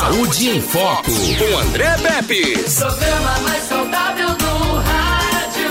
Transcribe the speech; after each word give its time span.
Saúde 0.00 0.48
em 0.48 0.60
Foco, 0.62 1.10
com 1.10 1.58
André 1.58 1.94
Pepe. 1.98 2.54
Programa 2.74 3.38
mais 3.40 3.62
saudável 3.64 4.28
do 4.28 4.78
rádio. 4.78 5.70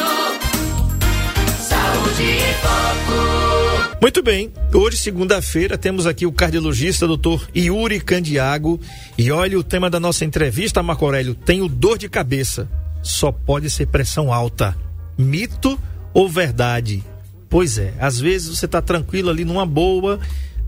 Saúde 1.57 2.23
em 2.23 2.53
Foco. 2.61 3.97
Muito 3.99 4.21
bem, 4.21 4.53
hoje, 4.71 4.97
segunda-feira, 4.97 5.79
temos 5.79 6.05
aqui 6.05 6.27
o 6.27 6.31
cardiologista 6.31 7.07
doutor 7.07 7.49
Yuri 7.57 7.99
Candiago. 7.99 8.79
E 9.17 9.31
olha 9.31 9.57
o 9.57 9.63
tema 9.63 9.89
da 9.89 9.99
nossa 9.99 10.23
entrevista, 10.23 10.83
Marco 10.83 11.05
Aurélio: 11.05 11.33
tenho 11.33 11.67
dor 11.67 11.97
de 11.97 12.07
cabeça. 12.07 12.69
Só 13.01 13.31
pode 13.31 13.67
ser 13.71 13.87
pressão 13.87 14.31
alta. 14.31 14.77
Mito 15.17 15.77
ou 16.13 16.29
verdade? 16.29 17.03
Pois 17.49 17.79
é, 17.79 17.95
às 17.99 18.19
vezes 18.19 18.55
você 18.55 18.67
está 18.67 18.79
tranquilo 18.79 19.31
ali 19.31 19.43
numa 19.43 19.65
boa, 19.65 20.19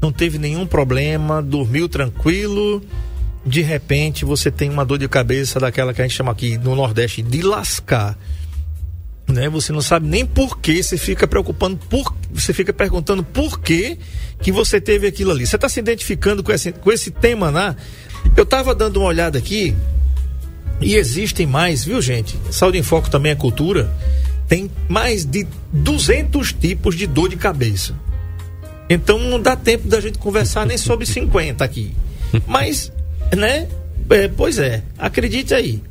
não 0.02 0.12
teve 0.12 0.40
nenhum 0.40 0.66
problema, 0.66 1.44
dormiu 1.44 1.88
tranquilo. 1.88 2.82
De 3.46 3.62
repente 3.62 4.24
você 4.24 4.52
tem 4.52 4.70
uma 4.70 4.86
dor 4.86 4.98
de 4.98 5.08
cabeça 5.08 5.60
daquela 5.60 5.94
que 5.94 6.02
a 6.02 6.08
gente 6.08 6.16
chama 6.16 6.32
aqui 6.32 6.58
no 6.58 6.76
Nordeste 6.76 7.22
de 7.22 7.42
lascar 7.42 8.18
né? 9.32 9.50
Você 9.50 9.72
não 9.72 9.82
sabe 9.82 10.08
nem 10.08 10.26
por 10.26 10.60
que, 10.60 10.82
você 10.84 10.98
fica 10.98 11.28
preocupando 11.28 11.78
por, 11.90 12.14
você 12.32 12.54
fica 12.54 12.74
perguntando 12.74 13.24
por 13.24 13.60
que 13.60 13.98
que 14.42 14.52
você 14.52 14.80
teve 14.80 15.08
aquilo 15.08 15.32
ali. 15.32 15.46
Você 15.46 15.56
está 15.56 15.70
se 15.70 15.80
identificando 15.80 16.44
com 16.44 16.52
esse, 16.52 16.72
com 16.72 16.92
esse 16.92 17.12
tema, 17.12 17.52
né? 17.52 17.76
Eu 18.36 18.44
estava 18.44 18.76
dando 18.76 18.98
uma 18.98 19.08
olhada 19.08 19.38
aqui 19.38 19.76
e 20.80 20.96
existem 20.96 21.46
mais, 21.46 21.84
viu, 21.84 22.02
gente? 22.02 22.38
Saúde 22.50 22.78
em 22.78 22.84
Foco 22.84 23.10
também 23.10 23.32
é 23.32 23.36
cultura. 23.36 23.92
Tem 24.48 24.70
mais 24.90 25.26
de 25.26 25.48
200 25.72 26.54
tipos 26.54 26.96
de 26.96 27.08
dor 27.08 27.30
de 27.30 27.38
cabeça. 27.38 27.96
Então 28.90 29.18
não 29.18 29.40
dá 29.40 29.56
tempo 29.56 29.88
da 29.88 30.02
gente 30.02 30.18
conversar 30.18 30.66
nem 30.66 30.78
sobre 30.78 31.06
50 31.08 31.64
aqui. 31.64 31.94
Mas, 32.48 32.92
né? 33.36 33.68
É, 34.10 34.28
pois 34.28 34.60
é, 34.60 34.84
acredite 34.98 35.54
aí. 35.54 35.82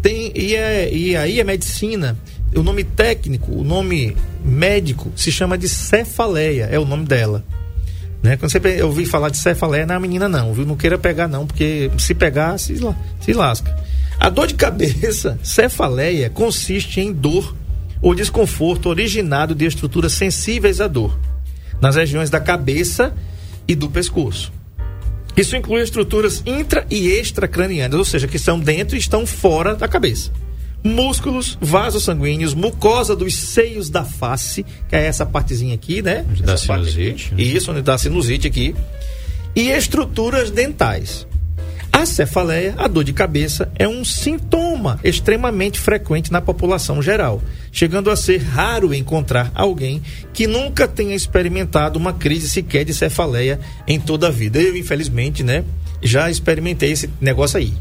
Tem, 0.00 0.32
e, 0.34 0.56
é, 0.56 0.92
e 0.92 1.16
aí 1.16 1.40
a 1.40 1.44
medicina 1.44 2.16
o 2.54 2.62
nome 2.62 2.84
técnico, 2.84 3.52
o 3.52 3.64
nome 3.64 4.16
médico 4.44 5.10
se 5.16 5.32
chama 5.32 5.56
de 5.56 5.68
cefaleia, 5.68 6.68
é 6.70 6.78
o 6.78 6.84
nome 6.84 7.06
dela. 7.06 7.44
Né? 8.22 8.36
Quando 8.36 8.52
você 8.52 8.82
ouvir 8.82 9.06
falar 9.06 9.30
de 9.30 9.38
cefaleia, 9.38 9.86
não 9.86 9.94
é 9.94 9.96
a 9.96 10.00
menina 10.00 10.28
não, 10.28 10.52
viu? 10.52 10.64
Não 10.64 10.76
queira 10.76 10.98
pegar 10.98 11.26
não, 11.26 11.46
porque 11.46 11.90
se 11.98 12.14
pegar, 12.14 12.58
se, 12.58 12.76
se 13.20 13.32
lasca. 13.32 13.76
A 14.18 14.28
dor 14.28 14.46
de 14.46 14.54
cabeça, 14.54 15.38
cefaleia, 15.42 16.30
consiste 16.30 17.00
em 17.00 17.12
dor 17.12 17.56
ou 18.00 18.14
desconforto 18.14 18.88
originado 18.88 19.54
de 19.54 19.64
estruturas 19.64 20.12
sensíveis 20.12 20.80
à 20.80 20.86
dor, 20.86 21.18
nas 21.80 21.96
regiões 21.96 22.30
da 22.30 22.38
cabeça 22.38 23.14
e 23.66 23.74
do 23.74 23.88
pescoço. 23.88 24.52
Isso 25.36 25.56
inclui 25.56 25.82
estruturas 25.82 26.42
intra 26.44 26.86
e 26.90 27.08
extracranianas, 27.08 27.98
ou 27.98 28.04
seja, 28.04 28.28
que 28.28 28.36
estão 28.36 28.60
dentro 28.60 28.96
e 28.96 28.98
estão 28.98 29.26
fora 29.26 29.74
da 29.74 29.88
cabeça 29.88 30.30
músculos, 30.84 31.56
vasos 31.60 32.04
sanguíneos, 32.04 32.54
mucosa 32.54 33.14
dos 33.14 33.34
seios 33.34 33.88
da 33.88 34.04
face, 34.04 34.64
que 34.88 34.96
é 34.96 35.06
essa 35.06 35.24
partezinha 35.24 35.74
aqui, 35.74 36.02
né? 36.02 36.24
Onde 36.28 36.42
dá 36.42 36.56
sinusite. 36.56 37.32
Aqui. 37.32 37.42
Isso, 37.42 37.70
onde 37.70 37.82
dá 37.82 37.96
sinusite 37.96 38.48
aqui. 38.48 38.74
E 39.54 39.70
estruturas 39.70 40.50
dentais. 40.50 41.26
A 41.92 42.06
cefaleia, 42.06 42.74
a 42.78 42.88
dor 42.88 43.04
de 43.04 43.12
cabeça, 43.12 43.70
é 43.78 43.86
um 43.86 44.02
sintoma 44.02 44.98
extremamente 45.04 45.78
frequente 45.78 46.32
na 46.32 46.40
população 46.40 47.02
geral, 47.02 47.42
chegando 47.70 48.10
a 48.10 48.16
ser 48.16 48.38
raro 48.38 48.94
encontrar 48.94 49.52
alguém 49.54 50.02
que 50.32 50.46
nunca 50.46 50.88
tenha 50.88 51.14
experimentado 51.14 51.98
uma 51.98 52.14
crise 52.14 52.48
sequer 52.48 52.86
de 52.86 52.94
cefaleia 52.94 53.60
em 53.86 54.00
toda 54.00 54.28
a 54.28 54.30
vida. 54.30 54.58
Eu, 54.58 54.74
infelizmente, 54.74 55.42
né, 55.42 55.64
já 56.02 56.30
experimentei 56.30 56.92
esse 56.92 57.10
negócio 57.20 57.58
aí. 57.58 57.74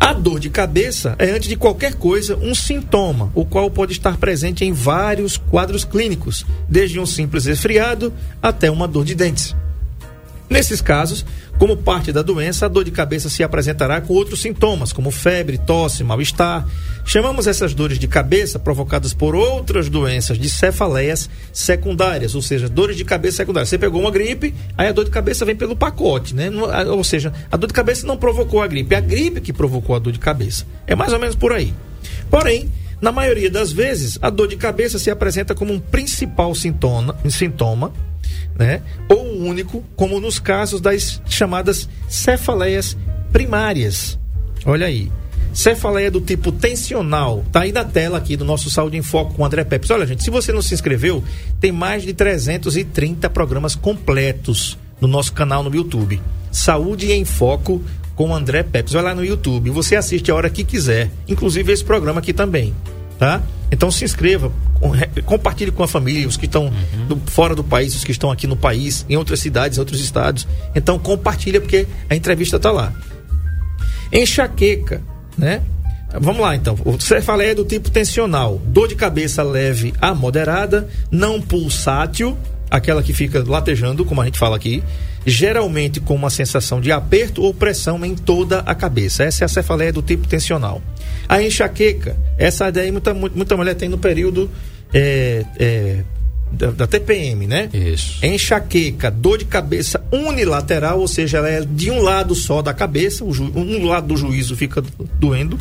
A 0.00 0.12
dor 0.12 0.40
de 0.40 0.50
cabeça 0.50 1.14
é, 1.18 1.30
antes 1.30 1.48
de 1.48 1.56
qualquer 1.56 1.94
coisa, 1.94 2.36
um 2.36 2.54
sintoma, 2.54 3.30
o 3.34 3.44
qual 3.44 3.70
pode 3.70 3.92
estar 3.92 4.16
presente 4.16 4.64
em 4.64 4.72
vários 4.72 5.36
quadros 5.36 5.84
clínicos, 5.84 6.44
desde 6.68 6.98
um 6.98 7.06
simples 7.06 7.44
resfriado 7.44 8.12
até 8.42 8.68
uma 8.68 8.88
dor 8.88 9.04
de 9.04 9.14
dentes. 9.14 9.54
Nesses 10.50 10.80
casos, 10.80 11.24
como 11.60 11.76
parte 11.76 12.10
da 12.10 12.22
doença, 12.22 12.66
a 12.66 12.68
dor 12.68 12.82
de 12.82 12.90
cabeça 12.90 13.30
se 13.30 13.40
apresentará 13.40 14.00
com 14.00 14.14
outros 14.14 14.42
sintomas, 14.42 14.92
como 14.92 15.12
febre, 15.12 15.56
tosse, 15.56 16.02
mal-estar. 16.02 16.66
Chamamos 17.04 17.46
essas 17.46 17.72
dores 17.72 18.00
de 18.00 18.08
cabeça 18.08 18.58
provocadas 18.58 19.14
por 19.14 19.36
outras 19.36 19.88
doenças 19.88 20.36
de 20.36 20.50
cefaleias 20.50 21.30
secundárias, 21.52 22.34
ou 22.34 22.42
seja, 22.42 22.68
dores 22.68 22.96
de 22.96 23.04
cabeça 23.04 23.36
secundárias. 23.36 23.68
Você 23.68 23.78
pegou 23.78 24.00
uma 24.00 24.10
gripe, 24.10 24.52
aí 24.76 24.88
a 24.88 24.92
dor 24.92 25.04
de 25.04 25.12
cabeça 25.12 25.44
vem 25.44 25.54
pelo 25.54 25.76
pacote, 25.76 26.34
né? 26.34 26.50
Ou 26.88 27.04
seja, 27.04 27.32
a 27.48 27.56
dor 27.56 27.68
de 27.68 27.72
cabeça 27.72 28.04
não 28.04 28.16
provocou 28.16 28.60
a 28.60 28.66
gripe, 28.66 28.92
é 28.92 28.98
a 28.98 29.00
gripe 29.00 29.40
que 29.40 29.52
provocou 29.52 29.94
a 29.94 30.00
dor 30.00 30.12
de 30.12 30.18
cabeça. 30.18 30.66
É 30.84 30.96
mais 30.96 31.12
ou 31.12 31.20
menos 31.20 31.36
por 31.36 31.52
aí. 31.52 31.72
Porém, 32.28 32.68
na 33.00 33.12
maioria 33.12 33.48
das 33.48 33.70
vezes, 33.70 34.18
a 34.20 34.28
dor 34.28 34.48
de 34.48 34.56
cabeça 34.56 34.98
se 34.98 35.12
apresenta 35.12 35.54
como 35.54 35.72
um 35.72 35.78
principal 35.78 36.56
sintoma, 36.56 37.16
sintoma 37.28 37.92
né? 38.60 38.82
Ou 39.08 39.38
único, 39.38 39.82
como 39.96 40.20
nos 40.20 40.38
casos 40.38 40.82
das 40.82 41.18
chamadas 41.24 41.88
cefaleias 42.06 42.94
primárias. 43.32 44.18
Olha 44.66 44.86
aí. 44.86 45.10
Cefaleia 45.54 46.10
do 46.10 46.20
tipo 46.20 46.52
tensional, 46.52 47.44
tá 47.50 47.62
aí 47.62 47.72
na 47.72 47.84
tela 47.84 48.18
aqui 48.18 48.36
do 48.36 48.44
nosso 48.44 48.70
Saúde 48.70 48.96
em 48.96 49.02
Foco 49.02 49.34
com 49.34 49.42
o 49.42 49.44
André 49.44 49.64
Pepes. 49.64 49.90
Olha, 49.90 50.06
gente, 50.06 50.22
se 50.22 50.30
você 50.30 50.52
não 50.52 50.62
se 50.62 50.74
inscreveu, 50.74 51.24
tem 51.58 51.72
mais 51.72 52.04
de 52.04 52.12
330 52.12 53.28
programas 53.30 53.74
completos 53.74 54.78
no 55.00 55.08
nosso 55.08 55.32
canal 55.32 55.64
no 55.64 55.74
YouTube. 55.74 56.20
Saúde 56.52 57.10
em 57.10 57.24
Foco 57.24 57.82
com 58.14 58.28
o 58.28 58.34
André 58.34 58.62
Pepes. 58.62 58.92
Vai 58.92 59.02
lá 59.02 59.14
no 59.14 59.24
YouTube, 59.24 59.70
você 59.70 59.96
assiste 59.96 60.30
a 60.30 60.34
hora 60.34 60.50
que 60.50 60.62
quiser, 60.62 61.10
inclusive 61.26 61.72
esse 61.72 61.82
programa 61.82 62.20
aqui 62.20 62.32
também, 62.32 62.72
tá? 63.20 63.42
Então 63.70 63.90
se 63.90 64.02
inscreva, 64.02 64.50
compartilhe 65.26 65.70
com 65.70 65.82
a 65.82 65.86
família, 65.86 66.26
os 66.26 66.38
que 66.38 66.46
estão 66.46 66.72
uhum. 67.08 67.20
fora 67.26 67.54
do 67.54 67.62
país, 67.62 67.94
os 67.94 68.02
que 68.02 68.10
estão 68.10 68.32
aqui 68.32 68.46
no 68.46 68.56
país, 68.56 69.04
em 69.10 69.16
outras 69.16 69.40
cidades, 69.40 69.76
em 69.76 69.80
outros 69.80 70.00
estados. 70.00 70.48
Então 70.74 70.98
compartilha 70.98 71.60
porque 71.60 71.86
a 72.08 72.16
entrevista 72.16 72.56
está 72.56 72.72
lá. 72.72 72.92
Enxaqueca, 74.10 75.02
né? 75.36 75.60
Vamos 76.18 76.40
lá 76.40 76.56
então. 76.56 76.76
O 76.84 76.98
cefaleia 76.98 77.52
é 77.52 77.54
do 77.54 77.64
tipo 77.64 77.90
tensional, 77.90 78.60
dor 78.64 78.88
de 78.88 78.96
cabeça 78.96 79.42
leve 79.42 79.92
a 80.00 80.14
moderada, 80.14 80.88
não 81.10 81.40
pulsátil, 81.40 82.36
aquela 82.70 83.02
que 83.02 83.12
fica 83.12 83.42
latejando, 83.46 84.04
como 84.04 84.20
a 84.20 84.24
gente 84.24 84.38
fala 84.38 84.56
aqui, 84.56 84.82
geralmente 85.26 86.00
com 86.00 86.14
uma 86.14 86.30
sensação 86.30 86.80
de 86.80 86.92
aperto 86.92 87.42
ou 87.42 87.52
pressão 87.52 88.02
em 88.04 88.14
toda 88.14 88.60
a 88.60 88.74
cabeça. 88.74 89.24
Essa 89.24 89.44
é 89.44 89.46
a 89.46 89.48
cefaleia 89.48 89.92
do 89.92 90.02
tipo 90.02 90.26
tensional. 90.26 90.80
A 91.28 91.42
enxaqueca, 91.42 92.16
essa 92.38 92.70
daí 92.70 92.90
muita, 92.90 93.12
muita 93.12 93.56
mulher 93.56 93.74
tem 93.74 93.88
no 93.88 93.98
período 93.98 94.50
é, 94.94 95.44
é, 95.58 96.04
da, 96.50 96.70
da, 96.70 96.86
TPM, 96.86 97.46
né? 97.46 97.68
Isso. 97.72 98.24
Enxaqueca, 98.24 99.10
dor 99.10 99.38
de 99.38 99.44
cabeça 99.44 100.02
unilateral, 100.12 101.00
ou 101.00 101.08
seja, 101.08 101.38
ela 101.38 101.48
é 101.48 101.60
de 101.60 101.90
um 101.90 102.00
lado 102.00 102.34
só 102.34 102.62
da 102.62 102.72
cabeça, 102.72 103.24
um 103.24 103.86
lado 103.86 104.08
do 104.08 104.16
juízo 104.16 104.56
fica 104.56 104.82
doendo 105.18 105.58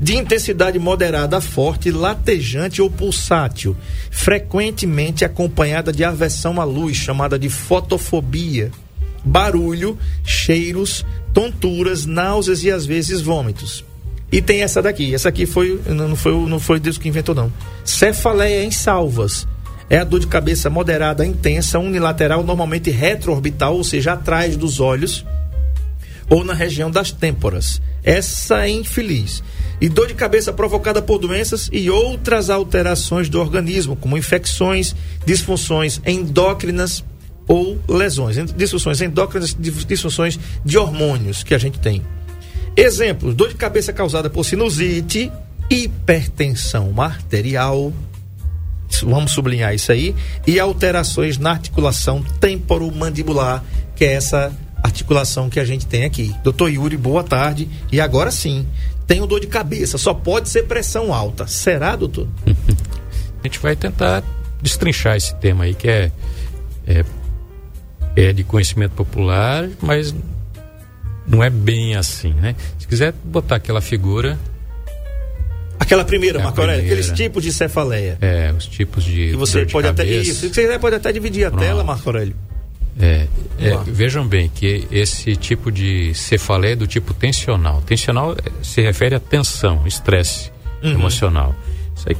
de 0.00 0.16
intensidade 0.16 0.78
moderada 0.78 1.40
forte, 1.40 1.90
latejante 1.90 2.82
ou 2.82 2.90
pulsátil, 2.90 3.76
frequentemente 4.10 5.24
acompanhada 5.24 5.92
de 5.92 6.04
aversão 6.04 6.60
à 6.60 6.64
luz, 6.64 6.96
chamada 6.96 7.38
de 7.38 7.48
fotofobia, 7.48 8.70
barulho, 9.24 9.98
cheiros, 10.24 11.04
tonturas, 11.32 12.06
náuseas 12.06 12.62
e 12.62 12.70
às 12.70 12.84
vezes 12.84 13.20
vômitos. 13.20 13.84
E 14.30 14.42
tem 14.42 14.62
essa 14.62 14.82
daqui. 14.82 15.14
Essa 15.14 15.28
aqui 15.28 15.46
foi 15.46 15.80
não 15.86 16.16
foi 16.16 16.32
não 16.48 16.58
foi 16.58 16.80
Deus 16.80 16.98
que 16.98 17.08
inventou 17.08 17.34
não. 17.34 17.52
Cefaleia 17.84 18.64
em 18.64 18.70
salvas. 18.70 19.46
É 19.88 19.98
a 19.98 20.04
dor 20.04 20.18
de 20.18 20.26
cabeça 20.26 20.70
moderada, 20.70 21.26
intensa, 21.26 21.78
unilateral, 21.78 22.42
normalmente 22.42 22.90
retroorbital, 22.90 23.76
ou 23.76 23.84
seja, 23.84 24.14
atrás 24.14 24.56
dos 24.56 24.80
olhos 24.80 25.24
ou 26.28 26.42
na 26.44 26.54
região 26.54 26.90
das 26.90 27.12
têmporas. 27.12 27.80
Essa 28.02 28.64
é 28.64 28.70
infeliz. 28.70 29.42
E 29.80 29.88
dor 29.88 30.06
de 30.06 30.14
cabeça 30.14 30.52
provocada 30.52 31.02
por 31.02 31.18
doenças 31.18 31.68
e 31.72 31.90
outras 31.90 32.48
alterações 32.48 33.28
do 33.28 33.40
organismo, 33.40 33.96
como 33.96 34.16
infecções, 34.16 34.94
disfunções 35.26 36.00
endócrinas 36.06 37.04
ou 37.46 37.78
lesões. 37.88 38.36
Disfunções 38.56 39.00
endócrinas, 39.00 39.56
disfunções 39.58 40.38
de 40.64 40.78
hormônios 40.78 41.42
que 41.42 41.54
a 41.54 41.58
gente 41.58 41.78
tem. 41.78 42.02
Exemplos: 42.76 43.34
dor 43.34 43.48
de 43.48 43.54
cabeça 43.54 43.92
causada 43.92 44.30
por 44.30 44.44
sinusite, 44.44 45.30
hipertensão 45.70 47.00
arterial, 47.00 47.92
vamos 49.02 49.32
sublinhar 49.32 49.74
isso 49.74 49.92
aí, 49.92 50.14
e 50.46 50.58
alterações 50.58 51.38
na 51.38 51.50
articulação 51.50 52.22
temporomandibular, 52.40 53.62
que 53.94 54.04
é 54.04 54.14
essa 54.14 54.52
articulação 54.82 55.48
que 55.48 55.58
a 55.58 55.64
gente 55.64 55.86
tem 55.86 56.04
aqui. 56.04 56.34
Doutor 56.42 56.68
Yuri, 56.68 56.96
boa 56.96 57.24
tarde. 57.24 57.68
E 57.90 58.00
agora 58.00 58.30
sim, 58.30 58.66
tenho 59.06 59.26
dor 59.26 59.40
de 59.40 59.46
cabeça, 59.46 59.98
só 59.98 60.14
pode 60.14 60.48
ser 60.48 60.64
pressão 60.64 61.12
alta. 61.12 61.46
Será, 61.46 61.94
doutor? 61.96 62.26
a 62.46 63.46
gente 63.46 63.58
vai 63.58 63.76
tentar 63.76 64.22
destrinchar 64.62 65.16
esse 65.16 65.34
tema 65.36 65.64
aí, 65.64 65.74
que 65.74 65.88
é, 65.88 66.10
é, 66.86 67.04
é 68.16 68.32
de 68.32 68.42
conhecimento 68.44 68.92
popular, 68.92 69.68
mas 69.82 70.14
não 71.26 71.42
é 71.42 71.50
bem 71.50 71.96
assim, 71.96 72.32
né? 72.34 72.54
Se 72.78 72.86
quiser 72.86 73.12
botar 73.24 73.56
aquela 73.56 73.80
figura, 73.80 74.38
Aquela 75.78 76.04
primeira, 76.04 76.38
É 76.38 76.40
a 76.40 76.44
Marco 76.44 76.60
Aurélio, 76.60 76.84
aqueles 76.84 77.10
tipos 77.10 77.42
de 77.42 77.52
cefaleia. 77.52 78.16
é, 78.22 78.52
os 78.56 78.64
tipos 78.66 79.04
de 79.04 79.20
E 79.20 79.36
você 79.36 79.58
dor 79.58 79.66
de 79.66 79.72
pode 79.72 79.88
até. 79.88 80.04
cabeça. 80.04 80.30
Isso, 80.30 80.54
você 80.54 80.78
pode 80.78 80.96
até 80.96 81.12
dividir 81.12 81.44
a 81.44 81.50
Pronto. 81.50 81.62
tela, 81.62 81.84
Marco 81.84 82.08
Aurélio. 82.08 82.34
É, 82.98 83.26
é, 83.58 83.76
vejam 83.86 84.26
bem 84.26 84.48
que 84.48 84.86
esse 84.90 85.34
tipo 85.34 85.72
de 85.72 86.14
cefaleia 86.14 86.74
é 86.74 86.76
do 86.76 86.86
tipo 86.86 87.12
tensional. 87.12 87.82
Tensional 87.82 88.32
eh, 88.34 88.50
se 88.62 88.80
refere 88.80 89.14
a 89.16 89.20
tensão, 89.20 89.86
estresse 89.86 90.52
Uhum. 90.82 90.90
emocional. 90.92 91.54
Isso 91.96 92.08
aí, 92.10 92.16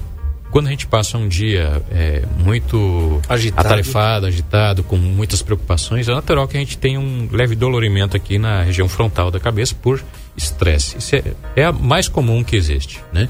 quando 0.51 0.69
a 0.69 0.71
gente 0.71 0.87
passa 0.87 1.19
um 1.19 1.29
dia 1.29 1.83
é, 1.93 2.23
muito 2.39 3.21
Agitado. 3.29 3.67
atarefado, 3.69 4.27
agitado, 4.27 4.83
com 4.83 4.97
muitas 4.97 5.43
preocupações, 5.43 6.09
é 6.09 6.13
natural 6.15 6.49
que 6.49 6.57
a 6.57 6.61
gente 6.61 6.79
tenha 6.79 6.99
um 6.99 7.29
leve 7.31 7.55
dolorimento 7.55 8.17
aqui 8.17 8.39
na 8.39 8.63
região 8.63 8.89
frontal 8.89 9.31
da 9.31 9.39
cabeça 9.39 9.75
por 9.75 10.03
estresse. 10.37 10.97
Isso 10.99 11.15
é, 11.17 11.23
é 11.57 11.65
a 11.65 11.73
mais 11.73 12.09
comum 12.09 12.43
que 12.43 12.57
existe. 12.57 13.01
Né? 13.13 13.29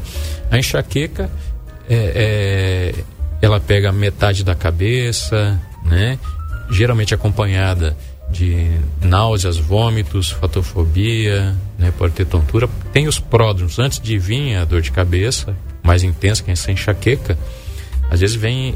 A 0.50 0.58
enxaqueca 0.58 1.28
é, 1.88 2.92
é, 2.94 3.04
ela 3.42 3.58
pega 3.58 3.90
metade 3.90 4.44
da 4.44 4.54
cabeça, 4.54 5.60
né? 5.84 6.18
Geralmente 6.70 7.14
acompanhada 7.14 7.96
de 8.30 8.78
náuseas, 9.02 9.56
vômitos, 9.58 10.30
fotofobia, 10.30 11.54
né? 11.78 11.92
pode 11.96 12.14
ter 12.14 12.24
tontura. 12.24 12.68
Tem 12.92 13.06
os 13.06 13.18
pródromos, 13.18 13.78
antes 13.78 14.00
de 14.00 14.18
vir 14.18 14.56
a 14.56 14.64
dor 14.64 14.80
de 14.80 14.90
cabeça 14.90 15.56
mais 15.82 16.02
intensa, 16.02 16.42
que 16.42 16.50
é 16.50 16.52
essa 16.52 16.72
enxaqueca, 16.72 17.38
às 18.10 18.20
vezes 18.20 18.36
vem 18.36 18.74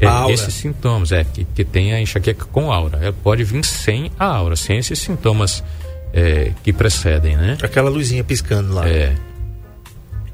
é, 0.00 0.32
esses 0.32 0.54
sintomas, 0.54 1.12
é, 1.12 1.24
que, 1.24 1.44
que 1.44 1.64
tem 1.64 1.94
a 1.94 2.00
enxaqueca 2.00 2.44
com 2.46 2.72
aura. 2.72 2.98
Ela 3.00 3.14
pode 3.22 3.44
vir 3.44 3.64
sem 3.64 4.10
a 4.18 4.26
aura, 4.26 4.56
sem 4.56 4.78
esses 4.78 4.98
sintomas 4.98 5.62
é, 6.12 6.52
que 6.62 6.72
precedem, 6.72 7.36
né? 7.36 7.56
Aquela 7.62 7.88
luzinha 7.88 8.24
piscando 8.24 8.74
lá. 8.74 8.88
É. 8.88 9.14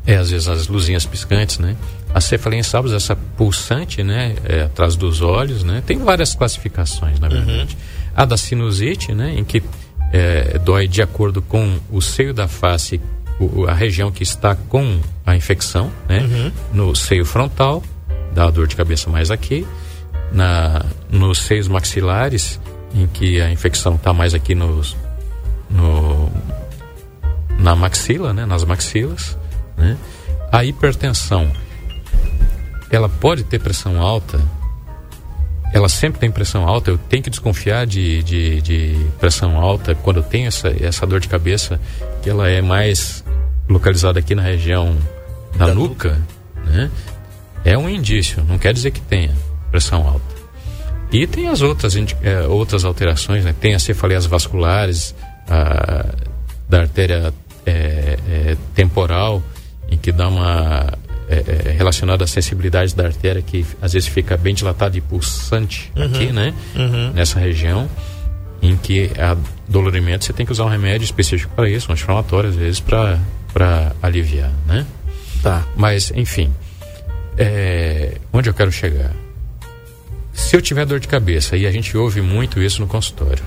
É, 0.06 0.16
às 0.16 0.30
vezes 0.30 0.48
as 0.48 0.66
luzinhas 0.68 1.04
piscantes, 1.04 1.58
né? 1.58 1.76
A 2.14 2.20
cefaleia 2.20 2.60
em 2.60 2.62
sábios, 2.62 2.92
essa 2.92 3.14
pulsante, 3.14 4.02
né? 4.02 4.34
É, 4.44 4.62
atrás 4.62 4.96
dos 4.96 5.20
olhos, 5.20 5.62
né? 5.62 5.82
Tem 5.86 5.98
várias 5.98 6.34
classificações, 6.34 7.20
na 7.20 7.28
verdade. 7.28 7.76
A 8.16 8.24
da 8.24 8.36
sinusite, 8.36 9.12
né? 9.14 9.34
Em 9.36 9.44
que 9.44 9.62
é, 10.12 10.58
dói 10.58 10.88
de 10.88 11.02
acordo 11.02 11.40
com 11.42 11.78
o 11.92 12.00
seio 12.02 12.34
da 12.34 12.48
face, 12.48 13.00
o- 13.38 13.66
a 13.66 13.72
região 13.74 14.10
que 14.10 14.22
está 14.24 14.56
com 14.56 14.98
a 15.24 15.36
infecção, 15.36 15.92
né? 16.08 16.20
No 16.72 16.94
seio 16.96 17.24
frontal, 17.24 17.82
dá 18.34 18.46
a 18.46 18.50
dor 18.50 18.66
de 18.66 18.74
cabeça 18.76 19.08
mais 19.10 19.30
aqui. 19.30 19.66
Na, 20.32 20.84
nos 21.10 21.38
seios 21.38 21.68
maxilares, 21.68 22.58
em 22.94 23.06
que 23.06 23.40
a 23.40 23.50
infecção 23.52 23.96
está 23.96 24.12
mais 24.12 24.32
aqui 24.34 24.54
nos, 24.54 24.96
no, 25.68 26.30
na 27.58 27.74
maxila, 27.76 28.32
né, 28.32 28.46
nas 28.46 28.64
maxilas, 28.64 29.36
né? 29.80 29.96
A 30.52 30.64
hipertensão, 30.64 31.50
ela 32.90 33.08
pode 33.08 33.44
ter 33.44 33.58
pressão 33.58 34.00
alta, 34.00 34.40
ela 35.72 35.88
sempre 35.88 36.20
tem 36.20 36.30
pressão 36.30 36.66
alta, 36.66 36.90
eu 36.90 36.98
tenho 36.98 37.22
que 37.22 37.30
desconfiar 37.30 37.86
de, 37.86 38.22
de, 38.22 38.60
de 38.60 39.06
pressão 39.18 39.56
alta 39.56 39.94
quando 39.94 40.18
eu 40.18 40.22
tenho 40.22 40.48
essa, 40.48 40.68
essa 40.80 41.06
dor 41.06 41.20
de 41.20 41.28
cabeça, 41.28 41.80
que 42.22 42.28
ela 42.28 42.48
é 42.48 42.60
mais 42.60 43.24
localizada 43.68 44.18
aqui 44.18 44.34
na 44.34 44.42
região 44.42 44.96
da, 45.56 45.66
Da 45.66 45.74
nuca, 45.74 46.20
né? 46.66 46.90
É 47.64 47.76
um 47.76 47.88
indício, 47.88 48.42
não 48.48 48.58
quer 48.58 48.72
dizer 48.72 48.90
que 48.90 49.00
tenha 49.00 49.32
pressão 49.70 50.06
alta. 50.06 50.40
E 51.12 51.26
tem 51.26 51.48
as 51.48 51.60
outras, 51.60 51.94
eh, 51.96 52.46
outras 52.48 52.84
alterações, 52.84 53.44
né? 53.44 53.54
Tem 53.58 53.74
as 53.74 53.82
cefaleias 53.82 54.26
vasculares, 54.26 55.14
a, 55.48 56.06
da 56.68 56.80
artéria 56.82 57.34
eh, 57.66 58.16
eh, 58.28 58.56
temporal, 58.74 59.42
em 59.90 59.98
que 59.98 60.12
dá 60.12 60.28
uma. 60.28 60.92
eh, 61.28 61.44
eh, 61.46 61.70
relacionada 61.72 62.24
à 62.24 62.26
sensibilidade 62.26 62.94
da 62.94 63.04
artéria, 63.06 63.40
que 63.42 63.64
às 63.80 63.92
vezes 63.92 64.08
fica 64.08 64.36
bem 64.36 64.54
dilatada 64.54 64.96
e 64.96 65.00
pulsante 65.00 65.92
aqui, 65.96 66.32
né? 66.32 66.52
Nessa 67.14 67.38
região, 67.38 67.88
em 68.62 68.76
que 68.76 69.10
a 69.18 69.36
dolorimento 69.68 70.24
você 70.24 70.32
tem 70.32 70.44
que 70.44 70.52
usar 70.52 70.64
um 70.64 70.68
remédio 70.68 71.04
específico 71.04 71.52
para 71.54 71.68
isso, 71.68 71.88
um 71.88 71.92
anti-inflamatório, 71.92 72.50
às 72.50 72.56
vezes, 72.56 72.80
para 72.80 73.18
aliviar, 74.02 74.50
né? 74.66 74.84
Tá. 75.42 75.64
Mas, 75.76 76.12
enfim, 76.14 76.52
é, 77.38 78.16
onde 78.32 78.50
eu 78.50 78.54
quero 78.54 78.70
chegar? 78.72 79.12
Se 80.32 80.56
eu 80.56 80.60
tiver 80.60 80.84
dor 80.84 81.00
de 81.00 81.08
cabeça, 81.08 81.56
e 81.56 81.66
a 81.66 81.70
gente 81.70 81.96
ouve 81.96 82.20
muito 82.20 82.60
isso 82.60 82.80
no 82.80 82.86
consultório, 82.86 83.42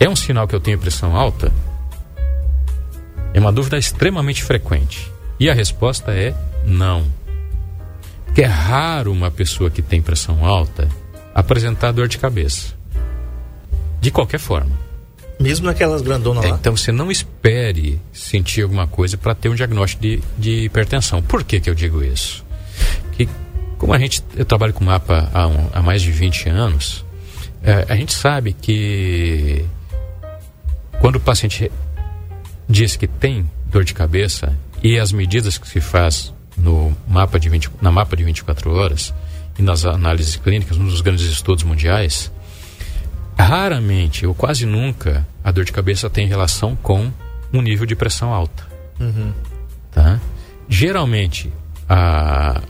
é 0.00 0.08
um 0.08 0.16
sinal 0.16 0.48
que 0.48 0.54
eu 0.54 0.60
tenho 0.60 0.78
pressão 0.78 1.16
alta? 1.16 1.52
É 3.34 3.40
uma 3.40 3.52
dúvida 3.52 3.76
extremamente 3.76 4.42
frequente. 4.42 5.10
E 5.38 5.50
a 5.50 5.54
resposta 5.54 6.12
é 6.12 6.32
não. 6.64 7.04
Porque 8.26 8.42
é 8.42 8.46
raro 8.46 9.12
uma 9.12 9.30
pessoa 9.30 9.68
que 9.70 9.82
tem 9.82 10.00
pressão 10.00 10.44
alta 10.46 10.88
apresentar 11.34 11.92
dor 11.92 12.08
de 12.08 12.16
cabeça. 12.18 12.72
De 14.00 14.10
qualquer 14.10 14.38
forma. 14.38 14.70
Mesmo 15.40 15.66
naquelas 15.66 16.00
grandonas 16.00 16.44
É, 16.44 16.48
lá. 16.50 16.56
então 16.56 16.76
você 16.76 16.92
não 16.92 17.10
espere 17.10 18.00
sentir 18.12 18.62
alguma 18.62 18.86
coisa 18.86 19.16
para 19.18 19.34
ter 19.34 19.48
um 19.48 19.54
diagnóstico 19.54 20.00
de, 20.02 20.20
de 20.38 20.64
hipertensão. 20.64 21.20
Por 21.20 21.42
que, 21.42 21.58
que 21.60 21.68
eu 21.68 21.74
digo 21.74 22.02
isso? 22.04 22.44
Que 23.12 23.28
como 23.76 23.92
a 23.92 23.98
gente 23.98 24.22
eu 24.36 24.44
trabalho 24.44 24.72
com 24.72 24.84
mapa 24.84 25.28
há, 25.34 25.46
um- 25.48 25.68
há 25.72 25.82
mais 25.82 26.00
de 26.02 26.12
20 26.12 26.48
anos, 26.48 27.04
é, 27.64 27.84
a 27.88 27.96
gente 27.96 28.14
sabe 28.14 28.52
que 28.52 29.64
quando 31.00 31.16
o 31.16 31.20
paciente 31.20 31.70
diz 32.68 32.96
que 32.96 33.06
tem 33.06 33.48
dor 33.66 33.84
de 33.84 33.94
cabeça 33.94 34.56
e 34.82 34.98
as 34.98 35.12
medidas 35.12 35.58
que 35.58 35.68
se 35.68 35.80
faz 35.80 36.32
no 36.56 36.96
mapa 37.08 37.38
de 37.38 37.48
20, 37.48 37.70
na 37.80 37.90
mapa 37.90 38.16
de 38.16 38.24
24 38.24 38.72
horas 38.72 39.12
e 39.58 39.62
nas 39.62 39.84
análises 39.84 40.36
clínicas, 40.36 40.76
nos 40.76 41.00
grandes 41.00 41.26
estudos 41.26 41.64
mundiais, 41.64 42.30
raramente 43.38 44.26
ou 44.26 44.34
quase 44.34 44.66
nunca 44.66 45.26
a 45.42 45.50
dor 45.50 45.64
de 45.64 45.72
cabeça 45.72 46.08
tem 46.08 46.26
relação 46.26 46.76
com 46.76 47.12
um 47.52 47.60
nível 47.60 47.86
de 47.86 47.94
pressão 47.96 48.32
alta. 48.32 48.66
Tá? 49.90 50.20
Geralmente 50.68 51.52
a, 51.88 52.60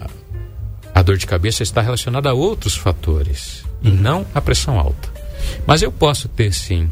a 0.94 1.02
dor 1.02 1.16
de 1.16 1.26
cabeça 1.26 1.62
está 1.62 1.80
relacionada 1.80 2.30
a 2.30 2.34
outros 2.34 2.76
fatores 2.76 3.64
e 3.82 3.90
não 3.90 4.26
a 4.34 4.40
pressão 4.40 4.78
alta. 4.78 5.12
Mas 5.66 5.82
eu 5.82 5.92
posso 5.92 6.28
ter 6.28 6.52
sim 6.52 6.90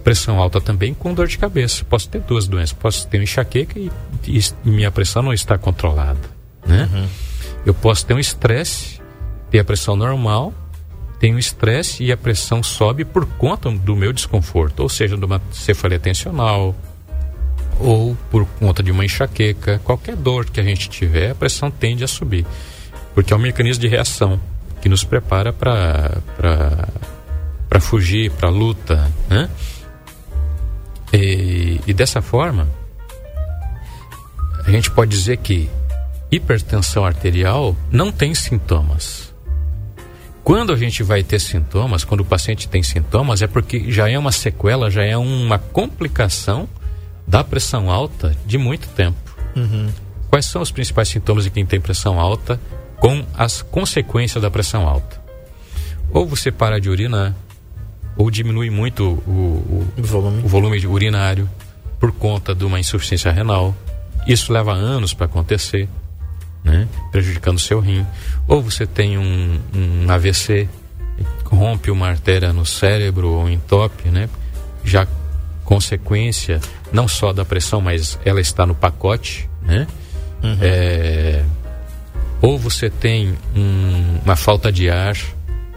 pressão 0.00 0.38
alta 0.38 0.60
também 0.60 0.92
com 0.94 1.14
dor 1.14 1.26
de 1.26 1.38
cabeça. 1.38 1.84
Posso 1.84 2.08
ter 2.08 2.20
duas 2.20 2.46
doenças. 2.46 2.72
Posso 2.72 3.06
ter 3.06 3.18
uma 3.18 3.24
enxaqueca 3.24 3.78
e, 3.78 3.90
e 4.26 4.40
minha 4.64 4.90
pressão 4.90 5.22
não 5.22 5.32
está 5.32 5.56
controlada. 5.56 6.20
Né? 6.66 7.08
Eu 7.64 7.74
posso 7.74 8.04
ter 8.06 8.14
um 8.14 8.18
estresse, 8.18 9.00
ter 9.50 9.58
a 9.58 9.64
pressão 9.64 9.96
normal, 9.96 10.52
tenho 11.18 11.38
estresse 11.38 12.02
e 12.02 12.10
a 12.10 12.16
pressão 12.16 12.62
sobe 12.62 13.04
por 13.04 13.26
conta 13.26 13.70
do 13.70 13.94
meu 13.94 14.12
desconforto, 14.12 14.80
ou 14.80 14.88
seja, 14.88 15.16
de 15.16 15.24
uma 15.24 15.40
cefaleia 15.52 16.00
tensional, 16.00 16.74
ou 17.78 18.16
por 18.30 18.46
conta 18.58 18.82
de 18.82 18.90
uma 18.90 19.04
enxaqueca, 19.04 19.80
qualquer 19.84 20.16
dor 20.16 20.46
que 20.46 20.60
a 20.60 20.62
gente 20.62 20.88
tiver, 20.88 21.30
a 21.30 21.34
pressão 21.34 21.70
tende 21.70 22.04
a 22.04 22.08
subir, 22.08 22.46
porque 23.14 23.32
é 23.32 23.36
um 23.36 23.40
mecanismo 23.40 23.82
de 23.82 23.88
reação 23.88 24.40
que 24.80 24.88
nos 24.88 25.04
prepara 25.04 25.52
para 25.52 26.18
para 27.68 27.80
fugir, 27.80 28.32
para 28.32 28.48
luta, 28.48 29.08
né? 29.28 29.48
E, 31.12 31.80
e 31.86 31.92
dessa 31.92 32.22
forma, 32.22 32.68
a 34.64 34.70
gente 34.70 34.90
pode 34.90 35.10
dizer 35.10 35.38
que 35.38 35.68
hipertensão 36.30 37.04
arterial 37.04 37.76
não 37.90 38.12
tem 38.12 38.34
sintomas. 38.34 39.34
Quando 40.44 40.72
a 40.72 40.76
gente 40.76 41.02
vai 41.02 41.22
ter 41.22 41.38
sintomas, 41.40 42.04
quando 42.04 42.20
o 42.20 42.24
paciente 42.24 42.68
tem 42.68 42.82
sintomas, 42.82 43.42
é 43.42 43.46
porque 43.46 43.90
já 43.90 44.08
é 44.08 44.18
uma 44.18 44.32
sequela, 44.32 44.90
já 44.90 45.04
é 45.04 45.16
uma 45.16 45.58
complicação 45.58 46.68
da 47.26 47.44
pressão 47.44 47.90
alta 47.90 48.34
de 48.46 48.58
muito 48.58 48.88
tempo. 48.88 49.18
Quais 50.28 50.46
são 50.46 50.62
os 50.62 50.70
principais 50.70 51.08
sintomas 51.08 51.44
de 51.44 51.50
quem 51.50 51.66
tem 51.66 51.80
pressão 51.80 52.18
alta 52.18 52.60
com 52.98 53.24
as 53.34 53.62
consequências 53.62 54.40
da 54.42 54.50
pressão 54.50 54.86
alta? 54.88 55.20
Ou 56.12 56.26
você 56.26 56.50
para 56.50 56.80
de 56.80 56.88
urinar, 56.88 57.34
ou 58.16 58.30
diminui 58.30 58.70
muito 58.70 59.04
o, 59.26 59.86
o, 59.96 60.02
volume. 60.02 60.42
o 60.42 60.48
volume 60.48 60.78
de 60.80 60.86
urinário 60.86 61.48
por 61.98 62.12
conta 62.12 62.54
de 62.54 62.64
uma 62.64 62.78
insuficiência 62.80 63.30
renal. 63.30 63.74
Isso 64.26 64.52
leva 64.52 64.72
anos 64.72 65.14
para 65.14 65.26
acontecer, 65.26 65.88
né? 66.64 66.86
prejudicando 67.10 67.56
o 67.56 67.60
seu 67.60 67.80
rim. 67.80 68.06
Ou 68.46 68.62
você 68.62 68.86
tem 68.86 69.16
um, 69.18 69.58
um 69.74 70.10
AVC, 70.10 70.68
rompe 71.44 71.90
uma 71.90 72.08
artéria 72.08 72.52
no 72.52 72.64
cérebro 72.66 73.28
ou 73.30 73.48
entope, 73.50 74.08
né? 74.08 74.28
já 74.84 75.06
consequência 75.64 76.60
não 76.92 77.06
só 77.06 77.32
da 77.32 77.44
pressão, 77.44 77.80
mas 77.80 78.18
ela 78.24 78.40
está 78.40 78.66
no 78.66 78.74
pacote. 78.74 79.48
Né? 79.62 79.86
É, 80.60 81.42
ou 82.42 82.58
você 82.58 82.88
tem 82.90 83.34
um- 83.54 84.18
uma 84.24 84.34
falta 84.36 84.72
de 84.72 84.88
ar 84.90 85.14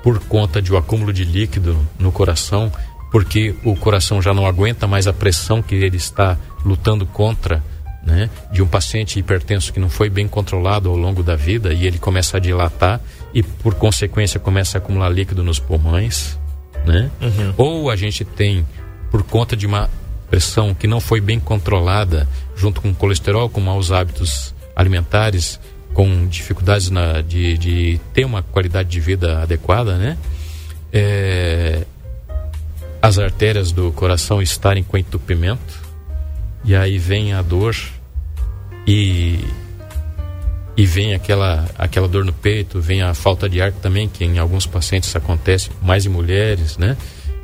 por 0.03 0.19
conta 0.19 0.62
de 0.62 0.72
um 0.74 0.77
acúmulo 0.77 1.13
de 1.13 1.24
líquido 1.24 1.77
no 1.98 2.12
coração, 2.12 2.72
porque 3.10 3.55
o 3.63 3.75
coração 3.75 4.22
já 4.22 4.33
não 4.33 4.45
aguenta 4.45 4.86
mais 4.86 5.07
a 5.07 5.13
pressão 5.13 5.62
que 5.62 5.74
ele 5.74 5.95
está 5.95 6.38
lutando 6.65 7.05
contra, 7.05 7.63
né? 8.05 8.29
De 8.51 8.62
um 8.62 8.67
paciente 8.67 9.17
hipertenso 9.17 9.72
que 9.72 9.79
não 9.79 9.89
foi 9.89 10.10
bem 10.10 10.27
controlado 10.27 10.89
ao 10.89 10.98
longo 10.98 11.24
da 11.24 11.38
vida 11.38 11.74
e 11.74 11.88
ele 11.88 11.98
começa 11.98 12.36
a 12.36 12.39
dilatar 12.39 13.00
e 13.33 13.41
por 13.41 13.75
consequência 13.75 14.39
começa 14.39 14.77
a 14.77 14.79
acumular 14.79 15.10
líquido 15.10 15.41
nos 15.41 15.57
pulmões, 15.57 16.38
né? 16.86 17.10
Uhum. 17.22 17.53
Ou 17.57 17.89
a 17.89 17.95
gente 17.95 18.25
tem 18.25 18.65
por 19.10 19.24
conta 19.24 19.55
de 19.55 19.65
uma 19.65 19.89
pressão 20.29 20.74
que 20.74 20.88
não 20.88 21.00
foi 21.00 21.22
bem 21.22 21.39
controlada, 21.39 22.27
junto 22.55 22.81
com 22.81 22.93
colesterol, 22.93 23.48
com 23.48 23.62
maus 23.62 23.91
hábitos 23.91 24.53
alimentares, 24.75 25.60
com 25.94 26.28
dificuldades 26.28 26.90
na, 26.90 27.22
de, 27.22 27.58
de 27.58 28.02
ter 28.14 28.26
uma 28.26 28.42
qualidade 28.42 28.90
de 28.90 29.00
vida 29.00 29.42
adequada, 29.42 29.98
né? 29.98 30.18
É, 30.92 31.86
as 33.02 33.20
artérias 33.20 33.72
do 33.72 33.92
coração 33.92 34.42
estarem 34.42 34.84
com 34.84 34.98
entupimento, 34.98 35.82
e 36.64 36.76
aí 36.76 36.98
vem 36.98 37.34
a 37.34 37.42
dor 37.42 37.76
e 38.88 39.40
e 40.76 40.86
vem 40.88 41.14
aquela 41.14 41.70
aquela 41.78 42.08
dor 42.08 42.26
no 42.26 42.34
peito, 42.34 42.80
vem 42.80 43.02
a 43.02 43.14
falta 43.14 43.48
de 43.48 43.62
ar 43.62 43.72
também, 43.72 44.08
que 44.08 44.24
em 44.24 44.40
alguns 44.40 44.66
pacientes 44.66 45.16
acontece, 45.16 45.70
mais 45.82 46.06
em 46.06 46.10
mulheres, 46.10 46.78
né? 46.78 46.98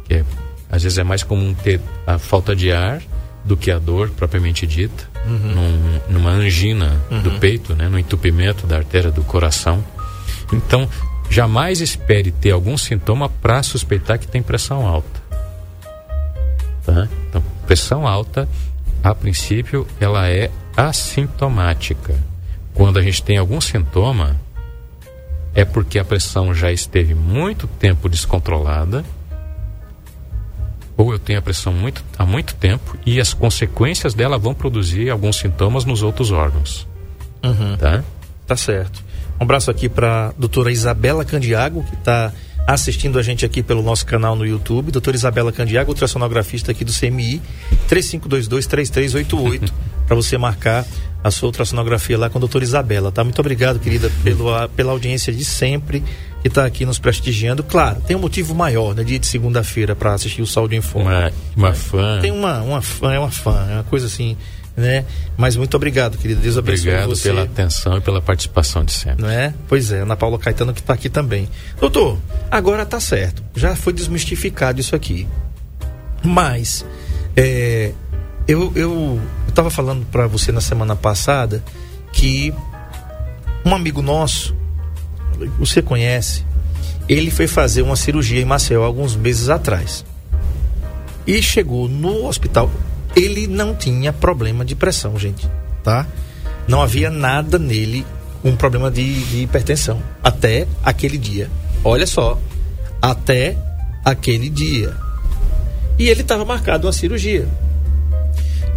Que 0.05 0.15
é, 0.15 0.25
às 0.71 0.83
vezes 0.83 0.97
é 0.97 1.03
mais 1.03 1.23
comum 1.23 1.53
ter 1.53 1.81
a 2.07 2.17
falta 2.17 2.55
de 2.55 2.71
ar 2.71 3.01
do 3.43 3.57
que 3.57 3.71
a 3.71 3.79
dor 3.79 4.09
propriamente 4.11 4.65
dita, 4.65 5.08
num- 5.25 5.99
numa 6.09 6.31
angina 6.31 7.01
do 7.23 7.31
peito, 7.39 7.75
né? 7.75 7.87
No 7.89 7.99
entupimento 7.99 8.65
da 8.65 8.77
artéria 8.77 9.11
do 9.11 9.23
coração. 9.23 9.83
Então, 10.51 10.89
jamais 11.29 11.81
espere 11.81 12.31
ter 12.31 12.51
algum 12.51 12.77
sintoma 12.77 13.29
para 13.29 13.61
suspeitar 13.63 14.17
que 14.17 14.27
tem 14.27 14.41
pressão 14.41 14.85
alta. 14.87 15.19
Tá? 16.85 17.07
Então, 17.29 17.43
pressão 17.67 18.07
alta, 18.07 18.47
a 19.03 19.13
princípio, 19.13 19.85
ela 19.99 20.27
é 20.27 20.49
assintomática. 20.75 22.15
Quando 22.73 22.97
a 22.97 23.01
gente 23.01 23.21
tem 23.21 23.37
algum 23.37 23.59
sintoma, 23.61 24.35
é 25.53 25.65
porque 25.65 25.99
a 25.99 26.05
pressão 26.05 26.53
já 26.53 26.71
esteve 26.71 27.13
muito 27.13 27.67
tempo 27.67 28.07
descontrolada, 28.09 29.03
ou 30.99 31.13
eu 31.13 31.17
tenho 31.17 31.39
a 31.39 31.41
pressão 31.41 31.71
muito, 31.71 32.03
há 32.17 32.25
muito 32.25 32.53
tempo, 32.55 32.97
e 33.05 33.21
as 33.21 33.33
consequências 33.33 34.13
dela 34.13 34.37
vão 34.37 34.53
produzir 34.53 35.09
alguns 35.09 35.37
sintomas 35.37 35.85
nos 35.85 36.03
outros 36.03 36.29
órgãos. 36.29 36.85
Uhum. 37.41 37.77
Tá? 37.77 38.03
Tá 38.45 38.57
certo. 38.57 39.01
Um 39.39 39.43
abraço 39.43 39.71
aqui 39.71 39.87
para 39.87 40.33
doutora 40.37 40.69
Isabela 40.69 41.23
Candiago, 41.23 41.85
que 41.85 41.95
está 41.95 42.33
assistindo 42.67 43.17
a 43.17 43.23
gente 43.23 43.45
aqui 43.45 43.63
pelo 43.63 43.81
nosso 43.81 44.05
canal 44.05 44.35
no 44.35 44.45
YouTube. 44.45 44.91
Doutora 44.91 45.15
Isabela 45.15 45.53
Candiago, 45.53 45.89
ultrassonografista 45.89 46.73
aqui 46.73 46.83
do 46.83 46.91
CMI, 46.91 47.41
3522-3388, 47.89 49.71
para 50.05 50.15
você 50.17 50.37
marcar 50.37 50.85
a 51.23 51.31
sua 51.31 51.47
ultrassonografia 51.47 52.17
lá 52.17 52.29
com 52.29 52.39
a 52.39 52.41
doutora 52.41 52.65
Isabela, 52.65 53.09
tá? 53.09 53.23
Muito 53.23 53.39
obrigado, 53.39 53.79
querida, 53.79 54.11
pelo, 54.21 54.67
pela 54.75 54.91
audiência 54.91 55.31
de 55.31 55.45
sempre 55.45 56.03
que 56.41 56.47
está 56.47 56.65
aqui 56.65 56.85
nos 56.85 56.99
prestigiando. 56.99 57.63
Claro, 57.63 58.01
tem 58.01 58.15
um 58.15 58.19
motivo 58.19 58.55
maior, 58.55 58.95
né? 58.95 59.03
Dia 59.03 59.19
de 59.19 59.27
segunda-feira 59.27 59.95
para 59.95 60.13
assistir 60.13 60.41
o 60.41 60.47
Saúde 60.47 60.75
em 60.75 60.81
Forma. 60.81 61.09
Uma, 61.09 61.31
uma 61.55 61.73
fã. 61.73 62.19
Tem 62.21 62.31
uma, 62.31 62.61
uma 62.61 62.81
fã, 62.81 63.13
é 63.13 63.19
uma 63.19 63.31
fã, 63.31 63.67
é 63.69 63.73
uma 63.75 63.83
coisa 63.83 64.07
assim, 64.07 64.37
né? 64.75 65.05
Mas 65.37 65.55
muito 65.55 65.75
obrigado, 65.75 66.17
querida. 66.17 66.39
Deus 66.39 66.57
abençoe 66.57 66.89
Obrigado 66.89 67.09
você 67.09 67.29
pela 67.29 67.43
atenção 67.43 67.97
e 67.97 68.01
pela 68.01 68.21
participação 68.21 68.83
de 68.83 68.93
sempre. 68.93 69.21
não 69.21 69.29
é? 69.29 69.53
Pois 69.67 69.91
é, 69.91 70.01
Ana 70.01 70.15
Paula 70.15 70.39
Caetano 70.39 70.73
que 70.73 70.79
está 70.79 70.93
aqui 70.93 71.09
também. 71.09 71.49
Doutor, 71.79 72.17
agora 72.49 72.85
tá 72.85 72.99
certo. 72.99 73.43
Já 73.55 73.75
foi 73.75 73.93
desmistificado 73.93 74.79
isso 74.79 74.95
aqui. 74.95 75.27
Mas, 76.23 76.85
é, 77.35 77.93
eu, 78.47 78.71
eu, 78.75 79.21
eu 79.47 79.53
tava 79.53 79.69
falando 79.69 80.05
para 80.05 80.27
você 80.27 80.51
na 80.51 80.61
semana 80.61 80.95
passada 80.95 81.63
que 82.11 82.53
um 83.65 83.75
amigo 83.75 84.01
nosso, 84.01 84.55
você 85.57 85.81
conhece, 85.81 86.45
ele 87.07 87.31
foi 87.31 87.47
fazer 87.47 87.81
uma 87.81 87.95
cirurgia 87.95 88.41
em 88.41 88.45
Maceió 88.45 88.83
alguns 88.83 89.15
meses 89.15 89.49
atrás. 89.49 90.05
E 91.25 91.41
chegou 91.41 91.87
no 91.87 92.25
hospital. 92.27 92.69
Ele 93.15 93.47
não 93.47 93.75
tinha 93.75 94.13
problema 94.13 94.63
de 94.63 94.75
pressão, 94.75 95.17
gente, 95.17 95.49
tá? 95.83 96.07
Não 96.67 96.81
havia 96.81 97.09
nada 97.09 97.57
nele 97.57 98.05
com 98.41 98.55
problema 98.55 98.91
de, 98.91 99.23
de 99.25 99.41
hipertensão. 99.43 100.01
Até 100.23 100.67
aquele 100.83 101.17
dia. 101.17 101.49
Olha 101.83 102.05
só. 102.05 102.39
Até 103.01 103.57
aquele 104.05 104.49
dia. 104.49 104.95
E 105.97 106.07
ele 106.07 106.21
estava 106.21 106.45
marcado 106.45 106.87
uma 106.87 106.93
cirurgia. 106.93 107.47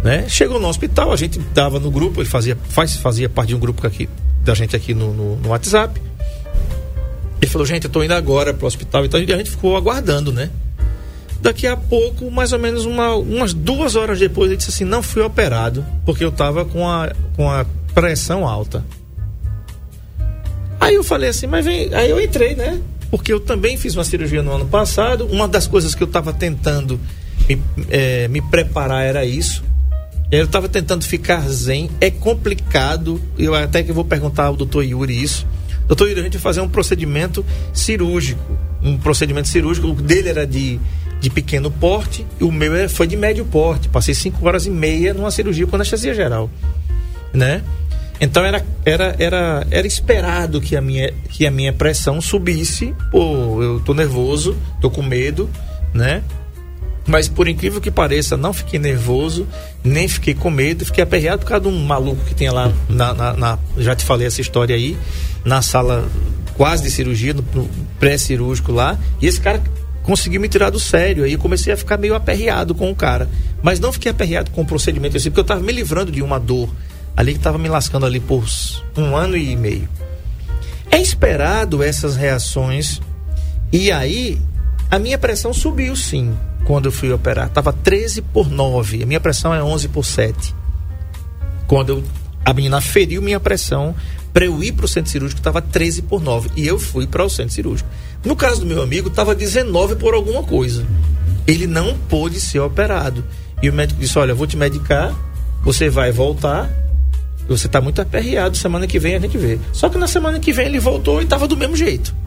Né? 0.03 0.27
Chegou 0.27 0.59
no 0.59 0.67
hospital, 0.67 1.13
a 1.13 1.15
gente 1.15 1.39
estava 1.39 1.79
no 1.79 1.89
grupo, 1.89 2.19
ele 2.19 2.29
fazia, 2.29 2.57
faz, 2.67 2.95
fazia 2.97 3.29
parte 3.29 3.49
de 3.49 3.55
um 3.55 3.59
grupo 3.59 3.87
aqui, 3.87 4.09
da 4.43 4.53
gente 4.53 4.75
aqui 4.75 4.93
no, 4.93 5.13
no, 5.13 5.35
no 5.37 5.49
WhatsApp. 5.49 6.01
Ele 7.43 7.51
falou, 7.51 7.65
gente, 7.67 7.83
eu 7.83 7.89
tô 7.91 8.01
indo 8.01 8.13
agora 8.13 8.53
pro 8.53 8.65
hospital 8.65 9.03
e 9.03 9.09
tal. 9.09 9.19
E 9.19 9.33
a 9.33 9.35
gente 9.37 9.49
ficou 9.51 9.75
aguardando, 9.75 10.31
né? 10.31 10.49
Daqui 11.41 11.67
a 11.67 11.75
pouco, 11.75 12.31
mais 12.31 12.53
ou 12.53 12.59
menos 12.59 12.85
uma- 12.85 13.15
umas 13.15 13.53
duas 13.53 13.97
horas 13.97 14.17
depois, 14.17 14.49
ele 14.49 14.55
disse 14.55 14.69
assim: 14.69 14.85
não 14.85 15.03
fui 15.03 15.21
operado 15.21 15.85
porque 16.05 16.23
eu 16.23 16.31
tava 16.31 16.63
com 16.63 16.87
a, 16.89 17.11
com 17.35 17.51
a 17.51 17.65
pressão 17.93 18.47
alta. 18.47 18.81
Aí 20.79 20.95
eu 20.95 21.03
falei 21.03 21.29
assim, 21.29 21.45
mas 21.47 21.65
vem. 21.65 21.93
Aí 21.93 22.09
eu 22.09 22.21
entrei, 22.21 22.55
né? 22.55 22.79
Porque 23.11 23.31
eu 23.31 23.41
também 23.41 23.75
fiz 23.75 23.93
uma 23.93 24.05
cirurgia 24.05 24.41
no 24.41 24.53
ano 24.53 24.65
passado. 24.65 25.25
Uma 25.27 25.45
das 25.47 25.67
coisas 25.67 25.93
que 25.93 26.01
eu 26.01 26.07
tava 26.07 26.31
tentando 26.31 26.97
me, 27.47 27.61
eh, 27.89 28.27
me 28.29 28.41
preparar 28.41 29.03
era 29.05 29.25
isso. 29.25 29.63
Eu 30.31 30.45
estava 30.45 30.67
tentando 30.69 31.03
ficar 31.03 31.41
zen. 31.49 31.89
É 32.01 32.09
complicado. 32.09 33.21
Eu 33.37 33.53
até 33.53 33.83
que 33.83 33.91
vou 33.91 34.05
perguntar 34.05 34.45
ao 34.45 34.55
doutor 34.55 34.83
Yuri 34.83 35.21
isso. 35.21 35.45
Doutor 35.87 36.07
Yuri, 36.09 36.19
a 36.21 36.23
gente 36.23 36.33
vai 36.33 36.41
fazer 36.41 36.61
um 36.61 36.69
procedimento 36.69 37.45
cirúrgico. 37.73 38.57
Um 38.81 38.97
procedimento 38.97 39.47
cirúrgico. 39.47 39.87
O 39.87 39.93
dele 39.93 40.29
era 40.29 40.45
de, 40.47 40.79
de 41.19 41.29
pequeno 41.29 41.69
porte 41.71 42.25
e 42.39 42.43
o 42.43 42.51
meu 42.51 42.75
era- 42.75 42.89
foi 42.89 43.07
de 43.07 43.15
médio 43.15 43.45
porte. 43.45 43.89
Passei 43.89 44.13
cinco 44.13 44.45
horas 44.47 44.65
e 44.65 44.69
meia 44.69 45.13
numa 45.13 45.31
cirurgia 45.31 45.67
com 45.67 45.75
anestesia 45.75 46.13
geral. 46.13 46.49
Né? 47.33 47.61
Então 48.21 48.45
era, 48.45 48.63
era, 48.85 49.15
era, 49.19 49.67
era 49.71 49.87
esperado 49.87 50.61
que 50.61 50.75
a, 50.75 50.81
minha, 50.81 51.11
que 51.29 51.45
a 51.45 51.51
minha 51.51 51.73
pressão 51.73 52.21
subisse. 52.21 52.93
Pô, 53.11 53.61
eu 53.61 53.79
tô 53.81 53.93
nervoso, 53.93 54.55
tô 54.79 54.89
com 54.89 55.01
medo, 55.01 55.49
né? 55.93 56.21
Mas 57.05 57.27
por 57.27 57.47
incrível 57.47 57.81
que 57.81 57.91
pareça, 57.91 58.37
não 58.37 58.53
fiquei 58.53 58.79
nervoso, 58.79 59.45
nem 59.83 60.07
fiquei 60.07 60.33
com 60.33 60.49
medo, 60.49 60.85
fiquei 60.85 61.03
aperreado 61.03 61.39
por 61.39 61.47
causa 61.49 61.63
de 61.63 61.67
um 61.69 61.85
maluco 61.85 62.23
que 62.25 62.33
tinha 62.33 62.51
lá 62.51 62.71
na, 62.87 63.13
na- 63.13 63.33
na- 63.33 63.59
já 63.77 63.93
te 63.95 64.05
falei 64.05 64.25
essa 64.27 64.39
história 64.39 64.73
aí, 64.75 64.97
na 65.43 65.61
sala 65.61 66.07
quase 66.55 66.83
de 66.83 66.89
cirurgia, 66.91 67.33
no, 67.33 67.43
no 67.53 67.69
pré-cirúrgico 67.99 68.71
lá, 68.71 68.97
e 69.21 69.27
esse 69.27 69.41
cara 69.41 69.61
conseguiu 70.03 70.39
me 70.39 70.47
tirar 70.47 70.69
do 70.69 70.79
sério. 70.79 71.23
Aí 71.25 71.33
eu 71.33 71.39
comecei 71.39 71.73
a 71.73 71.77
ficar 71.77 71.97
meio 71.97 72.15
aperreado 72.15 72.73
com 72.75 72.89
o 72.91 72.95
cara. 72.95 73.29
Mas 73.61 73.79
não 73.79 73.91
fiquei 73.91 74.11
aperreado 74.11 74.51
com 74.51 74.61
o 74.61 74.65
procedimento 74.65 75.17
assim, 75.17 75.29
porque 75.29 75.39
eu 75.39 75.43
estava 75.43 75.61
me 75.61 75.71
livrando 75.73 76.11
de 76.11 76.21
uma 76.21 76.39
dor 76.39 76.69
ali 77.17 77.31
que 77.33 77.37
estava 77.39 77.57
me 77.57 77.67
lascando 77.69 78.05
ali 78.05 78.19
por 78.19 78.43
um 78.97 79.15
ano 79.15 79.35
e 79.37 79.55
meio. 79.55 79.87
É 80.91 80.99
esperado 81.01 81.81
essas 81.83 82.15
reações 82.15 83.01
e 83.71 83.91
aí, 83.91 84.39
a 84.91 84.99
minha 84.99 85.17
pressão 85.17 85.53
subiu 85.53 85.95
sim, 85.95 86.33
quando 86.65 86.85
eu 86.85 86.91
fui 86.91 87.11
operar. 87.11 87.49
Tava 87.49 87.73
13 87.73 88.21
por 88.21 88.49
9. 88.49 89.03
A 89.03 89.05
minha 89.05 89.19
pressão 89.19 89.53
é 89.53 89.63
11 89.63 89.87
por 89.89 90.05
7. 90.05 90.55
Quando 91.67 91.89
eu, 91.89 92.03
a 92.45 92.53
menina 92.53 92.81
feriu 92.81 93.21
minha 93.21 93.39
pressão, 93.39 93.95
para 94.33 94.45
eu 94.45 94.63
ir 94.63 94.71
para 94.71 94.85
o 94.85 94.87
centro 94.87 95.11
cirúrgico, 95.11 95.41
tava 95.41 95.61
13 95.61 96.03
por 96.03 96.21
9. 96.21 96.49
E 96.55 96.65
eu 96.65 96.79
fui 96.79 97.05
para 97.05 97.23
o 97.23 97.29
centro 97.29 97.53
cirúrgico. 97.53 97.89
No 98.23 98.35
caso 98.35 98.61
do 98.61 98.65
meu 98.65 98.81
amigo, 98.81 99.09
tava 99.09 99.35
19 99.35 99.95
por 99.95 100.13
alguma 100.13 100.43
coisa. 100.43 100.85
Ele 101.45 101.67
não 101.67 101.97
pôde 102.09 102.39
ser 102.39 102.59
operado. 102.59 103.23
E 103.61 103.69
o 103.69 103.73
médico 103.73 103.99
disse: 103.99 104.17
Olha, 104.17 104.31
eu 104.31 104.35
vou 104.35 104.47
te 104.47 104.57
medicar, 104.57 105.13
você 105.63 105.89
vai 105.89 106.11
voltar. 106.11 106.69
Você 107.47 107.67
tá 107.67 107.81
muito 107.81 108.01
aperreado, 108.01 108.55
semana 108.55 108.87
que 108.87 108.97
vem 108.97 109.15
a 109.15 109.19
gente 109.19 109.37
vê. 109.37 109.59
Só 109.73 109.89
que 109.89 109.97
na 109.97 110.07
semana 110.07 110.39
que 110.39 110.53
vem 110.53 110.67
ele 110.67 110.79
voltou 110.79 111.21
e 111.21 111.25
tava 111.25 111.45
do 111.45 111.57
mesmo 111.57 111.75
jeito 111.75 112.22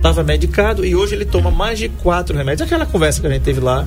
estava 0.00 0.24
medicado 0.24 0.84
e 0.84 0.96
hoje 0.96 1.14
ele 1.14 1.26
toma 1.26 1.50
mais 1.50 1.78
de 1.78 1.88
quatro 1.88 2.36
remédios. 2.36 2.66
Aquela 2.66 2.86
conversa 2.86 3.20
que 3.20 3.26
a 3.26 3.30
gente 3.30 3.42
teve 3.42 3.60
lá 3.60 3.86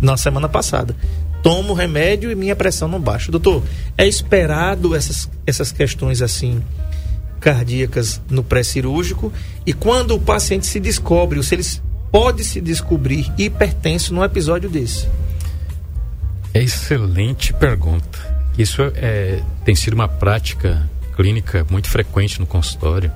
na 0.00 0.16
semana 0.16 0.48
passada. 0.48 0.94
Tomo 1.42 1.74
remédio 1.74 2.30
e 2.30 2.34
minha 2.34 2.54
pressão 2.54 2.88
não 2.88 3.00
baixa. 3.00 3.30
Doutor, 3.32 3.62
é 3.96 4.06
esperado 4.06 4.94
essas, 4.94 5.28
essas 5.46 5.72
questões 5.72 6.22
assim 6.22 6.62
cardíacas 7.40 8.20
no 8.30 8.42
pré-cirúrgico 8.42 9.32
e 9.66 9.72
quando 9.72 10.14
o 10.14 10.20
paciente 10.20 10.66
se 10.66 10.80
descobre, 10.80 11.38
ou 11.38 11.42
se 11.42 11.54
ele 11.54 11.64
pode 12.10 12.44
se 12.44 12.60
descobrir 12.60 13.32
hipertenso 13.36 14.14
num 14.14 14.24
episódio 14.24 14.70
desse. 14.70 15.08
Excelente 16.54 17.52
pergunta. 17.52 18.18
Isso 18.56 18.82
é, 18.96 19.42
tem 19.64 19.74
sido 19.74 19.94
uma 19.94 20.08
prática 20.08 20.88
clínica 21.16 21.66
muito 21.70 21.88
frequente 21.88 22.40
no 22.40 22.46
consultório, 22.46 23.10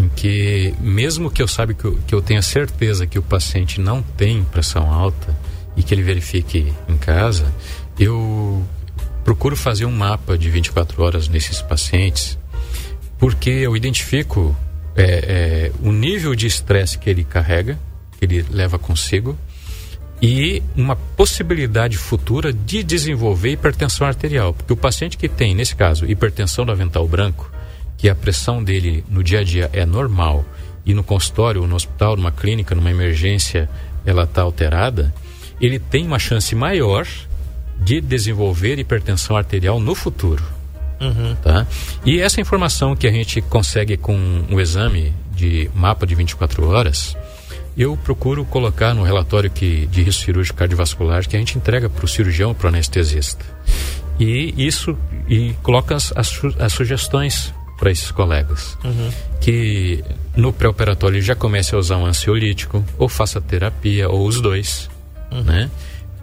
em 0.00 0.08
que 0.08 0.74
mesmo 0.80 1.30
que 1.30 1.42
eu 1.42 1.48
saiba 1.48 1.74
que 1.74 1.84
eu, 1.84 1.98
que 2.06 2.14
eu 2.14 2.22
tenha 2.22 2.40
certeza 2.40 3.06
que 3.06 3.18
o 3.18 3.22
paciente 3.22 3.80
não 3.80 4.02
tem 4.02 4.42
pressão 4.44 4.90
alta, 4.90 5.36
e 5.76 5.82
que 5.82 5.94
ele 5.94 6.02
verifique 6.02 6.72
em 6.88 6.96
casa, 6.96 7.52
eu 7.98 8.62
procuro 9.24 9.56
fazer 9.56 9.84
um 9.84 9.92
mapa 9.92 10.36
de 10.36 10.50
24 10.50 11.02
horas 11.02 11.28
nesses 11.28 11.62
pacientes, 11.62 12.38
porque 13.18 13.50
eu 13.50 13.76
identifico 13.76 14.56
é, 14.96 15.04
é, 15.04 15.72
o 15.82 15.92
nível 15.92 16.34
de 16.34 16.46
estresse 16.46 16.98
que 16.98 17.08
ele 17.08 17.24
carrega, 17.24 17.78
que 18.18 18.24
ele 18.24 18.44
leva 18.50 18.78
consigo, 18.78 19.38
e 20.22 20.62
uma 20.76 20.96
possibilidade 20.96 21.96
futura 21.96 22.52
de 22.52 22.82
desenvolver 22.82 23.52
hipertensão 23.52 24.06
arterial. 24.06 24.52
Porque 24.52 24.72
o 24.72 24.76
paciente 24.76 25.16
que 25.16 25.28
tem, 25.28 25.54
nesse 25.54 25.74
caso, 25.74 26.04
hipertensão 26.04 26.66
do 26.66 26.72
avental 26.72 27.06
branco, 27.08 27.50
que 28.00 28.08
a 28.08 28.14
pressão 28.14 28.64
dele 28.64 29.04
no 29.10 29.22
dia 29.22 29.40
a 29.40 29.44
dia 29.44 29.68
é 29.74 29.84
normal, 29.84 30.42
e 30.86 30.94
no 30.94 31.04
consultório, 31.04 31.66
no 31.66 31.76
hospital, 31.76 32.16
numa 32.16 32.32
clínica, 32.32 32.74
numa 32.74 32.90
emergência, 32.90 33.68
ela 34.06 34.24
está 34.24 34.40
alterada, 34.40 35.14
ele 35.60 35.78
tem 35.78 36.06
uma 36.06 36.18
chance 36.18 36.54
maior 36.54 37.06
de 37.78 38.00
desenvolver 38.00 38.78
hipertensão 38.78 39.36
arterial 39.36 39.78
no 39.78 39.94
futuro. 39.94 40.42
Uhum. 40.98 41.34
Tá? 41.42 41.66
E 42.04 42.18
essa 42.20 42.40
informação 42.40 42.96
que 42.96 43.06
a 43.06 43.12
gente 43.12 43.42
consegue 43.42 43.98
com 43.98 44.44
o 44.50 44.58
exame 44.58 45.12
de 45.34 45.70
mapa 45.74 46.06
de 46.06 46.14
24 46.14 46.66
horas, 46.68 47.14
eu 47.76 47.98
procuro 47.98 48.46
colocar 48.46 48.94
no 48.94 49.02
relatório 49.02 49.50
que, 49.50 49.86
de 49.86 50.02
risco 50.02 50.24
cirúrgico 50.24 50.58
cardiovascular 50.58 51.28
que 51.28 51.36
a 51.36 51.38
gente 51.38 51.58
entrega 51.58 51.90
para 51.90 52.04
o 52.04 52.08
cirurgião, 52.08 52.54
para 52.54 52.66
o 52.66 52.68
anestesista. 52.68 53.44
E 54.18 54.54
isso, 54.56 54.96
e 55.28 55.54
coloca 55.62 55.94
as, 55.94 56.12
as, 56.16 56.40
as 56.58 56.72
sugestões 56.72 57.54
para 57.80 57.90
esses 57.90 58.10
colegas. 58.10 58.78
Uhum. 58.84 59.10
Que 59.40 60.04
no 60.36 60.52
pré-operatório 60.52 61.20
já 61.20 61.34
comece 61.34 61.74
a 61.74 61.78
usar 61.78 61.96
um 61.96 62.06
ansiolítico, 62.06 62.84
ou 62.98 63.08
faça 63.08 63.40
terapia, 63.40 64.08
ou 64.08 64.26
os 64.26 64.40
dois, 64.40 64.88
uhum. 65.32 65.42
né? 65.42 65.70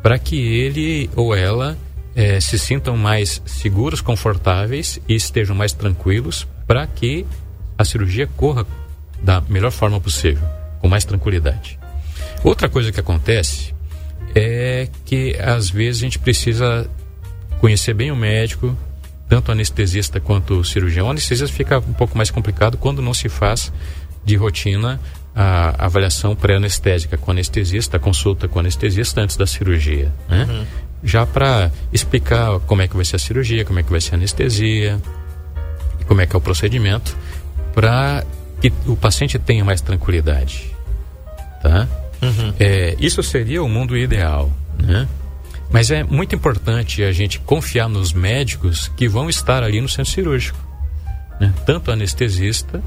Para 0.02 0.18
que 0.20 0.38
ele 0.38 1.10
ou 1.16 1.36
ela 1.36 1.76
é, 2.16 2.40
se 2.40 2.58
sintam 2.58 2.96
mais 2.96 3.42
seguros, 3.46 4.00
confortáveis 4.00 5.00
e 5.10 5.16
estejam 5.16 5.56
mais 5.56 5.74
tranquilos 5.74 6.48
para 6.66 6.86
que 6.86 7.26
a 7.78 7.84
cirurgia 7.84 8.28
corra 8.38 8.66
da 9.22 9.42
melhor 9.42 9.72
forma 9.72 10.00
possível 10.00 10.48
com 10.80 10.88
mais 10.88 11.04
tranquilidade. 11.04 11.80
Outra 12.44 12.70
coisa 12.70 12.92
que 12.92 13.00
acontece 13.00 13.74
é 14.36 14.88
que 15.06 15.36
às 15.40 15.70
vezes 15.70 16.02
a 16.02 16.06
gente 16.06 16.20
precisa 16.20 16.90
conhecer 17.60 17.94
bem 17.94 18.12
o 18.12 18.16
médico, 18.16 18.78
tanto 19.28 19.52
anestesista 19.52 20.20
quanto 20.20 20.64
cirurgião. 20.64 21.08
O 21.08 21.12
anestesista 21.12 21.56
fica 21.56 21.80
um 21.80 21.94
pouco 21.94 22.18
mais 22.18 22.32
complicado 22.32 22.78
quando 22.78 23.02
não 23.02 23.14
se 23.14 23.30
faz 23.30 23.72
de 24.24 24.36
rotina 24.36 25.00
a 25.36 25.86
avaliação 25.86 26.36
pré-anestésica 26.36 27.16
com 27.16 27.30
o 27.30 27.32
anestesista, 27.32 27.98
a 27.98 28.00
consulta 28.00 28.48
com 28.48 28.58
o 28.58 28.60
anestesista 28.60 29.22
antes 29.22 29.38
da 29.38 29.46
cirurgia, 29.46 30.12
né? 30.28 30.48
Uhum. 30.50 30.66
Já 31.04 31.28
para 31.28 31.72
explicar 31.94 32.60
como 32.62 32.82
é 32.82 32.88
que 32.88 32.96
vai 32.96 33.06
ser 33.06 33.18
a 33.18 33.20
cirurgia, 33.20 33.64
como 33.64 33.78
é 33.78 33.84
que 33.84 33.92
vai 33.92 34.02
ser 34.02 34.16
a 34.16 34.18
anestesia, 34.18 35.00
como 36.08 36.22
é 36.22 36.26
que 36.26 36.36
é 36.36 36.38
o 36.38 36.42
procedimento, 36.42 37.16
para 37.76 38.26
que 38.60 38.74
o 38.88 38.96
paciente 38.96 39.38
tenha 39.38 39.64
mais 39.64 39.80
tranquilidade, 39.80 40.76
tá? 41.62 41.88
Uhum. 42.20 42.54
É, 42.60 42.96
isso 43.00 43.22
seria 43.22 43.62
o 43.62 43.70
mundo 43.70 43.96
ideal, 43.96 44.52
né? 44.82 45.08
Mas 45.70 45.92
é 45.92 46.04
muito 46.04 46.34
importante 46.34 47.04
a 47.04 47.12
gente 47.12 47.40
confiar 47.40 47.90
nos 47.90 48.14
médicos 48.14 48.90
que 48.96 49.08
vão 49.08 49.30
estar 49.30 49.64
ali 49.64 49.82
no 49.82 49.90
centro 49.90 50.12
cirúrgico, 50.12 50.58
né? 51.40 51.54
tanto 51.66 51.90
o 51.90 51.94
anestesista 51.94 52.82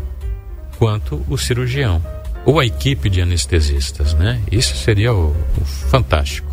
quanto 0.79 1.25
o 1.29 1.37
cirurgião 1.37 2.03
ou 2.45 2.59
a 2.59 2.65
equipe 2.65 3.11
de 3.11 3.21
anestesistas, 3.21 4.15
né? 4.15 4.41
Isso 4.51 4.75
seria 4.75 5.13
o, 5.13 5.37
o 5.61 5.65
fantástico. 5.65 6.51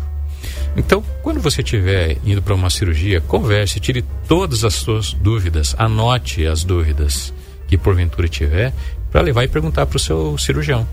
Então, 0.76 1.02
quando 1.22 1.40
você 1.40 1.62
estiver 1.62 2.18
indo 2.24 2.42
para 2.42 2.54
uma 2.54 2.70
cirurgia, 2.70 3.20
converse, 3.20 3.80
tire 3.80 4.04
todas 4.28 4.64
as 4.64 4.74
suas 4.74 5.12
dúvidas, 5.12 5.74
anote 5.78 6.46
as 6.46 6.62
dúvidas 6.62 7.32
que 7.66 7.76
porventura 7.76 8.28
tiver 8.28 8.72
para 9.10 9.22
levar 9.22 9.44
e 9.44 9.48
perguntar 9.48 9.86
para 9.86 9.96
o 9.96 10.00
seu 10.00 10.36
cirurgião, 10.38 10.86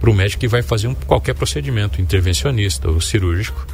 para 0.00 0.10
o 0.10 0.14
médico 0.14 0.40
que 0.40 0.48
vai 0.48 0.62
fazer 0.62 0.86
um, 0.86 0.94
qualquer 0.94 1.34
procedimento 1.34 2.00
intervencionista 2.00 2.88
ou 2.88 3.00
cirúrgico, 3.00 3.66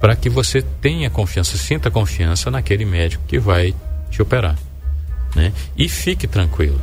para 0.00 0.14
que 0.14 0.28
você 0.28 0.62
tenha 0.62 1.10
confiança, 1.10 1.56
sinta 1.56 1.90
confiança 1.90 2.50
naquele 2.50 2.84
médico 2.84 3.24
que 3.26 3.38
vai 3.38 3.74
te 4.10 4.22
operar. 4.22 4.56
Né? 5.34 5.52
E 5.76 5.88
fique 5.88 6.26
tranquilo. 6.26 6.80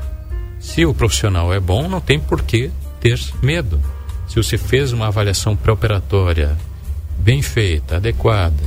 Se 0.60 0.86
o 0.86 0.94
profissional 0.94 1.54
é 1.54 1.60
bom, 1.60 1.88
não 1.88 2.02
tem 2.02 2.20
por 2.20 2.42
que 2.42 2.72
ter 3.00 3.20
medo. 3.42 3.82
Se 4.28 4.36
você 4.36 4.58
fez 4.58 4.92
uma 4.92 5.08
avaliação 5.08 5.56
pré-operatória 5.56 6.58
bem 7.18 7.42
feita, 7.42 7.98
adequada, 7.98 8.64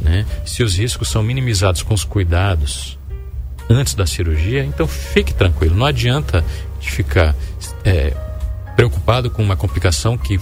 né? 0.00 0.26
se 0.44 0.62
os 0.62 0.76
riscos 0.76 1.08
são 1.08 1.22
minimizados 1.22 1.82
com 1.82 1.94
os 1.94 2.04
cuidados 2.04 2.98
antes 3.68 3.94
da 3.94 4.06
cirurgia, 4.06 4.64
então 4.64 4.86
fique 4.86 5.32
tranquilo. 5.32 5.76
Não 5.76 5.86
adianta 5.86 6.44
ficar 6.80 7.36
é, 7.84 8.12
preocupado 8.74 9.30
com 9.30 9.42
uma 9.42 9.56
complicação 9.56 10.18
que 10.18 10.40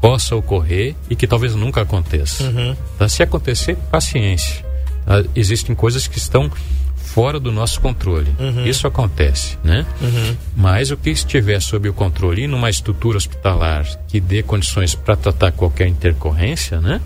possa 0.00 0.34
ocorrer 0.34 0.94
e 1.08 1.16
que 1.16 1.26
talvez 1.26 1.54
nunca 1.54 1.82
aconteça. 1.82 2.44
Uhum. 2.44 2.76
Tá? 2.98 3.08
Se 3.08 3.22
acontecer, 3.22 3.76
paciência. 3.90 4.64
Tá? 5.04 5.22
Existem 5.34 5.74
coisas 5.74 6.06
que 6.06 6.18
estão 6.18 6.50
fora 6.96 7.40
do 7.40 7.50
nosso 7.50 7.80
controle. 7.80 8.32
Uhum. 8.38 8.64
Isso 8.64 8.86
acontece, 8.86 9.58
né? 9.64 9.84
Uhum. 10.00 10.36
Mas 10.56 10.90
o 10.90 10.96
que 10.96 11.10
estiver 11.10 11.60
sob 11.60 11.88
o 11.88 11.92
controle 11.92 12.44
e 12.44 12.46
numa 12.46 12.70
estrutura 12.70 13.18
hospitalar 13.18 13.84
que 14.06 14.20
dê 14.20 14.42
condições 14.42 14.94
para 14.94 15.16
tratar 15.16 15.50
qualquer 15.52 15.88
intercorrência, 15.88 16.80
né? 16.80 17.00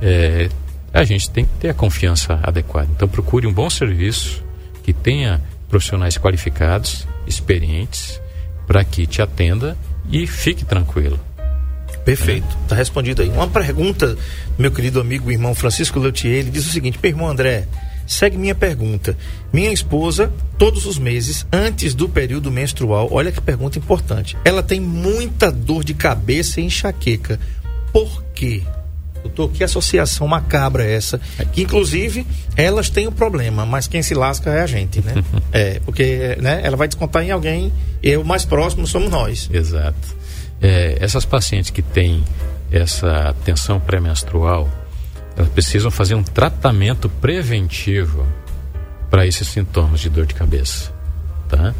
É, 0.00 0.48
a 0.92 1.04
gente 1.04 1.28
tem 1.30 1.44
que 1.44 1.52
ter 1.60 1.68
a 1.68 1.74
confiança 1.74 2.40
adequada. 2.42 2.88
Então 2.90 3.06
procure 3.06 3.46
um 3.46 3.52
bom 3.52 3.68
serviço 3.68 4.42
que 4.82 4.92
tenha 4.92 5.42
profissionais 5.68 6.16
qualificados, 6.16 7.06
experientes, 7.26 8.20
para 8.66 8.82
que 8.82 9.06
te 9.06 9.20
atenda 9.20 9.76
e 10.10 10.26
fique 10.26 10.64
tranquilo. 10.64 11.20
Perfeito, 12.04 12.46
está 12.62 12.76
respondido 12.76 13.22
aí. 13.22 13.28
Uma 13.30 13.48
pergunta, 13.48 14.16
meu 14.58 14.70
querido 14.70 15.00
amigo 15.00 15.30
irmão 15.30 15.54
Francisco 15.54 15.98
Leutier, 15.98 16.40
ele 16.40 16.50
diz 16.50 16.66
o 16.66 16.70
seguinte: 16.70 16.98
meu 17.02 17.10
irmão 17.10 17.28
André, 17.28 17.66
segue 18.06 18.36
minha 18.36 18.54
pergunta. 18.54 19.16
Minha 19.52 19.72
esposa, 19.72 20.30
todos 20.58 20.84
os 20.84 20.98
meses, 20.98 21.46
antes 21.52 21.94
do 21.94 22.08
período 22.08 22.50
menstrual, 22.50 23.08
olha 23.10 23.32
que 23.32 23.40
pergunta 23.40 23.78
importante. 23.78 24.36
Ela 24.44 24.62
tem 24.62 24.80
muita 24.80 25.50
dor 25.50 25.82
de 25.82 25.94
cabeça 25.94 26.60
e 26.60 26.64
enxaqueca. 26.64 27.40
Por 27.92 28.22
quê? 28.34 28.62
Doutor, 29.22 29.52
que 29.52 29.64
associação 29.64 30.28
macabra 30.28 30.84
é 30.84 30.92
essa? 30.92 31.18
Que 31.52 31.62
inclusive 31.62 32.26
elas 32.54 32.90
têm 32.90 33.08
um 33.08 33.12
problema, 33.12 33.64
mas 33.64 33.86
quem 33.86 34.02
se 34.02 34.12
lasca 34.12 34.50
é 34.50 34.60
a 34.60 34.66
gente, 34.66 35.00
né? 35.00 35.14
é, 35.50 35.80
porque 35.82 36.36
né, 36.42 36.60
ela 36.62 36.76
vai 36.76 36.86
descontar 36.86 37.24
em 37.24 37.30
alguém 37.30 37.72
e 38.02 38.14
o 38.18 38.24
mais 38.24 38.44
próximo 38.44 38.86
somos 38.86 39.10
nós. 39.10 39.48
Exato. 39.50 40.23
É, 40.64 40.96
essas 40.98 41.26
pacientes 41.26 41.68
que 41.68 41.82
têm 41.82 42.24
essa 42.72 43.36
tensão 43.44 43.78
pré-menstrual, 43.78 44.66
elas 45.36 45.50
precisam 45.50 45.90
fazer 45.90 46.14
um 46.14 46.22
tratamento 46.22 47.06
preventivo 47.06 48.26
para 49.10 49.26
esses 49.26 49.46
sintomas 49.46 50.00
de 50.00 50.08
dor 50.08 50.24
de 50.24 50.32
cabeça, 50.32 50.90
tá? 51.50 51.74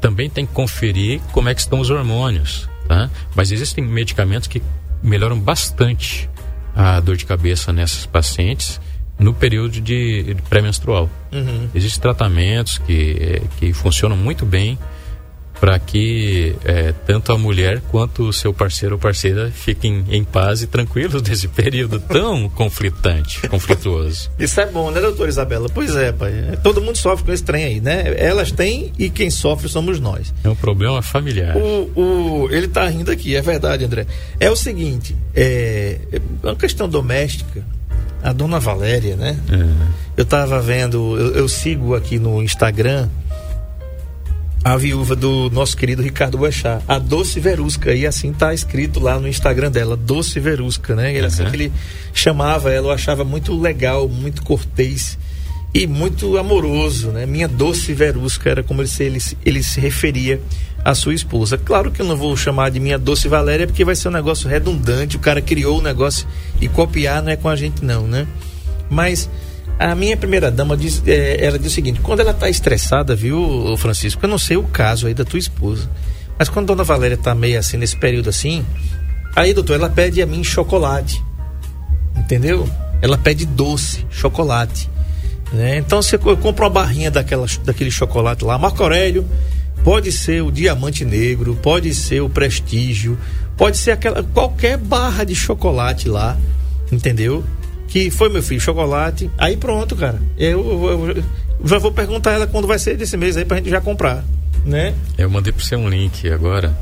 Também 0.00 0.30
tem 0.30 0.46
que 0.46 0.52
conferir 0.52 1.20
como 1.32 1.48
é 1.48 1.54
que 1.54 1.60
estão 1.60 1.80
os 1.80 1.90
hormônios, 1.90 2.68
tá? 2.86 3.10
Mas 3.34 3.50
existem 3.50 3.82
medicamentos 3.82 4.46
que 4.46 4.62
melhoram 5.02 5.40
bastante 5.40 6.30
a 6.76 7.00
dor 7.00 7.16
de 7.16 7.26
cabeça 7.26 7.72
nessas 7.72 8.06
pacientes 8.06 8.80
no 9.18 9.34
período 9.34 9.80
de, 9.80 10.36
pré-menstrual. 10.48 11.10
Uhum. 11.32 11.68
Existem 11.74 12.02
tratamentos 12.02 12.78
que, 12.78 13.42
que 13.58 13.72
funcionam 13.72 14.16
muito 14.16 14.46
bem 14.46 14.78
para 15.60 15.78
que 15.78 16.54
é, 16.64 16.92
tanto 17.06 17.32
a 17.32 17.38
mulher 17.38 17.80
quanto 17.88 18.28
o 18.28 18.32
seu 18.32 18.52
parceiro 18.52 18.94
ou 18.94 19.00
parceira 19.00 19.50
fiquem 19.50 20.04
em 20.10 20.24
paz 20.24 20.62
e 20.62 20.66
tranquilos 20.66 21.20
desse 21.22 21.48
período 21.48 22.00
tão 22.00 22.48
conflitante, 22.48 23.46
conflituoso. 23.48 24.30
Isso 24.38 24.60
é 24.60 24.66
bom, 24.66 24.90
né, 24.90 25.00
doutora 25.00 25.28
Isabela? 25.28 25.68
Pois 25.72 25.94
é, 25.96 26.12
pai. 26.12 26.32
Todo 26.62 26.80
mundo 26.80 26.96
sofre 26.96 27.26
com 27.26 27.32
esse 27.32 27.42
trem 27.42 27.64
aí, 27.64 27.80
né? 27.80 28.14
Elas 28.16 28.52
têm 28.52 28.92
e 28.98 29.10
quem 29.10 29.30
sofre 29.30 29.68
somos 29.68 30.00
nós. 30.00 30.32
É 30.44 30.48
um 30.48 30.54
problema 30.54 31.02
familiar. 31.02 31.56
O, 31.56 31.90
o, 32.00 32.48
ele 32.50 32.66
está 32.66 32.88
rindo 32.88 33.10
aqui, 33.10 33.34
é 33.34 33.42
verdade, 33.42 33.84
André. 33.84 34.06
É 34.38 34.50
o 34.50 34.56
seguinte, 34.56 35.16
é, 35.34 35.98
é 36.12 36.20
uma 36.42 36.56
questão 36.56 36.88
doméstica, 36.88 37.64
a 38.22 38.32
dona 38.32 38.58
Valéria, 38.58 39.16
né? 39.16 39.38
É. 39.50 39.98
Eu 40.16 40.24
estava 40.24 40.60
vendo, 40.60 41.16
eu, 41.18 41.34
eu 41.34 41.48
sigo 41.48 41.94
aqui 41.94 42.18
no 42.18 42.42
Instagram 42.42 43.08
a 44.64 44.76
viúva 44.76 45.14
do 45.14 45.48
nosso 45.50 45.76
querido 45.76 46.02
Ricardo 46.02 46.36
Boechat, 46.36 46.82
a 46.86 46.98
Doce 46.98 47.40
Verusca, 47.40 47.94
e 47.94 48.06
assim 48.06 48.32
tá 48.32 48.52
escrito 48.52 49.00
lá 49.00 49.18
no 49.18 49.28
Instagram 49.28 49.70
dela, 49.70 49.96
Doce 49.96 50.40
Verusca, 50.40 50.94
né? 50.94 51.10
Ele, 51.10 51.20
uhum. 51.20 51.26
assim 51.26 51.44
que 51.44 51.56
ele 51.56 51.72
chamava 52.12 52.72
ela, 52.72 52.88
eu 52.88 52.92
achava 52.92 53.24
muito 53.24 53.58
legal, 53.58 54.08
muito 54.08 54.42
cortês 54.42 55.18
e 55.72 55.86
muito 55.86 56.36
amoroso, 56.36 57.08
né? 57.10 57.24
Minha 57.24 57.46
Doce 57.46 57.92
Verusca 57.92 58.50
era 58.50 58.62
como 58.62 58.80
ele 58.80 58.88
se, 58.88 59.04
ele, 59.04 59.18
ele 59.44 59.62
se 59.62 59.80
referia 59.80 60.40
a 60.84 60.94
sua 60.94 61.14
esposa. 61.14 61.58
Claro 61.58 61.90
que 61.90 62.00
eu 62.00 62.06
não 62.06 62.16
vou 62.16 62.36
chamar 62.36 62.70
de 62.70 62.80
minha 62.80 62.98
doce 62.98 63.28
Valéria, 63.28 63.66
porque 63.66 63.84
vai 63.84 63.94
ser 63.94 64.08
um 64.08 64.12
negócio 64.12 64.48
redundante. 64.48 65.16
O 65.16 65.20
cara 65.20 65.40
criou 65.42 65.78
o 65.78 65.82
negócio 65.82 66.26
e 66.60 66.68
copiar 66.68 67.22
não 67.22 67.30
é 67.30 67.36
com 67.36 67.48
a 67.48 67.56
gente, 67.56 67.84
não, 67.84 68.06
né? 68.06 68.26
Mas 68.88 69.28
a 69.78 69.94
minha 69.94 70.16
primeira 70.16 70.50
dama 70.50 70.76
diz, 70.76 71.02
é, 71.06 71.44
ela 71.44 71.58
diz 71.58 71.72
o 71.72 71.74
seguinte: 71.74 72.00
quando 72.00 72.20
ela 72.20 72.32
está 72.32 72.48
estressada, 72.48 73.14
viu, 73.14 73.74
Francisco? 73.78 74.24
Eu 74.24 74.28
não 74.28 74.38
sei 74.38 74.56
o 74.56 74.64
caso 74.64 75.06
aí 75.06 75.14
da 75.14 75.24
tua 75.24 75.38
esposa, 75.38 75.88
mas 76.38 76.48
quando 76.48 76.64
a 76.64 76.74
dona 76.74 76.84
Valéria 76.84 77.14
está 77.14 77.34
meio 77.34 77.58
assim, 77.58 77.76
nesse 77.76 77.96
período 77.96 78.28
assim, 78.28 78.64
aí, 79.34 79.54
doutor, 79.54 79.74
ela 79.74 79.88
pede 79.88 80.20
a 80.20 80.26
mim 80.26 80.42
chocolate. 80.42 81.22
Entendeu? 82.16 82.68
Ela 83.00 83.16
pede 83.16 83.46
doce, 83.46 84.04
chocolate. 84.10 84.90
Né? 85.52 85.78
Então 85.78 86.02
você 86.02 86.18
compra 86.18 86.64
uma 86.64 86.70
barrinha 86.70 87.10
daquela, 87.10 87.46
daquele 87.64 87.90
chocolate 87.90 88.44
lá, 88.44 88.58
Marco 88.58 88.82
Aurélio, 88.82 89.26
pode 89.82 90.12
ser 90.12 90.42
o 90.42 90.50
diamante 90.50 91.04
negro, 91.04 91.56
pode 91.62 91.94
ser 91.94 92.20
o 92.20 92.28
prestígio, 92.28 93.18
pode 93.56 93.78
ser 93.78 93.92
aquela 93.92 94.22
qualquer 94.22 94.76
barra 94.76 95.24
de 95.24 95.34
chocolate 95.34 96.08
lá, 96.08 96.36
entendeu? 96.92 97.44
Que 97.88 98.10
foi 98.10 98.28
meu 98.28 98.42
filho, 98.42 98.60
chocolate. 98.60 99.30
Aí 99.36 99.56
pronto, 99.56 99.96
cara. 99.96 100.20
Eu, 100.36 100.60
eu, 100.60 101.08
eu 101.16 101.24
já 101.64 101.78
vou 101.78 101.90
perguntar 101.90 102.32
ela 102.32 102.46
quando 102.46 102.68
vai 102.68 102.78
ser 102.78 102.96
desse 102.96 103.16
mês 103.16 103.36
aí 103.36 103.44
pra 103.44 103.56
gente 103.56 103.70
já 103.70 103.80
comprar, 103.80 104.24
né? 104.64 104.94
Eu 105.16 105.28
mandei 105.30 105.52
para 105.52 105.64
você 105.64 105.74
um 105.74 105.88
link 105.88 106.30
agora 106.30 106.76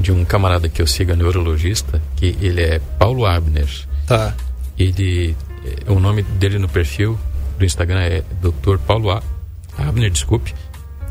de 0.00 0.12
um 0.12 0.24
camarada 0.24 0.68
que 0.68 0.80
eu 0.80 0.86
sigo, 0.86 1.14
neurologista, 1.14 2.00
que 2.16 2.36
ele 2.40 2.62
é 2.62 2.80
Paulo 2.98 3.26
Abner. 3.26 3.68
Tá. 4.06 4.34
Ele, 4.78 5.34
eh, 5.64 5.90
o 5.90 5.98
nome 5.98 6.22
dele 6.22 6.58
no 6.58 6.68
perfil 6.68 7.18
do 7.58 7.64
Instagram 7.64 8.00
é 8.00 8.22
Dr. 8.40 8.78
Paulo 8.86 9.10
A. 9.10 9.22
Abner, 9.78 10.10
desculpe, 10.10 10.54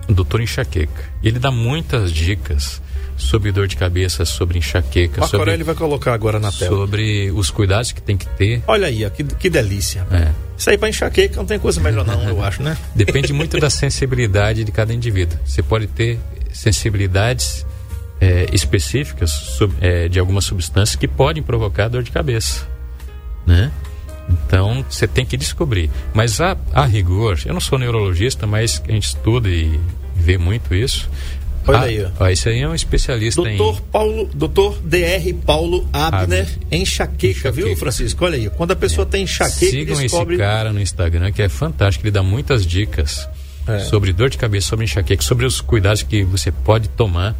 Doutor 0.07 0.41
Enxaqueca. 0.41 1.03
Ele 1.23 1.39
dá 1.39 1.51
muitas 1.51 2.11
dicas 2.11 2.81
sobre 3.17 3.51
dor 3.51 3.67
de 3.67 3.75
cabeça, 3.77 4.25
sobre 4.25 4.57
enxaqueca, 4.57 5.21
Marco 5.21 5.31
sobre, 5.31 5.49
Aurélio 5.49 5.65
vai 5.65 5.75
colocar 5.75 6.13
agora 6.13 6.39
na 6.39 6.51
tela. 6.51 6.75
sobre 6.75 7.31
os 7.31 7.49
cuidados 7.49 7.91
que 7.91 8.01
tem 8.01 8.17
que 8.17 8.27
ter. 8.27 8.61
Olha 8.67 8.87
aí, 8.87 9.05
ó, 9.05 9.09
que, 9.09 9.23
que 9.23 9.49
delícia. 9.49 10.05
É. 10.11 10.31
Isso 10.57 10.69
aí 10.69 10.77
pra 10.77 10.89
enxaqueca 10.89 11.35
não 11.37 11.45
tem 11.45 11.57
coisa 11.59 11.79
melhor 11.81 12.05
não, 12.05 12.21
eu 12.23 12.43
acho, 12.43 12.61
né? 12.61 12.77
Depende 12.95 13.31
muito 13.33 13.57
da 13.59 13.69
sensibilidade 13.69 14.63
de 14.63 14.71
cada 14.71 14.93
indivíduo. 14.93 15.37
Você 15.45 15.61
pode 15.63 15.87
ter 15.87 16.19
sensibilidades 16.53 17.65
é, 18.19 18.47
específicas 18.53 19.31
sub- 19.31 19.75
é, 19.81 20.07
de 20.07 20.19
algumas 20.19 20.45
substâncias 20.45 20.95
que 20.95 21.07
podem 21.07 21.41
provocar 21.43 21.87
dor 21.87 22.03
de 22.03 22.11
cabeça, 22.11 22.67
né? 23.45 23.71
Então 24.29 24.83
você 24.89 25.07
tem 25.07 25.25
que 25.25 25.37
descobrir. 25.37 25.89
Mas 26.13 26.41
a, 26.41 26.57
a 26.73 26.85
rigor, 26.85 27.39
eu 27.45 27.53
não 27.53 27.61
sou 27.61 27.77
neurologista, 27.77 28.47
mas 28.47 28.81
a 28.87 28.91
gente 28.91 29.03
estuda 29.07 29.47
e 29.49 29.79
vê 30.15 30.37
muito 30.37 30.73
isso. 30.73 31.09
Olha 31.67 31.77
Ah, 31.79 31.83
aí, 31.83 32.05
ó. 32.19 32.27
esse 32.27 32.47
aí 32.49 32.59
é 32.61 32.67
um 32.67 32.75
especialista 32.75 33.41
Doutor 33.41 33.81
Paulo, 33.81 34.29
doutor 34.33 34.77
DR 34.83 35.33
Paulo 35.45 35.87
Abner, 35.91 36.21
Abner. 36.41 36.47
enxaqueca, 36.71 37.51
viu, 37.51 37.65
Enxaqueca. 37.67 37.79
Francisco? 37.79 38.25
Olha 38.25 38.35
aí, 38.37 38.49
quando 38.51 38.71
a 38.71 38.75
pessoa 38.75 39.05
tem 39.05 39.21
em. 39.21 39.23
enxaqueca, 39.23 39.71
Sigam 39.71 39.97
descobre... 39.97 40.35
esse 40.35 40.43
cara 40.43 40.71
no 40.71 40.79
Instagram 40.79 41.31
que 41.31 41.41
é 41.41 41.49
fantástico. 41.49 42.05
Ele 42.05 42.11
dá 42.11 42.21
muitas 42.23 42.65
dicas 42.65 43.27
É. 43.67 43.79
sobre 43.79 44.13
dor 44.13 44.29
de 44.29 44.37
cabeça, 44.37 44.67
sobre 44.67 44.85
enxaqueca, 44.85 45.23
sobre 45.23 45.45
os 45.45 45.59
cuidados 45.59 46.03
que 46.03 46.23
você 46.23 46.51
pode 46.51 46.87
tomar 46.89 47.35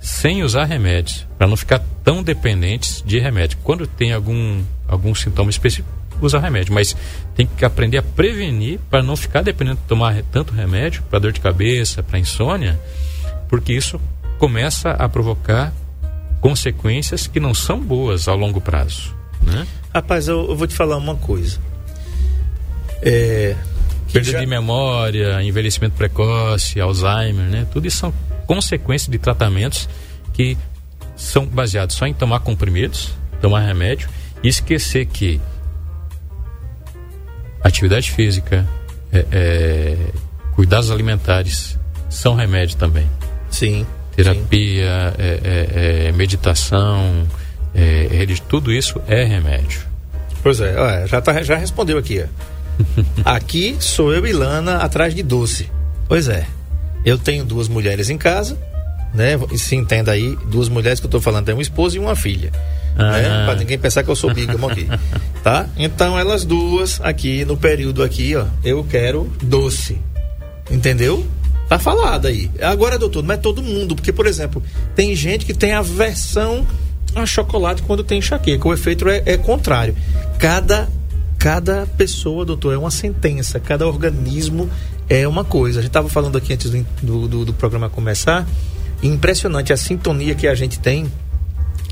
sem 0.00 0.42
usar 0.44 0.64
remédios, 0.66 1.26
para 1.38 1.46
não 1.46 1.56
ficar 1.56 1.82
tão 2.04 2.22
dependentes 2.22 3.02
de 3.06 3.18
remédio. 3.18 3.58
Quando 3.64 3.86
tem 3.86 4.12
algum, 4.12 4.62
algum 4.86 5.14
sintoma 5.14 5.48
específico, 5.50 5.88
usa 6.20 6.38
remédio, 6.38 6.72
mas 6.74 6.94
tem 7.34 7.46
que 7.46 7.64
aprender 7.64 7.96
a 7.98 8.02
prevenir 8.02 8.78
para 8.90 9.02
não 9.02 9.16
ficar 9.16 9.40
dependendo 9.42 9.78
de 9.78 9.88
tomar 9.88 10.22
tanto 10.30 10.52
remédio 10.52 11.02
para 11.08 11.18
dor 11.18 11.32
de 11.32 11.40
cabeça, 11.40 12.02
para 12.02 12.18
insônia, 12.18 12.78
porque 13.48 13.72
isso 13.72 14.00
começa 14.38 14.90
a 14.90 15.08
provocar 15.08 15.72
consequências 16.40 17.26
que 17.26 17.40
não 17.40 17.54
são 17.54 17.80
boas 17.80 18.28
ao 18.28 18.36
longo 18.36 18.60
prazo, 18.60 19.14
né? 19.42 19.66
Rapaz, 19.94 20.28
eu, 20.28 20.48
eu 20.48 20.56
vou 20.56 20.66
te 20.66 20.74
falar 20.74 20.96
uma 20.96 21.14
coisa. 21.16 21.58
É... 23.02 23.56
Perda 24.12 24.30
já- 24.32 24.40
de 24.40 24.46
memória, 24.46 25.42
envelhecimento 25.42 25.94
precoce, 25.96 26.80
Alzheimer, 26.80 27.46
né? 27.46 27.66
Tudo 27.72 27.86
isso 27.86 27.98
são 27.98 28.14
consequências 28.46 29.10
de 29.10 29.18
tratamentos 29.18 29.88
que 30.32 30.56
são 31.16 31.46
baseados 31.46 31.96
só 31.96 32.06
em 32.06 32.12
tomar 32.14 32.40
comprimidos, 32.40 33.12
tomar 33.40 33.60
remédio 33.60 34.08
e 34.42 34.48
esquecer 34.48 35.06
que 35.06 35.40
atividade 37.62 38.10
física, 38.10 38.66
é, 39.12 39.26
é, 39.32 39.96
cuidados 40.54 40.90
alimentares 40.90 41.78
são 42.10 42.34
remédio 42.34 42.76
também. 42.76 43.08
Sim. 43.54 43.78
sim. 43.80 43.86
Terapia, 44.16 45.14
é, 45.18 45.40
é, 45.44 46.06
é, 46.08 46.12
meditação, 46.12 47.26
é, 47.74 48.26
tudo 48.48 48.72
isso 48.72 49.00
é 49.08 49.24
remédio. 49.24 49.82
Pois 50.42 50.60
é, 50.60 51.06
já, 51.06 51.20
tá, 51.20 51.42
já 51.42 51.56
respondeu 51.56 51.98
aqui. 51.98 52.22
ó. 52.22 52.44
aqui 53.24 53.76
sou 53.80 54.12
eu 54.12 54.26
e 54.26 54.32
Lana 54.32 54.76
atrás 54.78 55.14
de 55.14 55.22
doce. 55.22 55.70
Pois 56.08 56.28
é. 56.28 56.46
Eu 57.04 57.18
tenho 57.18 57.44
duas 57.44 57.68
mulheres 57.68 58.08
em 58.10 58.16
casa, 58.16 58.58
né? 59.12 59.38
E 59.52 59.58
Se 59.58 59.76
entenda 59.76 60.12
aí, 60.12 60.36
duas 60.50 60.68
mulheres 60.68 61.00
que 61.00 61.06
eu 61.06 61.10
tô 61.10 61.20
falando, 61.20 61.48
é 61.48 61.54
uma 61.54 61.62
esposa 61.62 61.96
e 61.96 61.98
uma 61.98 62.16
filha. 62.16 62.50
Né? 62.96 63.26
Ah. 63.26 63.44
Pra 63.46 63.54
ninguém 63.56 63.78
pensar 63.78 64.02
que 64.02 64.10
eu 64.10 64.16
sou 64.16 64.32
bígamo 64.32 64.68
aqui. 64.68 64.88
Tá? 65.42 65.68
Então 65.76 66.18
elas 66.18 66.42
duas 66.42 66.98
aqui 67.02 67.44
no 67.44 67.54
período 67.54 68.02
aqui, 68.02 68.34
ó, 68.34 68.46
eu 68.64 68.82
quero 68.84 69.30
doce. 69.42 69.98
Entendeu? 70.70 71.26
Tá 71.68 71.78
falado 71.78 72.26
aí. 72.26 72.50
Agora, 72.60 72.98
doutor, 72.98 73.22
não 73.22 73.34
é 73.34 73.38
todo 73.38 73.62
mundo, 73.62 73.94
porque, 73.96 74.12
por 74.12 74.26
exemplo, 74.26 74.62
tem 74.94 75.14
gente 75.16 75.46
que 75.46 75.54
tem 75.54 75.72
aversão 75.72 76.66
a 77.14 77.24
chocolate 77.24 77.82
quando 77.82 78.02
tem 78.04 78.18
enxaqueca. 78.18 78.68
O 78.68 78.72
efeito 78.74 79.08
é, 79.08 79.22
é 79.24 79.36
contrário. 79.36 79.96
Cada, 80.38 80.88
cada 81.38 81.86
pessoa, 81.96 82.44
doutor, 82.44 82.74
é 82.74 82.76
uma 82.78 82.90
sentença. 82.90 83.58
Cada 83.60 83.86
organismo 83.86 84.68
é 85.08 85.26
uma 85.26 85.44
coisa. 85.44 85.78
A 85.78 85.82
gente 85.82 85.90
estava 85.90 86.08
falando 86.08 86.36
aqui 86.36 86.52
antes 86.52 86.70
do, 86.70 86.84
do, 87.02 87.28
do- 87.28 87.44
do 87.46 87.52
programa 87.54 87.88
começar. 87.88 88.46
Impressionante 89.02 89.72
a 89.72 89.76
sintonia 89.76 90.34
que 90.34 90.46
a 90.48 90.54
gente 90.54 90.78
tem, 90.78 91.10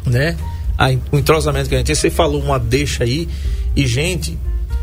né? 0.04 0.37
A, 0.78 0.88
o 1.11 1.18
entrosamento 1.18 1.68
que 1.68 1.74
a 1.74 1.78
gente 1.78 1.87
tem. 1.87 1.94
Você 1.94 2.11
falou 2.11 2.42
uma 2.42 2.58
deixa 2.58 3.04
aí. 3.04 3.28
E, 3.76 3.87
gente, 3.87 4.37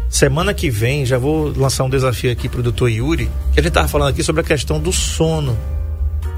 Semana 0.10 0.56
que 0.56 0.72
vem 0.72 1.06
já 1.06 1.20
vou 1.20 1.54
lançar 1.56 1.84
um 1.84 1.90
desafio 1.90 2.32
aqui 2.32 2.50
pro 2.50 2.64
doutor 2.64 2.90
Yuri, 2.90 3.30
que 3.54 3.60
a 3.60 3.64
gente 3.64 3.72
tava 3.72 3.88
falando 3.88 4.10
aqui 4.10 4.24
sobre 4.24 4.42
a 4.42 4.44
questão 4.44 4.80
do 4.80 4.92
sono. 4.92 5.56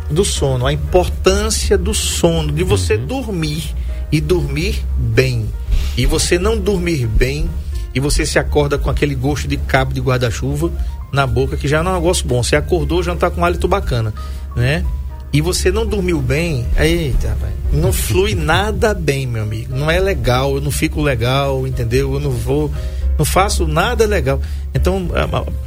Do 0.10 0.26
sono, 0.26 0.68
a 0.68 0.74
importância 0.74 1.78
do 1.78 1.94
sono, 1.94 2.52
de 2.52 2.64
você 2.64 2.98
dormir 2.98 3.74
e 4.12 4.20
dormir 4.20 4.84
bem. 4.98 5.48
E 5.96 6.06
você 6.06 6.38
não 6.38 6.58
dormir 6.58 7.08
bem 7.08 7.50
e 7.96 8.00
você 8.00 8.26
se 8.26 8.38
acorda 8.38 8.78
com 8.78 8.90
aquele 8.90 9.16
gosto 9.16 9.48
de 9.48 9.56
cabo 9.56 9.94
de 9.94 10.02
guarda-chuva 10.02 10.70
na 11.12 11.26
boca, 11.26 11.56
que 11.56 11.68
já 11.68 11.82
não 11.82 11.92
é 11.92 11.94
um 11.96 12.02
negócio 12.02 12.28
bom. 12.28 12.44
Você 12.44 12.58
acordou, 12.58 13.02
já 13.02 13.12
não 13.12 13.20
tá 13.20 13.30
com 13.30 13.40
um 13.40 13.46
hálito 13.46 13.70
bacana, 13.70 14.14
né? 14.54 14.86
E 15.34 15.40
você 15.40 15.72
não 15.72 15.86
dormiu 15.86 16.22
bem, 16.22 16.68
eita, 16.78 17.30
rapaz, 17.30 17.54
não 17.72 17.92
flui 17.94 18.36
nada 18.36 18.94
bem, 18.94 19.26
meu 19.26 19.44
amigo. 19.44 19.74
Não 19.74 19.90
é 19.90 19.98
legal, 19.98 20.56
eu 20.56 20.62
não 20.62 20.72
fico 20.72 21.02
legal, 21.02 21.66
entendeu? 21.66 22.14
Eu 22.14 22.20
não 22.20 22.32
vou, 22.32 22.70
não 23.22 23.26
faço 23.26 23.68
nada 23.68 24.04
legal. 24.08 24.42
Então, 24.74 25.08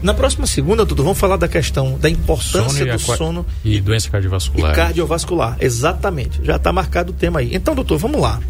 na 0.03 0.13
próxima 0.13 0.45
segunda, 0.45 0.85
Dudu, 0.85 1.05
vamos 1.05 1.19
falar 1.19 1.37
da 1.37 1.47
questão 1.47 1.97
da 1.99 2.11
importância 2.11 2.83
e 2.83 2.91
do 2.91 2.99
sono 2.99 3.47
e 3.65 3.81
doença 3.81 4.09
e 4.09 4.11
cardiovascular. 4.11 4.75
cardiovascular. 4.75 5.57
Exatamente. 5.61 6.41
Já 6.43 6.57
está 6.57 6.73
marcado 6.73 7.13
o 7.13 7.15
tema 7.15 7.39
aí. 7.39 7.55
Então, 7.55 7.75
doutor, 7.77 7.97
vamos 7.99 8.21
lá. 8.21 8.41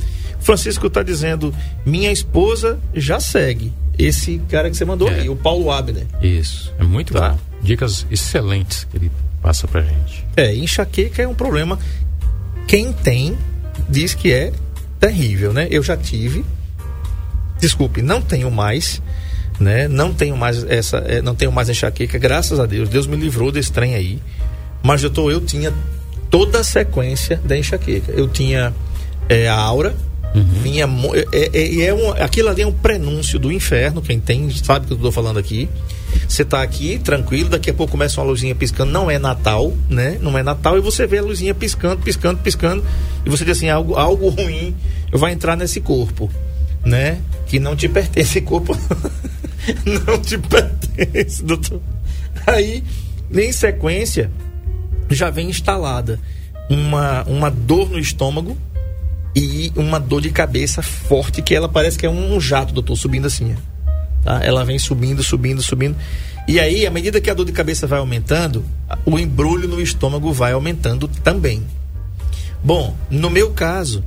Francisco 0.41 0.87
está 0.87 1.03
dizendo: 1.03 1.55
minha 1.85 2.11
esposa 2.11 2.79
já 2.95 3.21
segue 3.21 3.73
esse 3.99 4.39
cara 4.49 4.71
que 4.71 4.77
você 4.77 4.85
mandou 4.87 5.09
É. 5.09 5.21
aí, 5.21 5.29
o 5.29 5.37
Paulo 5.37 5.71
Abner. 5.71 6.07
Isso, 6.23 6.73
é 6.79 6.83
muito 6.83 7.13
Tá. 7.13 7.31
bom. 7.31 7.39
Dicas 7.63 8.07
excelentes 8.11 8.85
que 8.91 8.97
ele 8.97 9.11
passa 9.43 9.69
pra 9.69 9.83
gente. 9.83 10.25
É, 10.37 10.55
enxaqueca 10.55 11.23
é 11.23 11.29
um 11.29 11.35
problema. 11.35 11.79
Quem 12.67 12.91
tem 12.93 13.37
diz 13.89 14.15
que 14.15 14.33
é 14.33 14.51
terrível, 14.99 15.53
né? 15.53 15.69
Eu 15.71 15.83
já 15.83 15.95
tive. 15.97 16.43
Desculpe, 17.59 18.03
não 18.03 18.21
tenho 18.21 18.51
mais, 18.51 19.01
né? 19.59 19.89
Não 19.89 20.13
tenho 20.13 20.37
mais 20.37 20.65
essa, 20.65 20.99
é, 20.99 21.23
não 21.23 21.35
tenho 21.35 21.53
mais 21.53 21.69
enxaqueca, 21.69 22.19
graças 22.19 22.59
a 22.61 22.67
Deus. 22.67 22.89
Deus 22.89 23.07
me 23.07 23.17
livrou 23.17 23.51
desse 23.53 23.73
trem 23.73 23.95
aí. 23.95 24.19
Mas 24.83 25.01
doutor, 25.01 25.31
eu 25.33 25.41
tinha 25.41 25.73
toda 26.31 26.61
a 26.61 26.65
sequência 26.65 27.41
da 27.45 27.57
enxaqueca. 27.57 28.13
Eu 28.13 28.29
tinha 28.29 28.75
é, 29.29 29.49
a 29.49 29.57
aura, 29.57 29.95
vinha 30.35 30.87
mo- 30.87 31.15
é, 31.15 31.25
é, 31.33 31.85
é 31.87 31.95
um, 31.95 32.11
aquilo 32.11 32.49
ali 32.49 32.63
é 32.63 32.67
um 32.67 32.73
prenúncio 32.73 33.39
do 33.39 33.53
inferno. 33.53 34.03
Quem 34.03 34.19
tem 34.21 34.51
sabe 34.51 34.85
o 34.85 34.89
que 34.89 34.93
eu 34.95 34.97
estou 34.97 35.13
falando 35.13 35.39
aqui. 35.39 35.69
Você 36.29 36.45
tá 36.45 36.63
aqui 36.63 36.99
tranquilo, 36.99 37.49
daqui 37.49 37.71
a 37.71 37.75
pouco 37.75 37.93
começa 37.93 38.21
uma 38.21 38.27
luzinha 38.27 38.55
piscando, 38.55 38.91
não 38.93 39.11
é 39.11 39.19
Natal, 39.19 39.73
né? 39.89 40.19
Não 40.21 40.37
é 40.37 40.43
Natal 40.43 40.77
e 40.77 40.81
você 40.81 41.07
vê 41.07 41.19
a 41.19 41.23
luzinha 41.23 41.55
piscando, 41.55 42.03
piscando, 42.03 42.41
piscando 42.41 42.85
e 43.25 43.31
você 43.31 43.45
diz 43.45 43.57
assim, 43.57 43.69
algo, 43.69 43.95
algo 43.95 44.29
ruim 44.29 44.75
vai 45.13 45.33
entrar 45.33 45.57
nesse 45.57 45.81
corpo, 45.81 46.31
né? 46.85 47.19
Que 47.55 47.61
não 47.61 47.77
te 47.77 47.89
pertence, 47.89 48.41
corpo 48.41 48.77
não 49.87 50.19
te 50.19 50.37
pertence, 50.37 51.41
doutor. 51.41 51.81
Aí, 52.49 52.83
em 53.33 53.53
sequência, 53.53 54.29
já 55.09 55.31
vem 55.31 55.51
instalada 55.51 56.19
uma, 56.69 57.23
uma 57.29 57.53
dor 57.53 57.89
no 57.89 58.01
estômago 58.01 58.59
e 59.37 59.73
uma 59.77 60.01
dor 60.01 60.21
de 60.21 60.31
cabeça 60.31 60.83
forte, 60.83 61.43
que 61.43 61.55
ela 61.55 61.69
parece 61.69 61.97
que 61.97 62.05
é 62.05 62.11
um 62.11 62.41
jato, 62.41 62.75
doutor, 62.75 62.97
subindo 62.97 63.29
assim. 63.29 63.55
Tá? 64.25 64.41
Ela 64.43 64.65
vem 64.65 64.77
subindo, 64.77 65.23
subindo, 65.23 65.63
subindo. 65.63 65.95
E 66.49 66.59
aí, 66.59 66.85
à 66.85 66.91
medida 66.91 67.21
que 67.21 67.31
a 67.31 67.35
dor 67.35 67.47
de 67.47 67.53
cabeça 67.53 67.87
vai 67.87 68.01
aumentando, 68.01 68.65
o 69.07 69.17
embrulho 69.17 69.69
no 69.69 69.81
estômago 69.81 70.33
vai 70.33 70.51
aumentando 70.51 71.07
também. 71.07 71.63
Bom, 72.65 72.97
no 73.09 73.31
meu 73.31 73.53
caso, 73.53 74.03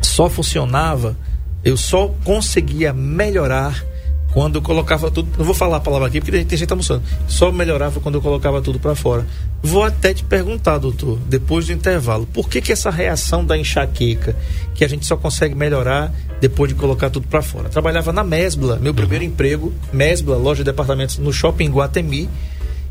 só 0.00 0.30
funcionava, 0.30 1.16
eu 1.64 1.76
só 1.76 2.08
conseguia 2.24 2.92
melhorar 2.92 3.84
quando 4.32 4.56
eu 4.56 4.62
colocava 4.62 5.10
tudo. 5.12 5.28
Não 5.38 5.44
vou 5.44 5.54
falar 5.54 5.76
a 5.76 5.80
palavra 5.80 6.08
aqui 6.08 6.20
porque 6.20 6.44
tem 6.44 6.58
gente 6.58 6.66
tá 6.68 6.74
almoçando. 6.74 7.02
Só 7.28 7.52
melhorava 7.52 8.00
quando 8.00 8.16
eu 8.16 8.20
colocava 8.20 8.60
tudo 8.60 8.80
para 8.80 8.94
fora. 8.96 9.24
Vou 9.62 9.82
até 9.84 10.12
te 10.12 10.24
perguntar, 10.24 10.78
doutor, 10.78 11.18
depois 11.26 11.66
do 11.66 11.72
intervalo, 11.72 12.26
por 12.26 12.48
que, 12.48 12.60
que 12.60 12.72
essa 12.72 12.90
reação 12.90 13.44
da 13.44 13.56
enxaqueca, 13.56 14.36
que 14.74 14.84
a 14.84 14.88
gente 14.88 15.06
só 15.06 15.16
consegue 15.16 15.54
melhorar 15.54 16.12
depois 16.40 16.68
de 16.68 16.74
colocar 16.74 17.10
tudo 17.10 17.28
para 17.28 17.40
fora? 17.42 17.68
Trabalhava 17.68 18.12
na 18.12 18.24
Mesbla, 18.24 18.76
meu 18.82 18.92
primeiro 18.92 19.24
emprego, 19.24 19.72
Mesbla, 19.92 20.36
loja 20.36 20.64
de 20.64 20.70
departamentos 20.70 21.16
no 21.18 21.32
shopping 21.32 21.70
Guatemi 21.70 22.28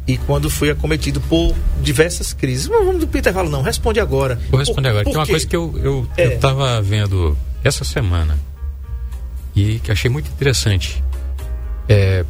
e 0.08 0.18
quando 0.18 0.50
fui 0.50 0.70
acometido 0.72 1.20
por 1.22 1.54
diversas 1.82 2.32
crises. 2.34 2.70
Não 2.70 2.86
vamos 2.86 3.06
do 3.06 3.18
intervalo, 3.18 3.50
não. 3.50 3.62
Responde 3.62 4.00
agora. 4.00 4.40
Vou 4.50 4.58
responder 4.60 4.90
Por- 4.90 4.90
agora. 4.92 5.04
por 5.04 5.12
Tem 5.12 5.20
uma 5.20 5.28
coisa 5.28 5.46
que 5.46 5.56
eu, 5.56 5.74
eu, 5.84 6.08
É. 6.18 6.38
eu 6.38 6.84
vendo 6.84 7.38
essa 7.64 7.84
semana 7.84 8.38
e 9.56 9.80
que 9.80 9.92
achei 9.92 10.10
muito 10.10 10.30
interessante. 10.30 11.04
É, 11.88 12.24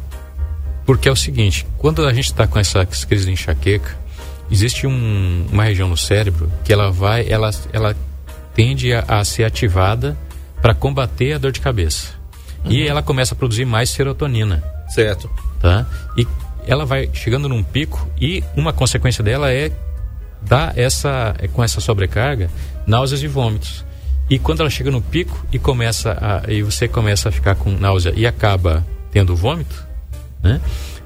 porque 0.84 1.08
é 1.08 1.12
o 1.12 1.16
seguinte, 1.16 1.66
quando 1.78 2.06
a 2.06 2.12
gente 2.12 2.26
está 2.26 2.46
com 2.46 2.58
essa 2.58 2.84
crise 2.84 3.24
de 3.26 3.32
enxaqueca, 3.32 3.96
existe 4.50 4.86
um- 4.86 5.46
uma 5.50 5.64
região 5.64 5.88
no 5.88 5.96
cérebro 5.96 6.50
que 6.64 6.72
ela 6.72 6.90
vai, 6.90 7.26
ela, 7.28 7.50
ela 7.72 7.96
tende 8.54 8.92
a, 8.92 9.04
a 9.08 9.24
ser 9.24 9.44
ativada 9.44 10.16
para 10.60 10.74
combater 10.74 11.34
a 11.34 11.38
dor 11.38 11.52
de 11.52 11.60
cabeça. 11.60 12.08
E 12.66 12.86
ela 12.86 13.02
começa 13.02 13.34
a 13.34 13.36
produzir 13.36 13.66
mais 13.66 13.90
serotonina 13.90 14.64
Certo. 14.88 15.30
tá? 15.60 15.86
E 16.16 16.26
ela 16.66 16.86
vai 16.86 17.10
chegando 17.12 17.46
num 17.48 17.62
pico 17.62 18.08
e 18.18 18.42
uma 18.56 18.72
consequência 18.72 19.22
dela 19.22 19.52
é 19.52 19.70
dar 20.40 20.76
essa 20.78 21.34
é, 21.38 21.46
com 21.48 21.62
essa 21.62 21.78
sobrecarga 21.80 22.48
náuseas 22.86 23.22
e 23.22 23.26
vômitos. 23.28 23.84
E 24.28 24.38
quando 24.38 24.60
ela 24.60 24.70
chega 24.70 24.90
no 24.90 25.02
pico 25.02 25.44
e 25.52 25.58
começa 25.58 26.16
a, 26.46 26.50
e 26.50 26.62
você 26.62 26.88
começa 26.88 27.28
a 27.28 27.32
ficar 27.32 27.54
com 27.54 27.70
náusea 27.70 28.12
e 28.16 28.26
acaba 28.26 28.84
tendo 29.10 29.36
vômito, 29.36 29.86
né? 30.42 30.60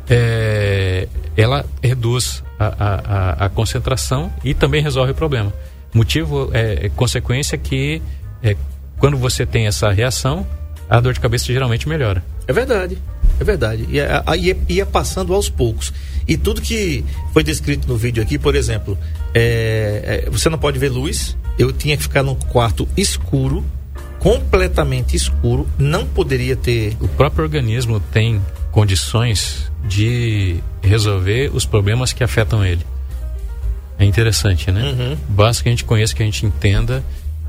É, 0.09 1.07
ela 1.37 1.65
reduz 1.83 2.43
a, 2.59 2.67
a, 2.67 3.45
a- 3.47 3.49
concentração 3.51 4.33
e 4.43 4.55
também 4.55 4.83
resolve 4.83 5.13
o 5.13 5.15
problema. 5.15 5.53
Motivo 5.93 6.51
é, 6.55 6.87
é 6.87 6.89
consequência 6.89 7.59
que 7.59 8.01
é, 8.43 8.57
quando 8.99 9.17
você 9.19 9.45
tem 9.45 9.67
essa 9.67 9.91
reação, 9.91 10.47
a 10.89 10.99
dor 11.01 11.13
de 11.13 11.21
cabeça 11.21 11.45
geralmente 11.47 11.89
melhora. 11.89 12.25
É 12.47 12.53
verdade, 12.53 12.97
é 13.39 13.45
verdade. 13.45 13.87
E 13.91 13.99
é- 14.01 14.23
ia, 14.39 14.57
ia 14.69 14.87
passando 14.87 15.35
aos 15.35 15.51
poucos. 15.51 15.93
E 16.27 16.37
tudo 16.37 16.63
que 16.63 17.05
foi 17.33 17.43
descrito 17.45 17.87
no 17.89 17.97
vídeo 17.97 18.23
aqui, 18.23 18.39
por 18.39 18.55
exemplo, 18.55 18.97
é, 19.35 20.25
é, 20.27 20.31
você 20.31 20.49
não 20.49 20.59
pode 20.59 20.79
ver 20.79 20.89
luz. 20.89 21.37
Eu 21.59 21.73
tinha 21.73 21.97
que 21.97 22.03
ficar 22.03 22.23
num 22.23 22.35
quarto 22.35 22.89
escuro, 22.97 23.65
completamente 24.19 25.17
escuro. 25.17 25.69
Não 25.79 26.07
poderia 26.07 26.57
ter. 26.57 26.97
O 27.01 27.09
próprio 27.09 27.45
organismo 27.45 27.99
tem 27.99 28.41
condições 28.71 29.71
de 29.85 30.61
resolver 30.83 31.51
os 31.53 31.65
problemas 31.65 32.13
que 32.13 32.23
afetam 32.23 32.65
ele. 32.65 32.85
É 33.99 34.05
interessante, 34.05 34.71
né? 34.71 34.83
Uhum. 34.83 35.17
Basta 35.29 35.63
que 35.63 35.69
a 35.69 35.73
gente 35.73 35.85
conheça, 35.85 36.15
que 36.15 36.23
a 36.23 36.27
gente 36.27 36.47
entenda 36.47 37.03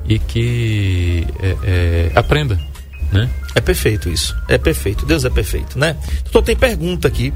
e 0.06 0.18
que 0.18 1.28
é, 1.40 1.58
é, 1.64 2.12
aprenda, 2.16 2.60
né? 3.12 3.30
É 3.54 3.62
perfeito 3.62 4.10
isso. 4.10 4.36
É 4.48 4.58
perfeito. 4.58 5.06
Deus 5.06 5.24
é 5.26 5.30
perfeito, 5.30 5.78
né? 5.78 5.96
Doutor, 6.24 6.42
tem 6.42 6.56
pergunta 6.56 7.08
aqui. 7.08 7.32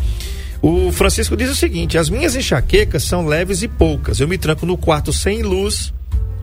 O 0.62 0.92
Francisco 0.92 1.38
diz 1.38 1.50
o 1.52 1.56
seguinte: 1.56 1.98
as 1.98 2.10
minhas 2.10 2.36
enxaquecas 2.36 3.04
são 3.04 3.28
leves 3.28 3.62
e 3.62 3.68
poucas. 3.68 4.20
Eu 4.20 4.28
me 4.28 4.38
tranco 4.38 4.66
no 4.66 4.78
quarto 4.78 5.14
sem 5.14 5.44
luz 5.44 5.94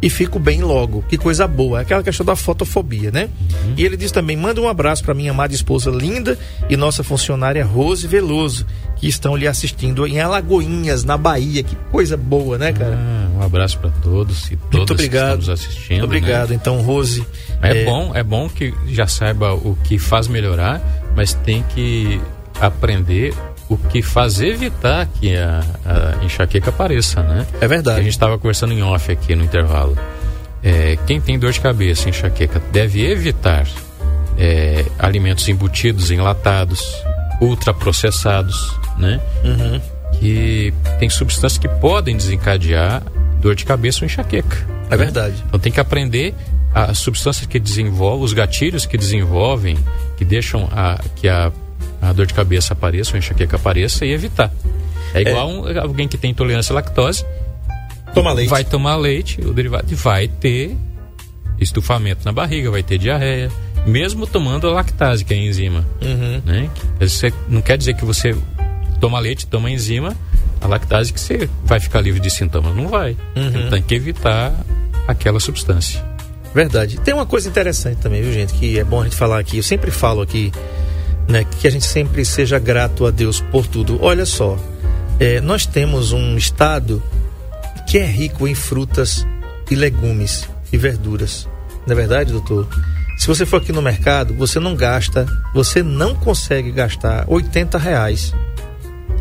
e 0.03 0.09
fico 0.09 0.39
bem 0.39 0.63
logo. 0.63 1.05
Que 1.09 1.19
coisa 1.19 1.47
boa. 1.47 1.79
É 1.79 1.83
aquela 1.83 2.03
questão 2.03 2.25
da 2.25 2.35
fotofobia, 2.35 3.11
né? 3.11 3.29
E 3.77 3.85
ele 3.85 3.97
diz 3.97 4.11
também: 4.11 4.37
manda 4.37 4.61
um 4.61 4.69
abraço 4.69 5.05
para 5.05 5.15
minha 5.15 5.31
amada 5.31 5.53
esposa 5.53 5.91
linda 5.91 6.39
e 6.69 6.77
nossa 6.77 7.03
funcionária 7.03 7.65
Rose 7.65 8.07
Veloso, 8.07 8.67
que 8.97 9.07
estão 9.07 9.37
lhe 9.37 9.47
assistindo 9.47 10.07
em 10.07 10.21
Alagoinhas, 10.21 11.05
na 11.05 11.17
Bahia. 11.17 11.63
Que 11.63 11.77
coisa 11.91 12.17
boa, 12.17 12.57
né, 12.57 12.73
cara? 12.73 12.99
Ah, 12.99 13.29
um 13.39 13.43
abraço 13.43 13.79
para 13.79 13.91
todos 13.91 14.51
e 14.51 14.57
todas 14.57 14.79
Muito 14.79 14.93
obrigado. 14.93 15.37
que 15.37 15.41
estão 15.41 15.55
nos 15.55 15.61
assistindo. 15.61 15.99
Muito 15.99 16.05
obrigado, 16.05 16.55
então, 16.55 16.81
Rose. 16.81 17.21
Né? 17.61 17.83
É, 17.83 17.85
bom, 17.85 18.13
é 18.15 18.23
bom 18.23 18.49
que 18.49 18.73
já 18.89 19.07
saiba 19.07 19.53
o 19.53 19.77
que 19.85 19.99
faz 19.99 20.29
melhorar, 20.29 20.81
mas 21.15 21.35
tem 21.35 21.63
que 21.75 22.21
aprender 22.61 23.35
o 23.71 23.77
que 23.77 24.03
faz 24.03 24.41
evitar 24.41 25.07
que 25.07 25.37
a, 25.37 25.63
a 25.87 26.25
enxaqueca 26.25 26.71
apareça, 26.71 27.23
né? 27.23 27.47
É 27.61 27.69
verdade. 27.69 28.01
A 28.01 28.03
gente 28.03 28.13
estava 28.13 28.37
conversando 28.37 28.73
em 28.73 28.83
off 28.83 29.11
aqui 29.13 29.37
no 29.37 29.45
intervalo. 29.45 29.97
É, 30.61 30.99
quem 31.07 31.21
tem 31.21 31.39
dor 31.39 31.53
de 31.53 31.61
cabeça, 31.61 32.09
enxaqueca, 32.09 32.61
deve 32.73 33.09
evitar 33.09 33.67
é, 34.37 34.85
alimentos 34.99 35.49
embutidos, 35.49 36.11
enlatados, 36.11 36.83
ultraprocessados, 37.41 38.77
né? 38.99 39.21
Uhum. 39.45 39.81
Que 40.19 40.75
tem 40.99 41.09
substâncias 41.09 41.57
que 41.57 41.69
podem 41.69 42.17
desencadear 42.17 43.05
dor 43.41 43.55
de 43.55 43.65
cabeça 43.65 44.01
ou 44.01 44.07
enxaqueca. 44.07 44.67
É 44.87 44.91
né? 44.91 44.97
verdade. 44.97 45.45
Então 45.47 45.61
tem 45.61 45.71
que 45.71 45.79
aprender 45.79 46.35
as 46.75 46.99
substâncias 46.99 47.47
que 47.47 47.61
desenvolvem, 47.61 48.25
os 48.25 48.33
gatilhos 48.33 48.85
que 48.85 48.99
desenvolvem, 48.99 49.79
que 50.17 50.25
deixam 50.25 50.69
a, 50.73 51.01
que 51.15 51.29
a, 51.29 51.53
a 52.01 52.13
dor 52.13 52.27
de 52.27 52.35
cabeça 52.35 52.73
apareça, 52.73 53.11
ou 53.13 53.17
a 53.17 53.19
enxaqueca 53.19 53.57
apareça 53.57 54.05
e 54.07 54.13
evitar. 54.13 54.53
É 55.15 55.23
igual 55.23 55.49
um- 55.51 55.81
alguém 55.81 56.07
que 56.09 56.17
tem 56.17 56.31
intolerância 56.31 56.73
à 56.73 56.77
lactose, 56.77 57.25
Toma 58.15 58.33
leite. 58.33 58.49
vai 58.49 58.65
tomar 58.65 58.97
leite, 58.97 59.41
o 59.41 59.53
derivado, 59.53 59.87
e 59.91 59.95
vai 59.95 60.29
ter 60.29 60.77
estufamento 61.61 62.25
na 62.25 62.33
barriga, 62.33 62.71
vai 62.71 62.83
ter 62.83 62.99
diarreia, 62.99 63.51
mesmo 63.87 64.27
tomando 64.27 64.69
a 64.69 64.73
lactase, 64.73 65.25
que 65.25 65.35
é 65.35 65.37
a 65.37 65.41
enzima. 65.41 65.87
Uhum. 66.01 66.41
Né? 66.45 66.71
Você, 66.99 67.33
não 67.49 67.61
quer 67.61 67.77
dizer 67.77 67.95
que 67.95 68.05
você 68.05 68.35
toma 69.01 69.19
leite, 69.19 69.47
toma 69.47 69.71
enzima, 69.71 70.17
a 70.61 70.67
lactase, 70.67 71.13
que 71.13 71.21
você 71.21 71.49
vai 71.65 71.81
ficar 71.81 72.01
livre 72.01 72.21
de 72.21 72.31
sintomas. 72.31 72.75
Não 72.75 72.89
vai. 72.89 73.17
Uhum. 73.37 73.71
Tem 73.71 73.83
que 73.83 73.95
evitar 73.95 74.53
aquela 75.07 75.41
substância. 75.41 76.03
Verdade. 76.55 76.99
Tem 77.01 77.15
uma 77.15 77.27
coisa 77.27 77.49
interessante 77.49 77.99
também, 77.99 78.23
viu, 78.23 78.33
gente, 78.33 78.53
que 78.55 78.79
é 78.79 78.85
bom 78.85 79.01
a 79.01 79.05
gente 79.05 79.17
falar 79.17 79.39
aqui. 79.39 79.57
Eu 79.59 79.63
sempre 79.63 79.91
falo 79.91 80.21
aqui, 80.21 80.53
né, 81.31 81.47
que 81.61 81.67
a 81.67 81.71
gente 81.71 81.87
sempre 81.87 82.25
seja 82.25 82.59
grato 82.59 83.07
a 83.07 83.11
Deus 83.11 83.41
por 83.41 83.67
tudo. 83.67 84.03
Olha 84.03 84.27
só, 84.27 84.59
é, 85.19 85.41
nós 85.41 85.65
temos 85.65 86.13
um 86.13 86.37
estado 86.37 87.03
que 87.87 87.99
é 87.99 88.05
rico 88.05 88.47
em 88.47 88.55
frutas 88.55 89.25
e 89.71 89.77
legumes 89.77 90.49
e 90.73 90.77
verduras. 90.77 91.49
Não 91.87 91.93
é 91.93 91.97
verdade, 91.97 92.33
doutor? 92.33 92.69
Se 93.17 93.27
você 93.27 93.47
for 93.47 93.59
aqui 93.59 93.73
no 93.73 93.81
mercado, 93.81 94.35
você 94.35 94.59
não 94.59 94.75
gasta, 94.75 95.27
você 95.55 95.83
não 95.83 96.15
consegue 96.15 96.73
gastar 96.73 97.25
80 97.29 97.79
reais 97.79 98.35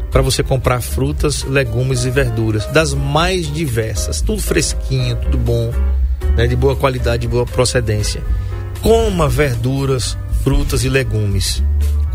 para 0.10 0.22
você 0.24 0.42
comprar 0.42 0.82
frutas, 0.82 1.44
legumes 1.44 2.06
e 2.06 2.10
verduras 2.10 2.66
das 2.68 2.94
mais 2.94 3.52
diversas, 3.54 4.22
tudo 4.22 4.42
fresquinho, 4.42 5.16
tudo 5.18 5.38
bom, 5.38 5.72
né, 6.36 6.48
de 6.48 6.56
boa 6.56 6.76
qualidade, 6.76 7.22
de 7.22 7.28
boa 7.28 7.46
procedência. 7.46 8.24
Coma 8.82 9.28
verduras, 9.28 10.18
frutas 10.44 10.84
e 10.84 10.90
legumes. 10.90 11.62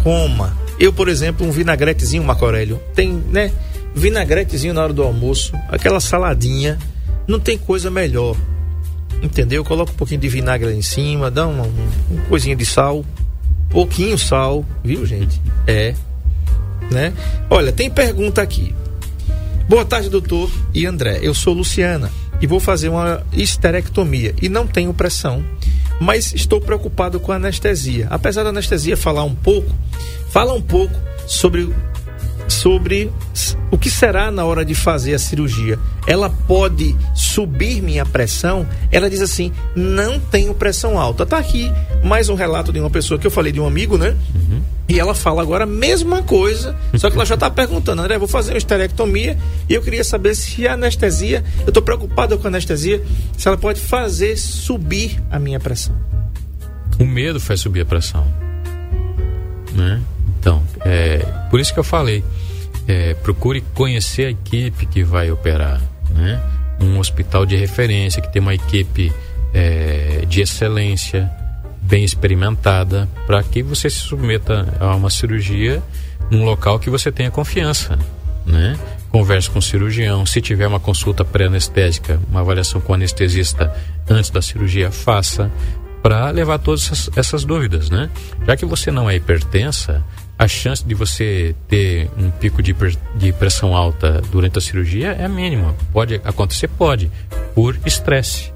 Coma. 0.04 0.54
Eu, 0.78 0.92
por 0.92 1.08
exemplo, 1.08 1.46
um 1.46 1.50
vinagretezinho, 1.50 2.22
Marco 2.22 2.44
Aurélio, 2.44 2.78
tem, 2.94 3.10
né? 3.30 3.50
Vinagretezinho 3.94 4.74
na 4.74 4.82
hora 4.82 4.92
do 4.92 5.02
almoço, 5.02 5.52
aquela 5.68 5.98
saladinha, 5.98 6.78
não 7.26 7.40
tem 7.40 7.56
coisa 7.56 7.90
melhor. 7.90 8.36
Entendeu? 9.22 9.64
Coloca 9.64 9.92
um 9.92 9.94
pouquinho 9.94 10.20
de 10.20 10.28
vinagre 10.28 10.70
em 10.74 10.82
cima, 10.82 11.30
dá 11.30 11.46
uma, 11.46 11.64
um, 11.64 11.88
uma 12.10 12.22
coisinha 12.26 12.54
de 12.54 12.66
sal, 12.66 13.02
pouquinho 13.70 14.18
sal, 14.18 14.64
viu, 14.84 15.06
gente? 15.06 15.40
É, 15.66 15.94
né? 16.90 17.14
Olha, 17.48 17.72
tem 17.72 17.88
pergunta 17.88 18.42
aqui. 18.42 18.74
Boa 19.66 19.86
tarde, 19.86 20.10
doutor 20.10 20.50
e 20.74 20.84
André. 20.84 21.20
Eu 21.22 21.32
sou 21.32 21.54
Luciana 21.54 22.10
e 22.40 22.46
vou 22.46 22.60
fazer 22.60 22.90
uma 22.90 23.24
histerectomia 23.32 24.34
e 24.42 24.50
não 24.50 24.66
tenho 24.66 24.92
pressão, 24.92 25.42
mas 26.00 26.32
estou 26.34 26.60
preocupado 26.60 27.18
com 27.20 27.32
a 27.32 27.36
anestesia. 27.36 28.06
Apesar 28.10 28.42
da 28.42 28.50
anestesia 28.50 28.96
falar 28.96 29.24
um 29.24 29.34
pouco, 29.34 29.70
fala 30.30 30.52
um 30.52 30.62
pouco 30.62 30.94
sobre 31.26 31.72
sobre 32.46 33.10
o 33.70 33.78
que 33.78 33.90
será 33.90 34.30
na 34.30 34.44
hora 34.44 34.64
de 34.64 34.74
fazer 34.74 35.14
a 35.14 35.18
cirurgia. 35.18 35.78
Ela 36.06 36.28
pode 36.28 36.94
subir 37.14 37.82
minha 37.82 38.04
pressão? 38.04 38.66
Ela 38.92 39.08
diz 39.08 39.20
assim: 39.20 39.52
"Não 39.74 40.20
tenho 40.20 40.54
pressão 40.54 40.98
alta". 40.98 41.24
Tá 41.24 41.38
aqui 41.38 41.72
mais 42.02 42.28
um 42.28 42.34
relato 42.34 42.72
de 42.72 42.80
uma 42.80 42.90
pessoa 42.90 43.18
que 43.18 43.26
eu 43.26 43.30
falei 43.30 43.52
de 43.52 43.60
um 43.60 43.66
amigo, 43.66 43.96
né? 43.96 44.14
E 44.88 45.00
ela 45.00 45.14
fala 45.14 45.40
agora 45.40 45.64
a 45.64 45.66
mesma 45.66 46.22
coisa, 46.22 46.76
só 46.96 47.08
que 47.08 47.16
ela 47.16 47.24
já 47.24 47.34
está 47.34 47.50
perguntando, 47.50 48.02
André, 48.02 48.18
vou 48.18 48.28
fazer 48.28 48.52
uma 48.52 48.58
esterectomia 48.58 49.36
e 49.68 49.72
eu 49.72 49.80
queria 49.80 50.04
saber 50.04 50.34
se 50.34 50.68
a 50.68 50.74
anestesia, 50.74 51.42
eu 51.60 51.68
estou 51.68 51.82
preocupado 51.82 52.36
com 52.38 52.46
a 52.46 52.50
anestesia, 52.50 53.02
se 53.36 53.48
ela 53.48 53.56
pode 53.56 53.80
fazer 53.80 54.36
subir 54.36 55.22
a 55.30 55.38
minha 55.38 55.58
pressão. 55.58 55.96
O 56.98 57.06
medo 57.06 57.40
faz 57.40 57.60
subir 57.60 57.80
a 57.80 57.86
pressão. 57.86 58.26
Né? 59.72 60.02
Então, 60.38 60.62
é, 60.84 61.18
por 61.50 61.58
isso 61.58 61.72
que 61.72 61.80
eu 61.80 61.84
falei, 61.84 62.22
é, 62.86 63.14
procure 63.14 63.62
conhecer 63.72 64.26
a 64.26 64.30
equipe 64.30 64.84
que 64.84 65.02
vai 65.02 65.30
operar. 65.30 65.80
Né? 66.10 66.40
Um 66.78 66.98
hospital 66.98 67.46
de 67.46 67.56
referência, 67.56 68.20
que 68.20 68.30
tem 68.30 68.42
uma 68.42 68.54
equipe 68.54 69.10
é, 69.54 70.24
de 70.28 70.42
excelência, 70.42 71.30
bem 71.84 72.04
experimentada, 72.04 73.08
para 73.26 73.42
que 73.42 73.62
você 73.62 73.88
se 73.90 73.98
submeta 73.98 74.66
a 74.80 74.94
uma 74.94 75.10
cirurgia 75.10 75.82
num 76.30 76.44
local 76.44 76.78
que 76.78 76.90
você 76.90 77.12
tenha 77.12 77.30
confiança. 77.30 77.98
Né? 78.46 78.78
Converse 79.10 79.48
com 79.48 79.58
o 79.58 79.62
cirurgião. 79.62 80.26
Se 80.26 80.40
tiver 80.40 80.66
uma 80.66 80.80
consulta 80.80 81.24
pré-anestésica, 81.24 82.18
uma 82.30 82.40
avaliação 82.40 82.80
com 82.80 82.92
o 82.92 82.94
anestesista 82.94 83.74
antes 84.08 84.30
da 84.30 84.42
cirurgia, 84.42 84.90
faça 84.90 85.50
para 86.02 86.30
levar 86.30 86.58
todas 86.58 86.84
essas, 86.84 87.10
essas, 87.16 87.44
dúvidas, 87.44 87.88
né? 87.88 88.10
Já 88.46 88.54
que 88.58 88.66
você 88.66 88.90
não 88.90 89.08
é 89.08 89.16
hipertensa, 89.16 90.04
a 90.38 90.46
chance 90.46 90.84
de 90.84 90.94
você 90.94 91.54
ter 91.66 92.10
um 92.18 92.30
pico 92.30 92.62
de, 92.62 92.76
de 93.14 93.32
pressão 93.32 93.74
alta 93.74 94.20
durante 94.30 94.58
a 94.58 94.60
cirurgia 94.60 95.12
é 95.12 95.26
mínima. 95.26 95.74
Pode 95.94 96.20
acontecer? 96.22 96.68
Pode, 96.68 97.10
por 97.54 97.78
estresse, 97.86 98.52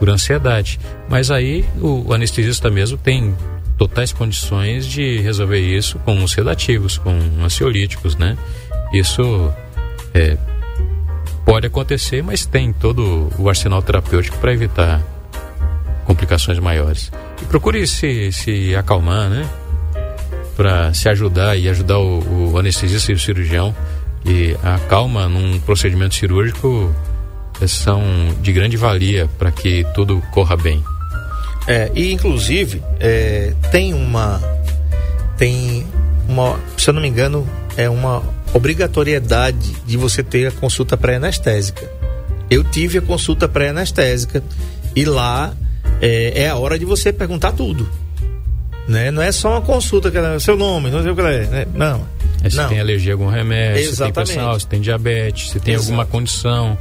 por 0.00 0.08
ansiedade. 0.08 0.80
Mas 1.08 1.30
aí 1.30 1.64
o, 1.80 2.12
anestesista 2.12 2.70
mesmo 2.70 2.96
tem 2.96 3.36
totais 3.76 4.12
condições 4.12 4.86
de 4.86 5.18
resolver 5.18 5.60
isso 5.60 5.98
com 6.00 6.26
sedativos, 6.26 6.98
com 6.98 7.16
ansiolíticos, 7.44 8.16
né? 8.16 8.36
Isso 8.92 9.52
é, 10.12 10.36
pode 11.44 11.66
acontecer, 11.66 12.22
mas 12.22 12.46
tem 12.46 12.72
todo 12.72 13.30
o 13.38 13.48
arsenal 13.48 13.82
terapêutico 13.82 14.38
para 14.38 14.52
evitar 14.52 15.02
complicações 16.04 16.58
maiores. 16.58 17.12
E 17.40 17.44
procure 17.44 17.86
se, 17.86 18.32
se 18.32 18.74
acalmar, 18.74 19.28
né? 19.28 19.48
Para 20.56 20.92
se 20.92 21.08
ajudar 21.08 21.56
e 21.56 21.68
ajudar 21.68 21.98
o, 21.98 22.52
o 22.52 22.58
anestesista 22.58 23.12
e 23.12 23.14
o 23.14 23.18
cirurgião. 23.18 23.74
E 24.24 24.54
a 24.62 24.78
calma 24.80 25.28
num 25.28 25.58
procedimento 25.60 26.14
cirúrgico 26.14 26.94
são 27.66 28.02
de 28.40 28.52
grande 28.52 28.76
valia 28.76 29.28
para 29.38 29.50
que 29.50 29.84
tudo 29.94 30.22
corra 30.32 30.56
bem. 30.56 30.82
É, 31.66 31.90
e 31.94 32.12
inclusive 32.12 32.82
é, 32.98 33.54
tem 33.70 33.94
uma 33.94 34.40
tem 35.36 35.86
uma, 36.28 36.58
se 36.76 36.88
eu 36.88 36.94
não 36.94 37.00
me 37.00 37.08
engano, 37.08 37.48
é 37.76 37.88
uma 37.88 38.22
obrigatoriedade 38.52 39.74
de 39.86 39.96
você 39.96 40.22
ter 40.22 40.46
a 40.46 40.50
consulta 40.50 40.96
pré-anestésica. 40.96 41.90
Eu 42.50 42.62
tive 42.64 42.98
a 42.98 43.02
consulta 43.02 43.48
pré-anestésica 43.48 44.42
e 44.94 45.04
lá 45.04 45.54
é, 46.00 46.42
é 46.42 46.48
a 46.48 46.56
hora 46.56 46.78
de 46.78 46.84
você 46.84 47.12
perguntar 47.12 47.52
tudo. 47.52 47.88
Né? 48.88 49.10
Não 49.10 49.22
é 49.22 49.30
só 49.30 49.52
uma 49.52 49.60
consulta, 49.60 50.10
que 50.10 50.18
é 50.18 50.38
seu 50.38 50.56
nome, 50.56 50.90
não 50.90 51.02
sei 51.02 51.12
o 51.12 51.14
que 51.14 51.20
é. 51.20 51.46
Né? 51.46 51.66
Não. 51.74 52.06
É 52.42 52.50
se 52.50 52.56
não. 52.56 52.68
tem 52.68 52.80
alergia 52.80 53.12
a 53.12 53.14
algum 53.14 53.28
remédio, 53.28 53.82
Exatamente. 53.82 53.94
se 53.94 54.02
tem 54.02 54.12
pressão, 54.12 54.60
se 54.60 54.66
tem 54.66 54.80
diabetes, 54.80 55.50
se 55.50 55.60
tem 55.60 55.74
Exato. 55.74 55.90
alguma 55.90 56.06
condição 56.06 56.76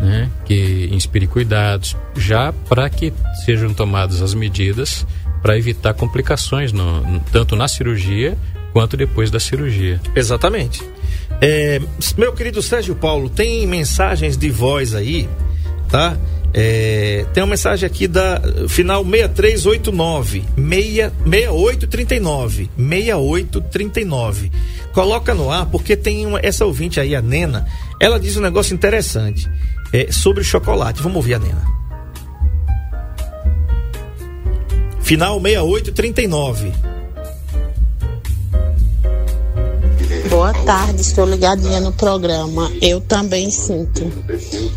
né, 0.00 0.30
que 0.44 0.88
inspire 0.92 1.26
cuidados, 1.26 1.96
já 2.16 2.52
para 2.68 2.88
que 2.88 3.12
sejam 3.44 3.74
tomadas 3.74 4.22
as 4.22 4.34
medidas 4.34 5.06
para 5.42 5.56
evitar 5.56 5.94
complicações, 5.94 6.72
no, 6.72 7.20
tanto 7.32 7.56
na 7.56 7.68
cirurgia 7.68 8.36
quanto 8.72 8.96
depois 8.96 9.30
da 9.30 9.40
cirurgia. 9.40 10.00
Exatamente. 10.14 10.82
É, 11.40 11.80
meu 12.16 12.32
querido 12.32 12.62
Sérgio 12.62 12.94
Paulo, 12.94 13.28
tem 13.28 13.66
mensagens 13.66 14.36
de 14.36 14.50
voz 14.50 14.94
aí, 14.94 15.28
tá? 15.88 16.16
É, 16.52 17.26
tem 17.34 17.42
uma 17.42 17.50
mensagem 17.50 17.86
aqui 17.86 18.08
da 18.08 18.40
final 18.68 19.04
6389 19.04 20.44
6839 20.56 22.70
6839. 22.76 24.50
Coloca 24.92 25.34
no 25.34 25.50
ar 25.50 25.66
porque 25.66 25.94
tem 25.94 26.26
uma, 26.26 26.40
essa 26.42 26.64
ouvinte 26.64 26.98
aí, 26.98 27.14
a 27.14 27.20
Nena, 27.20 27.66
ela 28.00 28.18
diz 28.18 28.36
um 28.36 28.40
negócio 28.40 28.74
interessante 28.74 29.48
é, 29.92 30.10
sobre 30.12 30.44
chocolate. 30.44 31.02
Vamos 31.02 31.16
ouvir 31.16 31.34
a 31.34 31.38
Nena. 31.38 31.78
Final 35.00 35.40
6839. 35.40 36.72
Boa 40.28 40.52
tarde, 40.52 41.00
estou 41.00 41.24
ligadinha 41.24 41.80
no 41.80 41.92
programa. 41.92 42.70
Eu 42.82 43.00
também 43.00 43.50
sinto 43.50 44.04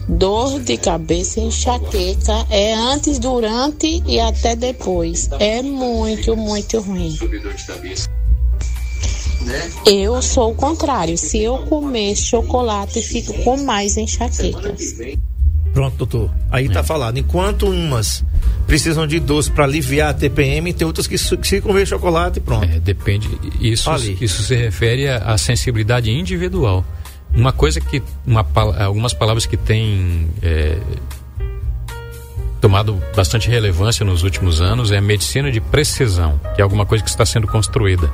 dor 0.08 0.62
de 0.62 0.78
cabeça 0.78 1.42
enxaqueca. 1.42 2.46
É 2.50 2.74
antes, 2.74 3.20
durante 3.20 4.02
e 4.08 4.20
até 4.20 4.56
depois. 4.56 5.30
É 5.40 5.62
muito, 5.62 6.38
muito 6.38 6.80
ruim. 6.80 7.18
Eu 9.86 10.22
sou 10.22 10.52
o 10.52 10.56
contrário. 10.56 11.18
Se 11.18 11.42
eu 11.42 11.58
comer 11.60 12.16
chocolate, 12.16 13.02
fico 13.02 13.34
com 13.44 13.58
mais 13.64 13.98
enxaquecas. 13.98 14.96
Pronto, 15.74 15.98
doutor. 15.98 16.32
Aí 16.52 16.66
tá 16.68 16.72
é. 16.72 16.76
tá 16.76 16.84
falado. 16.84 17.18
Enquanto 17.18 17.68
umas 17.68 18.24
precisam 18.68 19.06
de 19.08 19.20
doce 19.20 19.52
para 19.52 19.66
aliviar 19.66 20.10
a 20.10 20.14
TPM, 20.14 20.74
tem 20.74 20.86
outras 20.86 21.08
que 21.08 21.18
se 21.18 21.62
comer 21.62 21.86
chocolate, 21.86 22.40
pronto. 22.40 22.66
É, 22.66 22.80
depende. 22.80 23.30
Isso, 23.60 23.90
isso 24.22 24.44
se 24.44 24.56
refere 24.56 25.10
à 25.10 25.38
sensibilidade 25.38 26.12
individual. 26.12 26.86
Uma 27.34 27.52
coisa 27.52 27.80
que 27.80 28.02
uma, 28.26 28.46
algumas 28.80 29.14
palavras 29.14 29.46
que 29.46 29.56
têm 29.56 30.28
é, 30.42 30.78
tomado 32.62 33.02
bastante 33.16 33.50
relevância 33.50 34.06
nos 34.06 34.24
últimos 34.24 34.62
anos 34.62 34.92
é 34.92 34.98
a 34.98 35.02
medicina 35.02 35.52
de 35.52 35.60
precisão, 35.60 36.40
que 36.56 36.62
é 36.62 36.64
alguma 36.64 36.86
coisa 36.86 37.04
que 37.04 37.10
está 37.10 37.26
sendo 37.26 37.48
construída, 37.48 38.12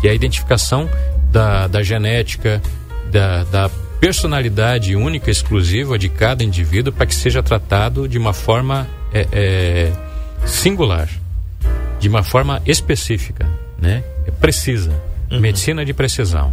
que 0.00 0.08
é 0.08 0.10
a 0.10 0.14
identificação 0.14 0.88
da, 1.30 1.66
da 1.66 1.82
genética, 1.82 2.62
da, 3.10 3.44
da 3.44 3.70
personalidade 4.00 4.94
única, 4.94 5.30
exclusiva 5.30 5.98
de 5.98 6.08
cada 6.08 6.44
indivíduo 6.44 6.92
para 6.92 7.06
que 7.06 7.14
seja 7.14 7.42
tratado 7.42 8.08
de 8.08 8.16
uma 8.16 8.32
forma 8.32 8.86
é, 9.12 9.26
é, 9.32 9.92
singular, 10.46 11.08
de 11.98 12.08
uma 12.08 12.22
forma 12.22 12.62
específica, 12.64 13.46
né? 13.80 14.04
É 14.26 14.30
precisa, 14.30 14.92
uhum. 15.30 15.40
medicina 15.40 15.84
de 15.84 15.92
precisão. 15.92 16.52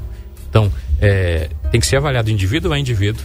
Então, 0.50 0.72
é, 1.00 1.50
tem 1.72 1.80
que 1.80 1.86
ser 1.86 1.98
avaliado 1.98 2.32
indivíduo 2.32 2.72
a 2.74 2.80
indivíduo, 2.80 3.24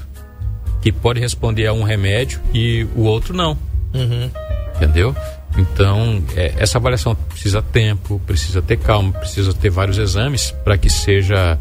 que 0.82 0.90
pode 0.90 1.20
responder 1.20 1.66
a 1.66 1.72
um 1.72 1.82
remédio 1.82 2.40
e 2.52 2.86
o 2.96 3.02
outro 3.02 3.34
não. 3.34 3.56
Uhum. 3.94 4.30
Entendeu? 4.76 5.14
Então, 5.60 6.22
é, 6.36 6.54
essa 6.56 6.78
avaliação 6.78 7.14
precisa 7.14 7.60
tempo, 7.60 8.20
precisa 8.26 8.62
ter 8.62 8.78
calma, 8.78 9.12
precisa 9.12 9.52
ter 9.52 9.68
vários 9.68 9.98
exames 9.98 10.52
para 10.64 10.78
que 10.78 10.88
seja 10.88 11.58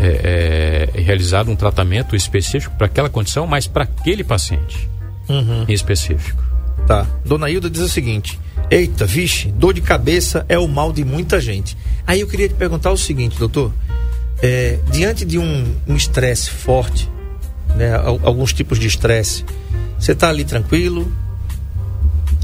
é, 0.00 0.88
é, 0.96 1.00
realizado 1.00 1.50
um 1.50 1.56
tratamento 1.56 2.16
específico 2.16 2.74
para 2.76 2.86
aquela 2.86 3.08
condição, 3.08 3.46
mas 3.46 3.66
para 3.66 3.84
aquele 3.84 4.24
paciente 4.24 4.88
uhum. 5.28 5.64
em 5.68 5.72
específico. 5.72 6.42
Tá. 6.86 7.06
Dona 7.24 7.48
Hilda 7.48 7.70
diz 7.70 7.82
o 7.82 7.88
seguinte: 7.88 8.38
Eita, 8.70 9.06
vixe, 9.06 9.52
dor 9.52 9.72
de 9.72 9.80
cabeça 9.80 10.44
é 10.48 10.58
o 10.58 10.66
mal 10.66 10.92
de 10.92 11.04
muita 11.04 11.40
gente. 11.40 11.76
Aí 12.06 12.20
eu 12.20 12.26
queria 12.26 12.48
te 12.48 12.54
perguntar 12.54 12.90
o 12.90 12.96
seguinte, 12.96 13.38
doutor. 13.38 13.72
É, 14.40 14.78
diante 14.90 15.24
de 15.24 15.38
um 15.38 15.64
estresse 15.88 16.50
um 16.50 16.54
forte, 16.54 17.08
né, 17.74 17.94
alguns 18.22 18.52
tipos 18.52 18.78
de 18.78 18.86
estresse, 18.86 19.44
você 19.98 20.12
está 20.12 20.28
ali 20.28 20.44
tranquilo, 20.44 21.12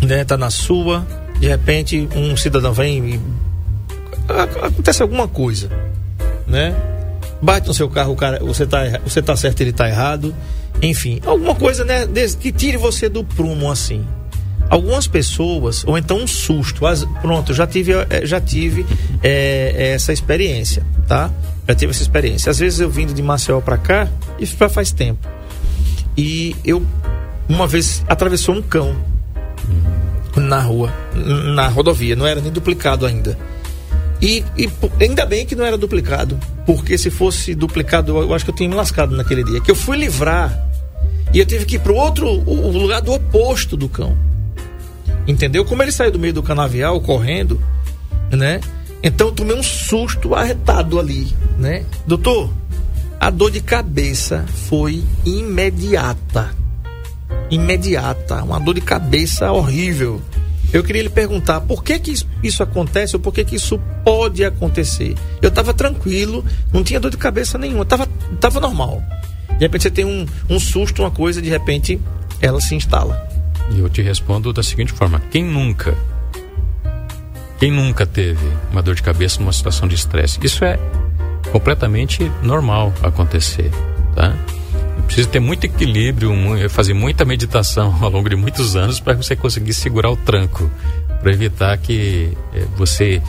né, 0.03 0.25
tá 0.25 0.37
na 0.37 0.51
sua, 0.51 1.07
de 1.39 1.49
repente 1.49 2.09
um 2.15 2.37
cidadão 2.37 2.73
vem 2.73 3.15
e 3.15 3.21
acontece 4.63 5.03
alguma 5.03 5.29
coisa, 5.29 5.71
né? 6.47 6.75
bate 7.45 7.69
no 7.69 7.75
seu 7.75 7.89
carro, 7.89 8.13
o 8.13 8.17
cara, 8.17 8.39
você 8.41 8.67
tá, 8.67 8.81
você 9.05 9.21
tá 9.21 9.37
certo, 9.37 9.61
ele 9.61 9.73
tá 9.73 9.87
errado. 9.89 10.35
Enfim, 10.83 11.21
alguma 11.25 11.55
coisa, 11.55 11.85
né, 11.85 12.07
que 12.41 12.51
tire 12.51 12.77
você 12.77 13.09
do 13.09 13.23
prumo 13.23 13.71
assim. 13.71 14.05
Algumas 14.71 15.07
pessoas, 15.07 15.85
ou 15.87 15.99
então 15.99 16.19
um 16.19 16.27
susto. 16.27 16.87
As, 16.87 17.05
pronto, 17.21 17.53
já 17.53 17.67
tive, 17.67 17.93
eh, 17.93 18.25
já 18.25 18.41
tive 18.41 18.87
é, 19.23 19.93
essa 19.95 20.13
experiência, 20.13 20.83
tá? 21.07 21.31
Já 21.69 21.75
tive 21.75 21.93
essa 21.93 22.03
experiência. 22.03 22.51
Às 22.51 22.59
vezes 22.59 22.81
eu 22.81 22.89
vindo 22.89 23.13
de 23.13 23.23
Maceió 23.23 23.61
para 23.61 23.77
cá, 23.77 24.09
já 24.41 24.69
faz 24.69 24.91
tempo. 24.91 25.29
E 26.17 26.57
eu, 26.65 26.83
uma 27.47 27.67
vez, 27.67 28.03
atravessou 28.09 28.55
um 28.55 28.63
cão 28.63 28.97
na 30.37 30.61
rua, 30.61 30.93
na 31.55 31.69
rodovia, 31.69 32.17
não 32.17 32.27
era 32.27 32.41
nem 32.41 32.51
duplicado 32.51 33.07
ainda. 33.07 33.39
E, 34.21 34.45
e, 34.57 34.71
ainda 35.01 35.27
bem 35.27 35.45
que 35.45 35.55
não 35.55 35.65
era 35.65 35.77
duplicado, 35.77 36.39
porque 36.65 36.97
se 36.97 37.11
fosse 37.11 37.55
duplicado, 37.55 38.17
eu 38.17 38.33
acho 38.35 38.45
que 38.45 38.51
eu 38.51 38.55
tinha 38.55 38.69
me 38.69 38.75
lascado 38.75 39.15
naquele 39.17 39.45
dia. 39.45 39.61
Que 39.61 39.71
eu 39.71 39.77
fui 39.77 39.97
livrar 39.97 40.67
e 41.33 41.39
eu 41.39 41.47
tive 41.47 41.65
que 41.65 41.77
ir 41.77 41.81
pro 41.81 41.95
outro, 41.95 42.27
o, 42.27 42.69
o 42.69 42.79
lugar 42.79 43.03
do 43.03 43.13
oposto 43.13 43.77
do 43.77 43.89
cão. 43.89 44.17
Entendeu? 45.27 45.65
Como 45.65 45.83
ele 45.83 45.93
saiu 45.93 46.13
do 46.13 46.19
meio 46.19 46.33
do 46.33 46.43
canavial 46.43 47.01
correndo, 47.01 47.61
né? 48.31 48.61
Então 49.03 49.29
eu 49.29 49.33
tomei 49.33 49.57
um 49.57 49.63
susto 49.63 50.35
arretado 50.35 50.99
ali, 50.99 51.35
né? 51.59 51.85
Doutor, 52.07 52.51
a 53.21 53.31
dor 53.31 53.51
de 53.51 53.61
cabeça 53.61 54.45
foi 54.69 55.03
imediata. 55.25 56.55
Imediata, 57.51 58.43
uma 58.43 58.59
dor 58.59 58.75
de 58.75 58.81
cabeça 58.81 59.51
horrível. 59.53 60.21
Eu 60.73 60.83
queria 60.83 61.03
lhe 61.03 61.09
perguntar 61.09 61.61
por 61.61 61.85
que 61.85 61.99
que 62.01 62.13
isso- 62.43 62.63
acontece 62.63 63.15
ou 63.15 63.21
por 63.21 63.33
que 63.33 63.45
que 63.45 63.55
isso 63.57 63.79
pode 64.05 64.45
acontecer. 64.45 65.15
Eu 65.41 65.49
estava 65.49 65.73
tranquilo, 65.73 66.45
não 66.73 66.83
tinha 66.83 66.99
dor 66.99 67.11
de 67.11 67.17
cabeça 67.17 67.57
nenhuma, 67.57 67.83
estava 67.85 68.09
tava 68.41 68.59
normal. 68.59 69.01
De 69.51 69.61
repente 69.61 69.83
você 69.83 69.91
tem 69.91 70.05
um, 70.05 70.27
um 70.51 70.59
susto, 70.59 71.03
uma 71.03 71.11
coisa, 71.13 71.41
de 71.41 71.49
repente 71.49 72.01
ela 72.41 72.61
se 72.61 72.75
instala. 72.75 73.25
E 73.71 73.79
eu 73.79 73.89
te 73.89 74.03
respondo 74.03 74.53
da 74.53 74.63
seguinte 74.65 74.93
forma: 74.93 75.23
quem 75.31 75.45
nunca, 75.45 75.97
quem 77.61 77.71
nunca 77.71 78.05
teve 78.05 78.45
uma 78.73 78.83
dor 78.83 78.97
de 78.97 79.03
cabeça 79.03 79.39
numa 79.41 79.53
situação 79.53 79.87
de 79.87 79.95
estresse? 79.95 80.39
Isso 80.43 80.65
é 80.65 80.77
completamente 81.53 82.31
normal 82.43 82.93
acontecer, 83.01 83.71
tá? 84.17 84.35
Precisa 85.07 85.29
ter 85.29 85.41
muito 85.41 85.65
equilíbrio, 85.65 86.33
mu- 86.35 86.69
fazer 86.71 86.95
muita 86.95 87.25
meditação 87.25 87.95
ao 88.03 88.11
longo 88.11 88.29
de 88.29 88.37
muitos 88.37 88.75
anos 88.77 89.01
para 89.01 89.15
você 89.15 89.35
conseguir 89.37 89.75
segurar 89.75 90.11
o 90.11 90.17
tranco, 90.17 90.71
para 91.21 91.33
evitar 91.33 91.77
que 91.79 92.33
eh, 92.55 92.67
você 92.77 93.21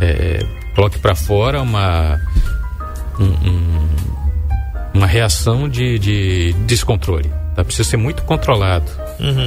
eh, 0.00 0.44
coloque 0.74 0.98
para 0.98 1.14
fora 1.14 1.60
uma 1.62 2.20
um- 3.18 3.48
um- 3.48 3.88
uma 4.94 5.06
reação 5.06 5.68
de, 5.68 5.98
de 5.98 6.52
descontrole. 6.66 7.30
Tá? 7.56 7.64
Precisa 7.64 7.88
ser 7.88 7.96
muito 7.96 8.22
controlado. 8.22 8.90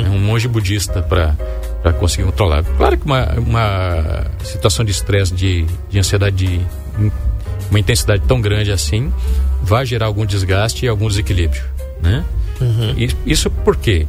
É 0.05 0.09
um 0.09 0.19
monge 0.19 0.47
budista 0.47 1.01
para 1.01 1.93
conseguir 1.93 2.23
controlar. 2.23 2.63
Claro 2.63 2.97
que 2.97 3.05
uma, 3.05 3.25
uma 3.33 4.25
situação 4.43 4.83
de 4.85 4.91
estresse, 4.91 5.33
de, 5.33 5.65
de 5.89 5.99
ansiedade, 5.99 6.35
de 6.35 6.61
uma 7.69 7.79
intensidade 7.79 8.23
tão 8.27 8.39
grande 8.41 8.71
assim, 8.71 9.11
vai 9.61 9.85
gerar 9.85 10.05
algum 10.07 10.25
desgaste 10.25 10.85
e 10.85 10.87
algum 10.89 11.07
desequilíbrio. 11.07 11.63
Né? 12.01 12.23
E- 12.97 13.15
Isso 13.25 13.49
porque, 13.49 14.07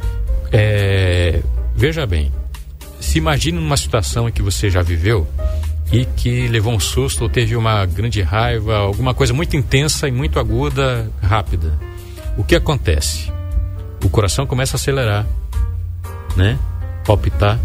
é, 0.51 1.41
veja 1.75 2.05
bem, 2.05 2.31
se 2.99 3.17
imagine 3.17 3.59
numa 3.59 3.77
situação 3.77 4.27
em 4.27 4.31
que 4.31 4.41
você 4.41 4.69
já 4.69 4.81
viveu 4.81 5.27
e 5.91 6.05
que 6.05 6.47
levou 6.47 6.73
um 6.73 6.79
susto 6.79 7.23
ou 7.23 7.29
teve 7.29 7.55
uma 7.55 7.85
grande 7.85 8.21
raiva, 8.21 8.77
alguma 8.77 9.13
coisa 9.13 9.33
muito 9.33 9.55
intensa 9.55 10.07
e 10.07 10.11
muito 10.11 10.39
aguda, 10.39 11.09
rápida. 11.21 11.73
O 12.37 12.43
que 12.43 12.55
acontece? 12.55 13.31
O 14.03 14.09
coração 14.09 14.45
começa 14.45 14.75
a 14.75 14.77
acelerar, 14.77 15.25
né? 16.35 16.57
Palpitar, 17.05 17.59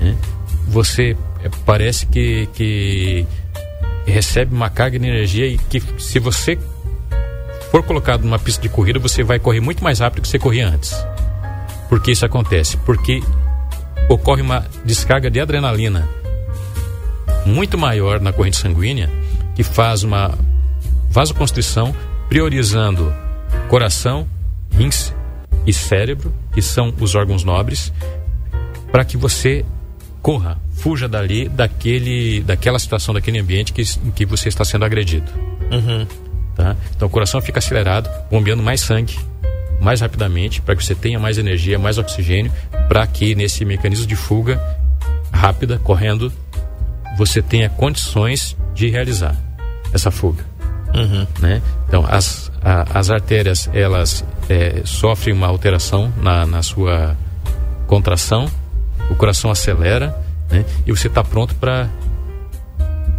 né? 0.00 0.16
Você 0.68 1.16
é, 1.42 1.48
parece 1.64 2.04
que, 2.06 2.46
que 2.52 3.26
recebe 4.06 4.54
uma 4.54 4.70
carga 4.70 4.98
de 4.98 5.06
energia 5.06 5.46
e 5.46 5.58
que 5.58 5.82
se 5.98 6.18
você 6.18 6.58
for 7.70 7.82
colocado 7.82 8.22
numa 8.22 8.38
pista 8.38 8.62
de 8.62 8.68
corrida, 8.68 8.98
você 8.98 9.22
vai 9.22 9.38
correr 9.38 9.60
muito 9.60 9.82
mais 9.82 10.00
rápido 10.00 10.22
que 10.22 10.28
você 10.28 10.38
corria 10.38 10.68
antes. 10.68 10.94
Por 11.88 12.00
que 12.00 12.10
isso 12.10 12.24
acontece? 12.24 12.76
Porque 12.78 13.22
ocorre 14.08 14.42
uma 14.42 14.66
descarga 14.84 15.30
de 15.30 15.40
adrenalina 15.40 16.08
muito 17.46 17.78
maior 17.78 18.20
na 18.20 18.32
corrente 18.32 18.56
sanguínea 18.56 19.10
que 19.54 19.62
faz 19.62 20.02
uma 20.02 20.36
vasoconstrição 21.10 21.94
priorizando 22.28 23.12
coração, 23.68 24.26
rins 24.70 25.14
e 25.66 25.72
cérebro, 25.72 26.32
que 26.52 26.62
são 26.62 26.94
os 27.00 27.14
órgãos 27.14 27.44
nobres, 27.44 27.92
para 28.90 29.04
que 29.04 29.16
você 29.16 29.64
corra, 30.22 30.58
fuja 30.80 31.06
dali 31.08 31.48
daquele, 31.48 32.40
daquela 32.42 32.78
situação, 32.78 33.12
daquele 33.14 33.38
ambiente 33.38 33.72
que, 33.72 33.82
em 34.04 34.10
que 34.10 34.24
você 34.26 34.48
está 34.48 34.64
sendo 34.64 34.84
agredido. 34.84 35.30
Tá? 36.54 36.76
Então 36.96 37.06
o 37.06 37.10
coração 37.10 37.40
fica 37.40 37.58
acelerado, 37.58 38.08
bombeando 38.30 38.62
mais 38.62 38.80
sangue 38.80 39.18
mais 39.80 40.02
rapidamente, 40.02 40.60
para 40.60 40.76
que 40.76 40.84
você 40.84 40.94
tenha 40.94 41.18
mais 41.18 41.38
energia, 41.38 41.78
mais 41.78 41.96
oxigênio, 41.96 42.52
para 42.86 43.06
que 43.06 43.34
nesse 43.34 43.64
mecanismo 43.64 44.06
de 44.06 44.14
fuga 44.14 44.60
rápida, 45.32 45.78
correndo, 45.82 46.30
você 47.16 47.40
tenha 47.40 47.70
condições 47.70 48.54
de 48.74 48.90
realizar 48.90 49.34
essa 49.90 50.10
fuga. 50.10 50.44
Né? 51.40 51.62
Então, 51.88 52.04
as, 52.06 52.52
a- 52.62 52.84
as 52.92 53.08
artérias, 53.08 53.70
elas 53.72 54.22
é, 54.50 54.82
sofrem 54.84 55.34
uma 55.34 55.46
alteração 55.46 56.12
na, 56.20 56.44
na 56.44 56.62
sua 56.62 57.16
contração, 57.86 58.50
o 59.08 59.14
coração 59.14 59.50
acelera, 59.50 60.14
né? 60.50 60.64
E 60.86 60.90
você 60.90 61.06
está 61.06 61.22
pronto 61.22 61.54
para 61.54 61.88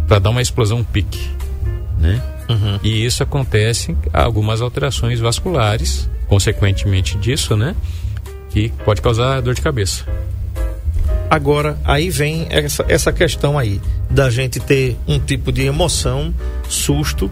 para 0.06 0.18
dar 0.18 0.30
uma 0.30 0.42
explosão, 0.42 0.78
um 0.78 0.84
pique, 0.84 1.30
né? 1.98 2.20
E 2.82 3.04
isso 3.04 3.22
acontece 3.22 3.96
algumas 4.12 4.60
alterações 4.60 5.20
vasculares, 5.20 6.08
consequentemente 6.26 7.16
disso, 7.16 7.56
né? 7.56 7.74
Que 8.50 8.68
pode 8.84 9.00
causar 9.00 9.40
dor 9.40 9.54
de 9.54 9.62
cabeça. 9.62 10.04
Agora, 11.30 11.78
aí 11.84 12.10
vem 12.10 12.46
essa, 12.50 12.84
essa 12.88 13.10
questão 13.10 13.58
aí 13.58 13.80
da 14.10 14.28
gente 14.28 14.60
ter 14.60 14.98
um 15.08 15.18
tipo 15.18 15.50
de 15.50 15.62
emoção, 15.62 16.34
susto, 16.68 17.30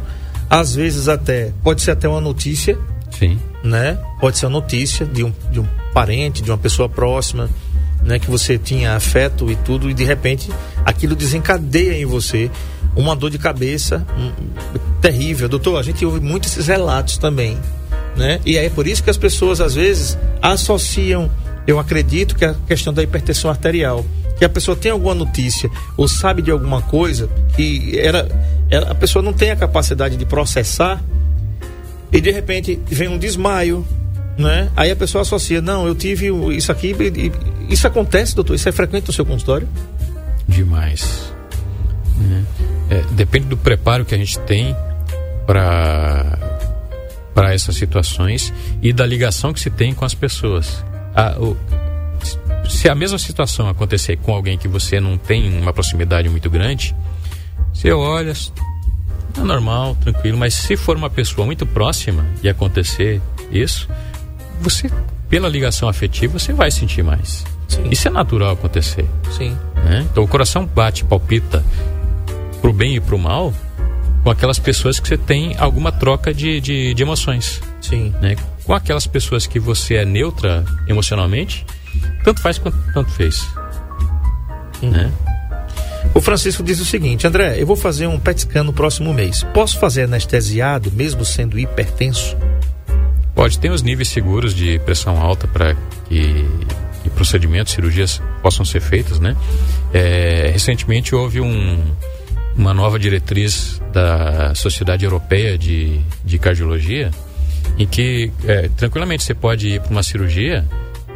às 0.48 0.74
vezes 0.74 1.07
até, 1.07 1.53
pode 1.62 1.82
ser 1.82 1.90
até 1.90 2.09
uma 2.09 2.20
notícia, 2.20 2.78
Sim. 3.11 3.38
né? 3.62 3.98
Pode 4.18 4.38
ser 4.38 4.46
uma 4.46 4.53
notícia 4.53 5.05
de 5.05 5.22
um, 5.22 5.32
de 5.51 5.61
um 5.61 5.66
parente, 5.92 6.42
de 6.42 6.51
uma 6.51 6.57
pessoa 6.57 6.88
próxima, 6.88 7.51
né? 8.03 8.18
Que 8.18 8.30
você 8.30 8.59
tinha 8.59 8.94
afeto 8.94 9.51
e 9.51 9.57
tudo, 9.57 9.90
e 9.90 9.94
de 9.94 10.05
repente 10.05 10.51
aquilo 10.84 11.14
desencadeia 11.14 11.96
em 11.96 12.07
você 12.07 12.51
uma 12.96 13.14
dor 13.14 13.30
de 13.30 13.38
cabeça 13.38 14.05
hum, 14.16 14.32
terrível. 15.01 15.48
Doutor, 15.48 15.78
a 15.78 15.82
gente 15.82 16.05
ouve 16.05 16.20
muito 16.20 16.46
esses 16.46 16.66
relatos 16.66 17.18
também, 17.18 17.57
né? 18.16 18.40
E 18.44 18.57
é 18.57 18.68
por 18.68 18.86
isso 18.86 19.03
que 19.03 19.11
as 19.11 19.16
pessoas 19.16 19.61
às 19.61 19.74
vezes 19.74 20.18
associam, 20.42 21.30
eu 21.66 21.78
acredito 21.78 22.34
que 22.34 22.44
a 22.44 22.55
questão 22.66 22.92
da 22.92 23.03
hipertensão 23.03 23.51
arterial, 23.51 24.05
que 24.36 24.44
a 24.44 24.48
pessoa 24.48 24.76
tem 24.76 24.90
alguma 24.90 25.14
notícia 25.14 25.70
ou 25.96 26.09
sabe 26.09 26.42
de 26.42 26.51
alguma 26.51 26.80
coisa 26.80 27.28
que 27.55 27.98
era, 27.98 28.26
era 28.70 28.90
a 28.90 28.94
pessoa 28.94 29.22
não 29.22 29.32
tem 29.32 29.51
a 29.51 29.57
capacidade 29.57 30.16
de 30.16 30.24
processar 30.24 31.03
e 32.11 32.20
de 32.20 32.30
repente 32.30 32.80
vem 32.86 33.09
um 33.09 33.18
desmaio, 33.18 33.86
né? 34.38 34.70
Aí 34.74 34.90
a 34.90 34.96
pessoa 34.96 35.22
associa, 35.22 35.61
não, 35.61 35.86
eu 35.86 35.94
tive 35.94 36.28
isso 36.57 36.72
aqui, 36.72 36.96
e- 36.98 37.32
isso 37.71 37.87
acontece, 37.87 38.35
doutor? 38.35 38.55
Isso 38.55 38.68
é 38.68 38.73
frequente 38.73 39.07
no 39.07 39.12
seu 39.12 39.25
consultório? 39.25 39.68
Demais. 40.49 41.33
né? 42.18 42.45
É, 42.91 43.03
depende 43.12 43.47
do 43.47 43.57
preparo 43.57 44.05
que 44.05 44.14
a 44.14 44.18
gente 44.18 44.39
tem 44.41 44.77
para 45.47 46.39
para 47.35 47.55
essas 47.55 47.77
situações 47.77 48.53
e 48.83 48.93
da 48.93 49.07
ligação 49.07 49.53
que 49.53 49.61
se 49.61 49.71
tem 49.71 49.95
com 49.95 50.05
as 50.05 50.12
pessoas. 50.14 50.85
A- 51.14 51.37
o- 51.39 51.57
se 52.68 52.89
a 52.89 52.95
mesma 52.95 53.18
situação 53.18 53.68
acontecer 53.68 54.16
com 54.16 54.35
alguém 54.35 54.59
que 54.59 54.66
você 54.68 55.01
não 55.01 55.16
tem 55.16 55.57
uma 55.59 55.73
proximidade 55.73 56.29
muito 56.29 56.51
grande, 56.51 56.95
você 57.73 57.93
olha, 57.93 58.33
é 59.37 59.41
normal, 59.41 59.95
tranquilo, 59.95 60.37
mas 60.37 60.55
se 60.55 60.77
for 60.77 60.97
uma 60.97 61.09
pessoa 61.09 61.47
muito 61.47 61.64
próxima 61.64 62.27
e 62.43 62.49
acontecer 62.49 63.23
isso, 63.51 63.89
você, 64.61 64.91
pela 65.29 65.49
ligação 65.49 65.89
afetiva, 65.89 66.39
você 66.39 66.53
vai 66.53 66.71
sentir 66.71 67.03
mais. 67.03 67.45
Sim. 67.71 67.89
Isso 67.91 68.09
é 68.09 68.11
natural 68.11 68.53
acontecer 68.53 69.07
Sim. 69.31 69.57
né? 69.77 70.07
Então 70.11 70.25
o 70.25 70.29
coração 70.29 70.66
bate, 70.66 71.05
palpita 71.05 71.64
pro 72.61 72.73
bem 72.73 72.97
e 72.97 73.01
pro 73.01 73.18
mal 73.18 73.55
com 74.23 74.31
aquelas 74.31 74.59
pessoas 74.59 75.01
que 75.01 75.09
você 75.09 75.16
tem 75.16 75.57
alguma 75.59 75.91
troca 75.91 76.35
de, 76.35 76.61
de, 76.61 76.93
de 76.93 77.03
emoções, 77.03 77.62
Sim. 77.81 78.12
né? 78.21 78.37
Com 78.64 78.75
aquelas 78.75 79.07
pessoas 79.07 79.47
que 79.47 79.59
você 79.59 79.95
é 79.95 80.05
neutra 80.05 80.64
emocionalmente, 80.87 81.64
tanto 82.23 82.43
faz 82.43 82.59
quanto 82.59 82.77
tanto 82.93 83.11
fez, 83.12 83.49
né? 84.83 85.11
O 86.14 86.21
Francisco 86.21 86.62
diz 86.62 86.81
o 86.81 86.85
seguinte, 86.85 87.27
André, 87.27 87.61
eu 87.61 87.66
vou 87.66 87.77
fazer 87.77 88.07
um 88.07 88.18
PET 88.18 88.41
scan 88.41 88.64
no 88.64 88.73
próximo 88.73 89.12
mês. 89.12 89.43
Posso 89.55 89.79
fazer 89.79 90.05
anestesiado, 90.05 90.91
mesmo 90.91 91.25
sendo 91.25 91.59
hipertenso? 91.59 92.37
Pode 93.35 93.59
ter 93.59 93.71
os 93.71 93.83
níveis 93.83 94.09
seguros 94.09 94.55
de 94.55 94.79
pressão 94.81 95.21
alta 95.21 95.47
para 95.47 95.77
que 96.09 96.47
procedimentos, 97.21 97.75
cirurgias 97.75 98.23
possam 98.43 98.64
ser 98.64 98.81
feitas, 98.81 99.21
né? 99.21 99.37
É, 99.93 100.49
recentemente 100.51 101.14
houve 101.14 101.39
um, 101.39 101.85
uma 102.57 102.73
nova 102.73 102.99
diretriz 102.99 103.79
da 103.93 104.55
Sociedade 104.55 105.05
Europeia 105.05 105.59
de, 105.59 106.01
de 106.25 106.39
Cardiologia 106.39 107.11
em 107.79 107.87
que 107.87 108.33
é, 108.47 108.71
tranquilamente 108.75 109.23
você 109.23 109.35
pode 109.35 109.68
ir 109.68 109.81
para 109.83 109.91
uma 109.91 110.03
cirurgia 110.03 110.64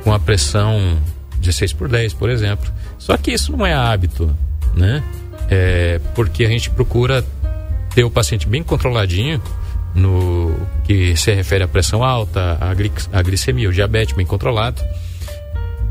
com 0.02 0.12
a 0.12 0.18
pressão 0.18 0.98
16 1.38 1.72
por 1.72 1.88
10, 1.88 2.12
por 2.12 2.28
exemplo. 2.28 2.70
Só 2.98 3.16
que 3.16 3.32
isso 3.32 3.50
não 3.56 3.64
é 3.64 3.72
hábito, 3.72 4.36
né? 4.74 5.02
É, 5.50 5.98
porque 6.14 6.44
a 6.44 6.48
gente 6.48 6.68
procura 6.68 7.24
ter 7.94 8.04
o 8.04 8.10
paciente 8.10 8.46
bem 8.46 8.62
controladinho 8.62 9.40
no 9.94 10.54
que 10.84 11.16
se 11.16 11.32
refere 11.32 11.64
à 11.64 11.68
pressão 11.68 12.02
alta, 12.04 12.58
à, 12.60 12.74
gli- 12.74 12.92
à 13.12 13.22
glicemia, 13.22 13.68
o 13.68 13.72
diabetes 13.72 14.14
bem 14.14 14.26
controlado, 14.26 14.82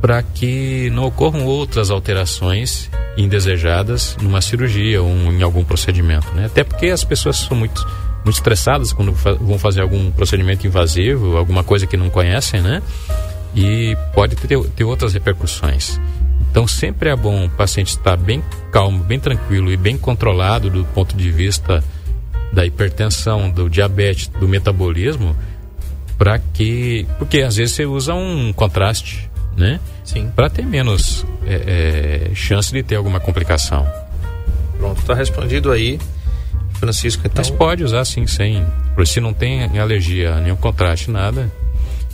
para 0.03 0.21
que 0.21 0.89
não 0.89 1.05
ocorram 1.05 1.45
outras 1.45 1.89
alterações 1.89 2.91
indesejadas 3.15 4.17
numa 4.21 4.41
cirurgia 4.41 5.01
ou 5.01 5.09
em 5.09 5.41
algum 5.41 5.63
procedimento, 5.63 6.27
né? 6.35 6.47
Até 6.47 6.61
porque 6.61 6.87
as 6.87 7.05
pessoas 7.05 7.37
são 7.37 7.55
muito 7.55 7.87
muito 8.25 8.35
estressadas 8.35 8.91
quando 8.91 9.13
fa 9.13 9.31
vão 9.35 9.57
fazer 9.57 9.79
algum 9.79 10.11
procedimento 10.11 10.67
invasivo, 10.67 11.37
alguma 11.37 11.63
coisa 11.63 11.87
que 11.87 11.95
não 11.95 12.09
conhecem, 12.09 12.61
né? 12.61 12.83
E 13.55 13.95
pode 14.13 14.35
ter, 14.35 14.59
ter 14.71 14.83
outras 14.83 15.13
repercussões. 15.13 15.97
Então 16.51 16.67
sempre 16.67 17.09
é 17.09 17.15
bom 17.15 17.45
o 17.45 17.49
paciente 17.49 17.91
estar 17.91 18.17
bem 18.17 18.43
calmo, 18.73 19.01
bem 19.05 19.21
tranquilo 19.21 19.71
e 19.71 19.77
bem 19.77 19.97
controlado 19.97 20.69
do 20.69 20.83
ponto 20.83 21.15
de 21.15 21.31
vista 21.31 21.81
da 22.51 22.65
hipertensão, 22.65 23.49
do 23.49 23.69
diabetes, 23.69 24.27
do 24.27 24.49
metabolismo, 24.49 25.33
para 26.17 26.39
que. 26.39 27.07
Porque 27.17 27.39
às 27.41 27.55
vezes 27.55 27.73
você 27.73 27.85
usa 27.85 28.13
um 28.13 28.51
contraste, 28.51 29.31
né? 29.55 29.79
Sim. 30.03 30.31
Para 30.35 30.49
ter 30.49 30.65
menos 30.65 31.25
é, 31.45 32.29
é, 32.31 32.35
chance 32.35 32.71
de 32.71 32.83
ter 32.83 32.95
alguma 32.95 33.19
complicação. 33.19 33.87
Pronto, 34.77 34.99
está 34.99 35.13
respondido 35.13 35.71
aí, 35.71 35.99
Francisco. 36.73 37.21
Então... 37.25 37.43
Mas 37.43 37.49
pode 37.49 37.83
usar 37.83 38.03
sim, 38.05 38.27
sem. 38.27 38.65
Se 39.05 39.19
não 39.19 39.33
tem 39.33 39.79
alergia, 39.79 40.35
nenhum 40.39 40.55
contraste, 40.55 41.09
nada. 41.09 41.51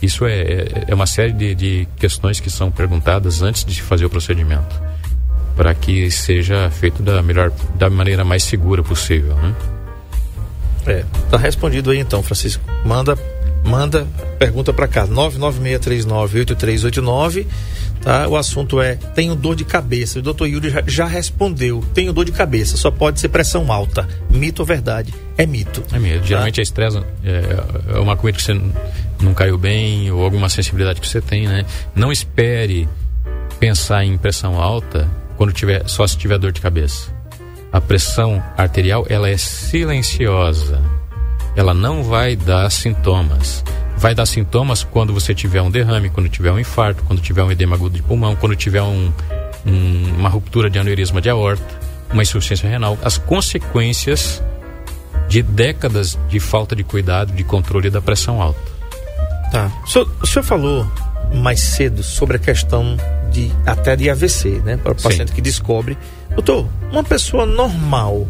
Isso 0.02 0.24
é, 0.24 0.40
é, 0.40 0.84
é 0.88 0.94
uma 0.94 1.06
série 1.06 1.32
de, 1.32 1.54
de 1.54 1.88
questões 1.96 2.40
que 2.40 2.50
são 2.50 2.70
perguntadas 2.70 3.42
antes 3.42 3.64
de 3.64 3.82
fazer 3.82 4.06
o 4.06 4.10
procedimento. 4.10 4.80
Para 5.54 5.74
que 5.74 6.10
seja 6.10 6.70
feito 6.70 7.02
da 7.02 7.22
melhor, 7.22 7.52
da 7.74 7.90
maneira 7.90 8.24
mais 8.24 8.42
segura 8.42 8.82
possível, 8.82 9.34
né? 9.34 9.54
É, 10.86 11.04
tá 11.30 11.36
respondido 11.36 11.90
aí 11.90 11.98
então, 11.98 12.22
Francisco. 12.22 12.64
Manda, 12.84 13.18
manda 13.64 14.06
pergunta 14.38 14.72
para 14.72 14.86
cá, 14.88 15.06
996398389, 15.06 17.46
tá? 18.00 18.26
O 18.28 18.36
assunto 18.36 18.80
é, 18.80 18.94
tenho 19.14 19.34
dor 19.34 19.56
de 19.56 19.64
cabeça. 19.64 20.18
O 20.18 20.22
doutor 20.22 20.46
Yuri 20.46 20.70
já, 20.70 20.82
já, 20.86 21.06
respondeu, 21.06 21.84
tenho 21.94 22.12
dor 22.12 22.24
de 22.24 22.32
cabeça, 22.32 22.76
só 22.76 22.90
pode 22.90 23.20
ser 23.20 23.28
pressão 23.28 23.70
alta. 23.70 24.08
Mito 24.30 24.62
ou 24.62 24.66
verdade? 24.66 25.14
É 25.36 25.46
mito. 25.46 25.84
É 25.92 25.98
mito. 25.98 26.20
Tá? 26.20 26.26
Geralmente 26.26 26.60
a 26.60 26.62
estresse 26.62 26.98
é, 27.24 27.94
é 27.94 27.98
uma 27.98 28.16
coisa 28.16 28.36
que 28.36 28.42
você 28.42 28.60
não 29.20 29.34
caiu 29.34 29.58
bem 29.58 30.10
ou 30.10 30.24
alguma 30.24 30.48
sensibilidade 30.48 31.00
que 31.00 31.08
você 31.08 31.20
tem, 31.20 31.46
né? 31.46 31.64
Não 31.94 32.10
espere 32.10 32.88
pensar 33.58 34.04
em 34.04 34.16
pressão 34.16 34.60
alta 34.60 35.08
quando 35.36 35.52
tiver, 35.52 35.86
só 35.88 36.06
se 36.06 36.16
tiver 36.16 36.38
dor 36.38 36.52
de 36.52 36.60
cabeça 36.60 37.20
a 37.72 37.80
pressão 37.80 38.42
arterial 38.56 39.06
ela 39.08 39.28
é 39.28 39.36
silenciosa. 39.36 40.80
Ela 41.56 41.74
não 41.74 42.02
vai 42.02 42.36
dar 42.36 42.70
sintomas. 42.70 43.64
Vai 43.96 44.14
dar 44.14 44.26
sintomas 44.26 44.82
quando 44.82 45.12
você 45.12 45.34
tiver 45.34 45.60
um 45.60 45.70
derrame, 45.70 46.08
quando 46.08 46.28
tiver 46.28 46.50
um 46.50 46.58
infarto, 46.58 47.02
quando 47.04 47.20
tiver 47.20 47.42
um 47.42 47.50
edema 47.50 47.76
agudo 47.76 47.96
de 47.96 48.02
pulmão, 48.02 48.34
quando 48.34 48.56
tiver 48.56 48.82
um, 48.82 49.12
um, 49.66 50.14
uma 50.18 50.28
ruptura 50.28 50.70
de 50.70 50.78
aneurisma 50.78 51.20
de 51.20 51.28
aorta, 51.28 51.64
uma 52.12 52.22
insuficiência 52.22 52.68
renal. 52.68 52.98
As 53.02 53.18
consequências 53.18 54.42
de 55.28 55.42
décadas 55.42 56.18
de 56.28 56.40
falta 56.40 56.74
de 56.74 56.82
cuidado, 56.82 57.32
de 57.32 57.44
controle 57.44 57.90
da 57.90 58.00
pressão 58.00 58.40
alta. 58.40 58.60
Tá. 59.52 59.70
O 59.84 59.88
senhor, 59.88 60.10
o 60.22 60.26
senhor 60.26 60.44
falou 60.44 60.90
mais 61.34 61.60
cedo 61.60 62.02
sobre 62.02 62.36
a 62.36 62.40
questão 62.40 62.96
de 63.30 63.52
até 63.66 63.94
de 63.94 64.08
AVC, 64.10 64.62
né? 64.64 64.76
Para 64.76 64.92
o 64.92 64.94
paciente 64.94 65.28
Sim. 65.28 65.34
que 65.34 65.40
descobre 65.40 65.96
Doutor, 66.34 66.66
uma 66.92 67.02
pessoa 67.02 67.44
normal, 67.44 68.26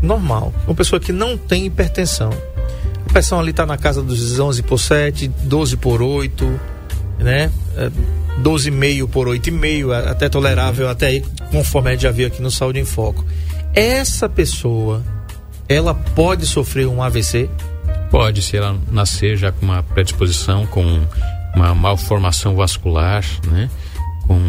normal, 0.00 0.52
uma 0.66 0.74
pessoa 0.74 1.00
que 1.00 1.12
não 1.12 1.36
tem 1.36 1.66
hipertensão, 1.66 2.30
a 3.10 3.12
pressão 3.12 3.40
ali 3.40 3.50
está 3.50 3.66
na 3.66 3.76
casa 3.76 4.02
dos 4.02 4.38
11 4.38 4.62
por 4.62 4.78
7, 4.78 5.26
12 5.42 5.76
por 5.78 6.00
8, 6.00 6.60
né? 7.18 7.50
12,5 8.40 9.04
é, 9.04 9.06
por 9.08 9.26
8,5, 9.26 10.08
até 10.08 10.28
tolerável, 10.28 10.88
até 10.88 11.06
aí, 11.08 11.24
conforme 11.50 11.88
a 11.88 11.92
gente 11.92 12.02
já 12.02 12.12
viu 12.12 12.28
aqui 12.28 12.40
no 12.40 12.52
Saúde 12.52 12.78
em 12.78 12.84
Foco. 12.84 13.24
Essa 13.74 14.28
pessoa, 14.28 15.02
ela 15.68 15.92
pode 15.92 16.46
sofrer 16.46 16.86
um 16.86 17.02
AVC? 17.02 17.50
Pode, 18.12 18.42
se 18.42 18.56
ela 18.56 18.78
nascer 18.92 19.36
já 19.36 19.50
com 19.50 19.66
uma 19.66 19.82
predisposição, 19.82 20.64
com 20.66 21.04
uma 21.54 21.74
malformação 21.74 22.54
vascular, 22.54 23.24
né? 23.48 23.68
Com 24.28 24.40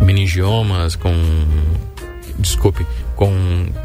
meningiomas, 0.00 0.94
com 0.94 1.12
desculpe, 2.38 2.86
com 3.16 3.32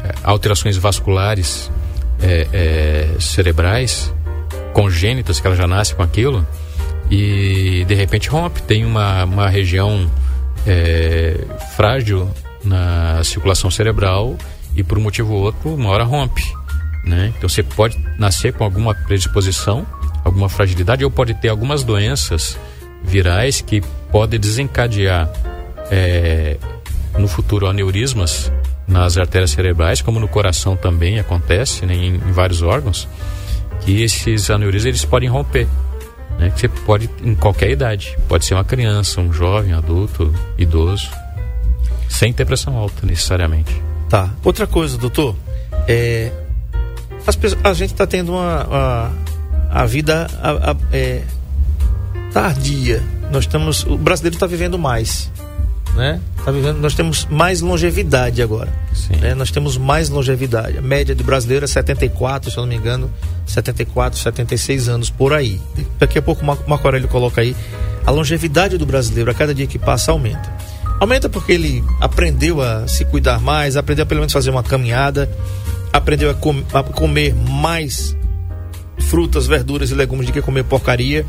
é, 0.04 0.14
alterações 0.22 0.76
vasculares 0.76 1.72
é, 2.24 2.48
é, 2.52 3.20
cerebrais 3.20 4.12
congênitas, 4.72 5.38
que 5.38 5.46
ela 5.46 5.54
já 5.54 5.66
nasce 5.66 5.94
com 5.94 6.02
aquilo, 6.02 6.46
e 7.10 7.84
de 7.86 7.94
repente 7.94 8.28
rompe, 8.28 8.62
tem 8.62 8.84
uma, 8.84 9.24
uma 9.24 9.48
região 9.48 10.10
é, 10.66 11.38
frágil 11.76 12.28
na 12.64 13.22
circulação 13.22 13.70
cerebral 13.70 14.36
e 14.74 14.82
por 14.82 14.98
um 14.98 15.02
motivo 15.02 15.34
ou 15.34 15.42
outro 15.42 15.74
uma 15.74 15.90
hora 15.90 16.04
rompe. 16.04 16.42
Né? 17.04 17.32
Então 17.36 17.48
você 17.48 17.62
pode 17.62 17.98
nascer 18.18 18.54
com 18.54 18.64
alguma 18.64 18.94
predisposição, 18.94 19.86
alguma 20.24 20.48
fragilidade, 20.48 21.04
ou 21.04 21.10
pode 21.10 21.34
ter 21.34 21.50
algumas 21.50 21.84
doenças 21.84 22.58
virais 23.02 23.60
que 23.60 23.82
podem 24.10 24.40
desencadear 24.40 25.30
é, 25.90 26.56
no 27.18 27.28
futuro 27.28 27.66
aneurismas 27.66 28.50
nas 28.86 29.16
artérias 29.16 29.50
cerebrais, 29.50 30.02
como 30.02 30.20
no 30.20 30.28
coração 30.28 30.76
também 30.76 31.18
acontece, 31.18 31.86
né, 31.86 31.94
em, 31.94 32.14
em, 32.16 32.32
vários 32.32 32.62
órgãos, 32.62 33.08
que 33.80 34.02
esses 34.02 34.50
aneurismas 34.50 34.86
eles 34.86 35.04
podem 35.04 35.28
romper. 35.28 35.66
Né, 36.38 36.50
que 36.50 36.60
você 36.60 36.68
pode 36.68 37.08
em 37.22 37.34
qualquer 37.34 37.70
idade, 37.70 38.18
pode 38.28 38.44
ser 38.44 38.54
uma 38.54 38.64
criança, 38.64 39.20
um 39.20 39.32
jovem, 39.32 39.72
adulto, 39.72 40.34
idoso, 40.58 41.08
sem 42.08 42.32
ter 42.32 42.44
pressão 42.44 42.76
alta 42.76 43.06
necessariamente. 43.06 43.80
Tá. 44.08 44.30
Outra 44.42 44.66
coisa, 44.66 44.98
doutor, 44.98 45.36
é, 45.86 46.32
pessoas, 47.24 47.56
a 47.64 47.72
gente 47.72 47.92
está 47.92 48.06
tendo 48.06 48.32
uma, 48.32 48.64
uma, 48.64 49.12
a 49.70 49.86
vida 49.86 50.26
a, 50.42 50.72
a, 50.72 50.76
é, 50.92 51.22
tardia. 52.32 53.02
Nós 53.30 53.44
estamos, 53.44 53.84
o 53.84 53.96
brasileiro 53.96 54.34
está 54.34 54.46
vivendo 54.46 54.78
mais 54.78 55.30
né? 55.94 56.20
Tá 56.44 56.50
vivendo, 56.50 56.78
nós 56.78 56.94
temos 56.94 57.26
mais 57.30 57.60
longevidade 57.60 58.42
agora. 58.42 58.72
Né? 59.20 59.34
Nós 59.34 59.50
temos 59.50 59.78
mais 59.78 60.08
longevidade. 60.08 60.76
A 60.78 60.82
média 60.82 61.14
do 61.14 61.24
brasileiro 61.24 61.64
é 61.64 61.68
74, 61.68 62.50
se 62.50 62.56
eu 62.56 62.62
não 62.62 62.68
me 62.68 62.76
engano, 62.76 63.10
74, 63.46 64.18
76 64.18 64.88
anos 64.88 65.10
por 65.10 65.32
aí. 65.32 65.60
Daqui 65.98 66.18
a 66.18 66.22
pouco 66.22 66.42
o 66.42 66.46
Marco 66.46 66.86
Aurélio 66.86 67.08
coloca 67.08 67.40
aí. 67.40 67.56
A 68.04 68.10
longevidade 68.10 68.76
do 68.76 68.84
brasileiro 68.84 69.30
a 69.30 69.34
cada 69.34 69.54
dia 69.54 69.66
que 69.66 69.78
passa 69.78 70.12
aumenta. 70.12 70.52
Aumenta 71.00 71.28
porque 71.28 71.52
ele 71.52 71.82
aprendeu 72.00 72.60
a 72.60 72.86
se 72.86 73.04
cuidar 73.04 73.40
mais, 73.40 73.76
aprendeu 73.76 74.02
a 74.02 74.06
pelo 74.06 74.20
menos 74.20 74.32
fazer 74.32 74.50
uma 74.50 74.62
caminhada, 74.62 75.30
aprendeu 75.92 76.30
a, 76.30 76.34
com, 76.34 76.62
a 76.72 76.82
comer 76.82 77.34
mais 77.34 78.16
frutas, 78.98 79.46
verduras 79.46 79.90
e 79.90 79.94
legumes 79.94 80.26
do 80.26 80.32
que 80.32 80.42
comer 80.42 80.64
porcaria. 80.64 81.24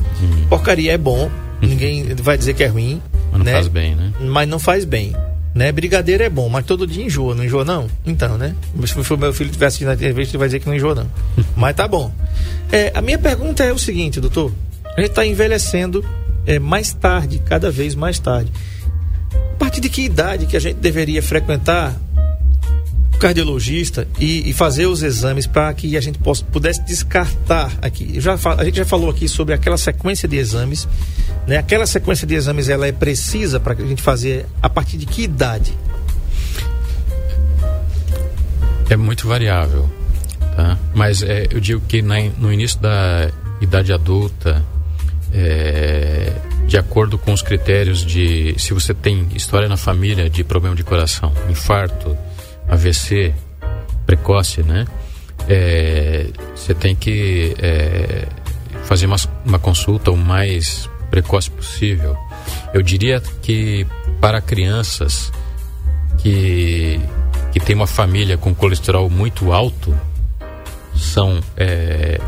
Porcaria 0.50 0.94
é 0.94 0.98
bom, 0.98 1.30
ninguém 1.62 2.14
vai 2.16 2.38
dizer 2.38 2.54
que 2.54 2.64
é 2.64 2.68
ruim. 2.68 3.02
Mas 3.36 3.40
não 3.40 3.46
né? 3.46 3.54
faz 3.54 3.68
bem, 3.68 3.96
né? 3.96 4.14
Mas 4.22 4.50
não 4.50 4.60
faz 4.60 4.86
bem. 4.86 5.16
Né? 5.54 5.72
Brigadeiro 5.72 6.24
é 6.24 6.30
bom, 6.30 6.50
mas 6.50 6.66
todo 6.66 6.86
dia 6.86 7.06
enjoa, 7.06 7.34
não 7.34 7.44
enjoa 7.44 7.64
não? 7.64 7.88
Então, 8.06 8.38
né? 8.38 8.54
Se 8.86 9.14
o 9.14 9.18
meu 9.18 9.34
filho 9.34 9.50
tivesse 9.50 9.78
aqui 9.78 9.86
na 9.86 9.94
entrevista, 9.94 10.32
ele 10.32 10.40
vai 10.40 10.48
dizer 10.48 10.60
que 10.60 10.68
não 10.68 10.76
enjoa 10.76 10.96
não. 10.96 11.08
mas 11.56 11.76
tá 11.76 11.88
bom. 11.88 12.12
É, 12.72 12.92
a 12.94 13.02
minha 13.02 13.18
pergunta 13.18 13.64
é 13.64 13.72
o 13.72 13.78
seguinte, 13.78 14.20
doutor. 14.20 14.52
A 14.98 15.02
gente 15.02 15.12
está 15.12 15.26
envelhecendo 15.26 16.04
é, 16.46 16.60
mais 16.60 16.94
tarde, 16.94 17.40
cada 17.40 17.72
vez 17.72 17.96
mais 17.96 18.20
tarde. 18.20 18.52
A 19.34 19.58
partir 19.58 19.80
de 19.80 19.90
que 19.90 20.02
idade 20.02 20.46
que 20.46 20.58
a 20.58 20.60
gente 20.60 20.76
deveria 20.76 21.22
frequentar 21.22 21.96
cardiologista 23.18 24.08
e, 24.20 24.50
e 24.50 24.54
fazer 24.54 24.86
os 24.88 25.04
exames 25.04 25.48
para 25.48 25.74
que 25.74 25.96
a 25.98 26.02
gente 26.02 26.20
possa, 26.20 26.44
pudesse 26.46 26.84
descartar 26.84 27.72
aqui? 27.82 28.20
Já, 28.20 28.38
a 28.58 28.64
gente 28.66 28.78
já 28.78 28.86
falou 28.86 29.10
aqui 29.10 29.28
sobre 29.28 29.54
aquela 29.54 29.78
sequência 29.78 30.28
de 30.28 30.38
exames 30.38 30.88
né? 31.48 31.58
Aquela 31.58 31.86
sequência 31.86 32.26
de 32.26 32.36
exames 32.36 32.70
ela 32.70 32.88
é 32.88 32.92
precisa 32.92 33.60
para 33.60 33.74
a 33.74 33.86
gente 33.86 34.02
fazer 34.02 34.46
a 34.62 34.70
partir 34.70 34.98
de 34.98 35.06
que 35.06 35.24
idade? 35.24 35.74
É 38.90 38.96
muito 38.96 39.28
variável, 39.28 39.90
tá? 40.56 40.78
Mas 40.94 41.22
é, 41.22 41.48
eu 41.52 41.60
digo 41.60 41.82
que 41.88 42.02
na, 42.02 42.16
no 42.38 42.52
início 42.52 42.80
da 42.80 43.32
idade 43.62 43.94
adulta, 43.94 44.64
é, 45.34 46.34
de 46.68 46.78
acordo 46.78 47.18
com 47.18 47.34
os 47.34 47.42
critérios 47.42 48.06
de 48.06 48.56
se 48.58 48.74
você 48.74 48.94
tem 48.94 49.28
história 49.36 49.68
na 49.68 49.78
família 49.78 50.30
de 50.30 50.44
problema 50.44 50.76
de 50.76 50.84
coração, 50.84 51.32
infarto, 51.50 52.18
AVC 52.68 53.34
precoce, 54.06 54.64
né? 54.64 54.86
É, 55.48 56.28
você 56.56 56.74
tem 56.74 56.96
que 56.96 57.56
é, 57.60 58.28
fazer 58.84 59.06
uma, 59.06 59.18
uma 59.46 59.60
consulta 59.60 60.12
o 60.12 60.18
mais 60.18 60.90
precoce 61.10 61.50
possível. 61.50 62.18
Eu 62.74 62.82
diria 62.82 63.22
que 63.42 63.86
para 64.20 64.42
crianças 64.42 65.32
que, 66.18 67.00
que 67.52 67.60
têm 67.60 67.76
uma 67.76 67.88
família 67.88 68.38
com 68.38 68.54
colesterol 68.54 69.10
muito 69.10 69.52
alto, 69.52 69.96
são 70.96 71.40
é, 71.58 72.20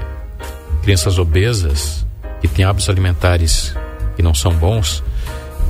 crianças 0.82 1.18
obesas, 1.18 2.06
que 2.42 2.48
têm 2.48 2.66
hábitos 2.66 2.90
alimentares 2.90 3.76
que 4.16 4.22
não 4.22 4.34
são 4.34 4.54
bons, 4.54 5.04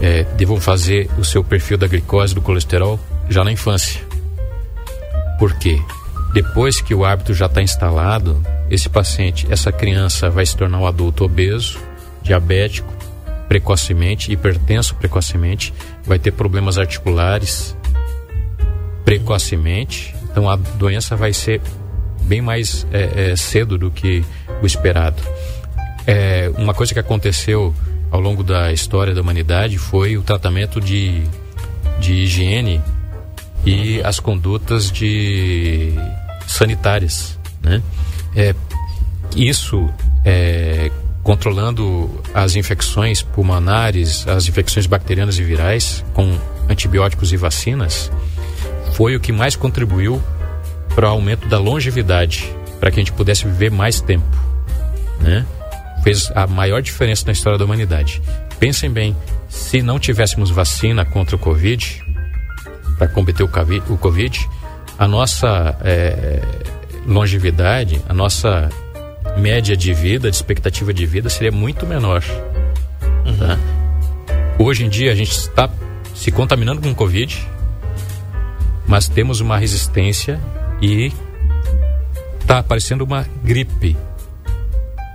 é, 0.02 0.24
devam 0.36 0.60
fazer 0.60 1.10
o 1.18 1.24
seu 1.24 1.44
perfil 1.44 1.78
da 1.78 1.88
glicose, 1.88 2.36
do 2.36 2.42
colesterol, 2.42 3.00
já 3.30 3.44
na 3.44 3.52
infância. 3.52 4.07
Por 5.38 5.54
quê? 5.54 5.82
Depois 6.34 6.82
que 6.82 6.94
o 6.94 7.06
hábito 7.06 7.34
já 7.34 7.46
está 7.46 7.62
instalado, 7.62 8.42
esse 8.70 8.90
paciente, 8.90 9.48
essa 9.50 9.72
criança 9.72 10.30
vai 10.30 10.46
se 10.46 10.56
tornar 10.56 10.80
um 10.80 10.86
adulto 10.86 11.24
obeso, 11.24 11.80
diabético, 12.22 12.94
precocemente, 13.48 14.32
hipertenso 14.32 14.96
precocemente, 14.96 15.74
vai 16.04 16.20
ter 16.20 16.32
problemas 16.32 16.78
articulares 16.78 17.76
precocemente. 19.06 20.14
Então 20.30 20.50
a 20.50 20.56
doença 20.56 21.16
vai 21.16 21.32
ser 21.32 21.62
bem 22.24 22.42
mais 22.42 22.86
é, 22.92 23.32
é, 23.32 23.36
cedo 23.36 23.78
do 23.78 23.90
que 23.90 24.24
o 24.62 24.66
esperado. 24.66 25.22
É, 26.06 26.52
uma 26.58 26.74
coisa 26.74 26.94
que 26.94 27.00
aconteceu 27.00 27.74
ao 28.12 28.20
longo 28.20 28.44
da 28.44 28.72
história 28.72 29.14
da 29.14 29.22
humanidade 29.22 29.78
foi 29.78 30.18
o 30.18 30.22
tratamento 30.22 30.80
de, 30.80 31.24
de 32.00 32.14
higiene 32.14 32.82
e 33.68 34.02
as 34.02 34.18
condutas 34.18 34.90
de 34.90 35.92
sanitárias, 36.48 37.38
né? 37.62 37.84
É, 38.34 38.56
isso 39.36 39.90
é, 40.24 40.90
controlando 41.22 42.10
as 42.34 42.56
infecções 42.56 43.22
pulmonares, 43.22 44.26
as 44.26 44.48
infecções 44.48 44.86
bacterianas 44.86 45.38
e 45.38 45.44
virais 45.44 46.06
com 46.14 46.38
antibióticos 46.70 47.34
e 47.34 47.38
vacinas, 47.38 48.10
foi 48.94 49.18
o 49.18 49.20
que 49.20 49.34
mais 49.34 49.58
contribuiu 49.58 50.24
para 50.96 51.10
o 51.10 51.12
aumento 51.12 51.46
da 51.50 51.60
longevidade, 51.60 52.50
para 52.80 52.90
que 52.90 53.02
a 53.02 53.04
gente 53.04 53.12
pudesse 53.12 53.44
viver 53.44 53.70
mais 53.70 54.00
tempo, 54.00 54.26
né? 55.20 55.46
Fez 56.06 56.32
a 56.34 56.48
maior 56.48 56.82
diferença 56.82 57.26
na 57.26 57.34
história 57.34 57.60
da 57.60 57.66
humanidade. 57.66 58.22
Pensem 58.62 58.90
bem, 58.90 59.14
se 59.50 59.82
não 59.82 60.00
tivéssemos 60.00 60.50
vacina 60.50 61.04
contra 61.04 61.36
o 61.36 61.40
Covid, 61.40 62.02
para 62.98 63.08
combater 63.08 63.44
o 63.44 63.98
Covid, 63.98 64.50
a 64.98 65.08
nossa 65.08 65.78
é, 65.84 66.42
longevidade, 67.06 68.02
a 68.10 68.14
nossa 68.14 68.70
média 69.38 69.78
de 69.78 69.94
vida, 69.94 70.30
de 70.30 70.36
expectativa 70.36 70.94
de 70.94 71.06
vida 71.06 71.30
seria 71.30 71.52
muito 71.52 71.86
menor. 71.86 72.24
Uhum. 73.26 73.38
Tá? 73.38 73.58
Hoje 74.60 74.86
em 74.86 74.90
dia 74.90 75.12
a 75.12 75.16
gente 75.16 75.32
está 75.32 75.70
se 76.16 76.32
contaminando 76.32 76.82
com 76.82 76.94
Covid, 76.96 77.48
mas 78.88 79.08
temos 79.08 79.40
uma 79.40 79.58
resistência 79.58 80.40
e 80.82 81.12
está 82.40 82.60
aparecendo 82.60 83.02
uma 83.02 83.28
gripe, 83.44 83.96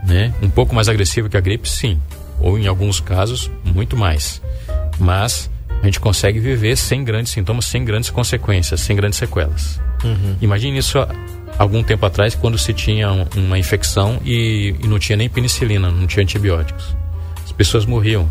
né? 0.06 0.32
Um 0.42 0.50
pouco 0.50 0.74
mais 0.74 0.88
agressiva 0.88 1.28
que 1.28 1.36
a 1.36 1.40
gripe, 1.40 1.68
sim, 1.68 2.00
ou 2.38 2.58
em 2.58 2.66
alguns 2.66 3.00
casos 3.00 3.50
muito 3.64 3.96
mais. 3.96 4.40
Mas 4.98 5.50
a 5.82 5.84
gente 5.84 5.98
consegue 5.98 6.38
viver 6.38 6.76
sem 6.76 7.02
grandes 7.02 7.32
sintomas, 7.32 7.64
sem 7.64 7.84
grandes 7.84 8.08
consequências, 8.08 8.80
sem 8.80 8.94
grandes 8.94 9.18
sequelas. 9.18 9.80
Uhum. 10.04 10.36
Imagine 10.40 10.78
isso 10.78 10.98
algum 11.58 11.82
tempo 11.82 12.06
atrás, 12.06 12.36
quando 12.36 12.56
se 12.56 12.72
tinha 12.72 13.10
uma 13.36 13.58
infecção 13.58 14.20
e, 14.24 14.74
e, 14.82 14.86
não 14.86 14.98
tinha 14.98 15.16
nem 15.16 15.28
penicilina, 15.28 15.90
não 15.90 16.06
tinha 16.06 16.22
antibióticos. 16.22 16.96
As 17.44 17.52
pessoas 17.52 17.84
morriam. 17.84 18.30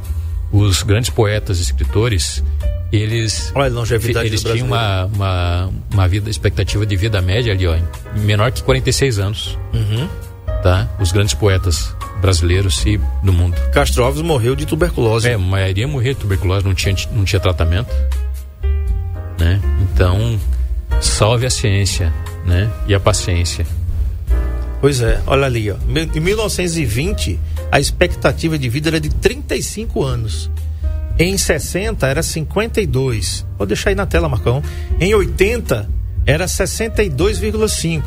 Os 0.51 0.83
grandes 0.83 1.09
poetas, 1.09 1.59
escritores, 1.59 2.43
eles, 2.91 3.51
Olha, 3.55 3.71
longevidade 3.71 4.27
eles 4.27 4.43
tinham 4.43 4.67
uma, 4.67 5.05
uma, 5.05 5.69
uma, 5.93 6.07
vida, 6.07 6.29
expectativa 6.29 6.85
de 6.85 6.95
vida 6.97 7.21
média 7.21 7.53
ali, 7.53 7.65
ó, 7.65 7.77
menor 8.17 8.51
que 8.51 8.61
46 8.63 9.19
anos. 9.19 9.57
Uhum. 9.73 10.09
Tá? 10.61 10.89
Os 10.99 11.11
grandes 11.11 11.33
poetas 11.33 11.95
brasileiros 12.21 12.85
e 12.85 12.97
do 13.23 13.33
mundo. 13.33 13.55
Castro 13.71 14.03
Alves 14.03 14.21
morreu 14.21 14.55
de 14.55 14.65
tuberculose. 14.65 15.27
É, 15.27 15.33
a 15.33 15.37
maioria 15.37 15.87
morreu 15.87 16.13
de 16.13 16.19
tuberculose, 16.19 16.65
não 16.65 16.73
tinha, 16.73 16.95
não 17.11 17.25
tinha 17.25 17.39
tratamento. 17.39 17.89
Né? 19.39 19.59
Então, 19.81 20.39
salve 21.01 21.45
a 21.45 21.49
ciência 21.49 22.13
né? 22.45 22.71
e 22.87 22.93
a 22.93 22.99
paciência. 22.99 23.65
Pois 24.79 25.01
é, 25.01 25.21
olha 25.27 25.45
ali, 25.45 25.69
ó. 25.71 25.75
Em 26.15 26.19
1920, 26.19 27.39
a 27.71 27.79
expectativa 27.79 28.57
de 28.57 28.69
vida 28.69 28.89
era 28.89 28.99
de 28.99 29.09
35 29.09 30.03
anos. 30.03 30.49
Em 31.19 31.37
60 31.37 32.07
era 32.07 32.23
52. 32.23 33.45
Vou 33.57 33.67
deixar 33.67 33.89
aí 33.89 33.95
na 33.95 34.05
tela, 34.05 34.27
Marcão. 34.27 34.63
Em 34.99 35.13
80 35.13 35.87
era 36.25 36.45
62,5. 36.45 38.01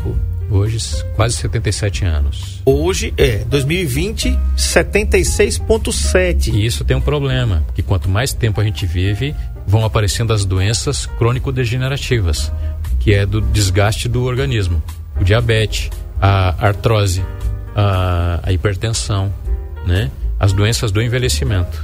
Hoje, 0.51 0.79
quase 1.17 1.37
77 1.37 2.05
anos. 2.05 2.61
Hoje 2.65 3.13
é 3.17 3.39
2020, 3.39 4.39
76,7. 4.57 6.53
E 6.53 6.67
isso 6.67 6.85
tem 6.85 6.97
um 6.97 7.01
problema, 7.01 7.65
que 7.75 7.83
quanto 7.83 8.09
mais 8.09 8.33
tempo 8.33 8.61
a 8.61 8.65
gente 8.65 8.87
vive, 8.87 9.35
vão 9.67 9.85
aparecendo 9.85 10.33
as 10.33 10.45
doenças 10.45 11.07
crônico-degenerativas, 11.07 12.53
que 13.01 13.13
é 13.13 13.27
do 13.27 13.41
desgaste 13.41 14.09
do 14.09 14.25
organismo. 14.25 14.83
O 15.21 15.25
diabetes, 15.25 15.91
a 16.21 16.67
artrose, 16.67 17.25
a, 17.75 18.41
a 18.43 18.53
hipertensão, 18.53 19.33
né? 19.87 20.11
As 20.39 20.53
doenças 20.53 20.91
do 20.91 21.01
envelhecimento. 21.01 21.83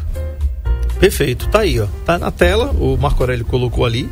Perfeito, 0.98 1.48
tá 1.48 1.60
aí, 1.60 1.80
ó. 1.80 1.86
Tá 2.04 2.18
na 2.18 2.30
tela, 2.30 2.72
o 2.72 2.96
Marco 2.96 3.22
Aurélio 3.22 3.44
colocou 3.46 3.86
ali 3.86 4.08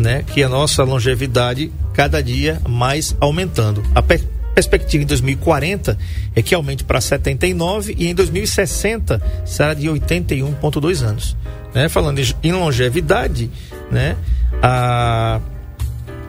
né, 0.00 0.24
que 0.26 0.42
a 0.42 0.48
nossa 0.48 0.82
longevidade 0.82 1.70
cada 1.92 2.22
dia 2.22 2.60
mais 2.68 3.14
aumentando. 3.20 3.82
A 3.94 4.02
per 4.02 4.20
perspectiva 4.52 5.04
em 5.04 5.06
2040 5.06 5.96
é 6.34 6.42
que 6.42 6.54
aumente 6.54 6.82
para 6.82 7.00
79 7.00 7.94
e 7.96 8.08
em 8.08 8.14
2060 8.14 9.22
será 9.46 9.74
de 9.74 9.86
81,2 9.86 11.02
anos. 11.02 11.36
Né? 11.72 11.88
Falando 11.88 12.20
em 12.42 12.52
longevidade, 12.52 13.48
né, 13.92 14.16
a, 14.60 15.40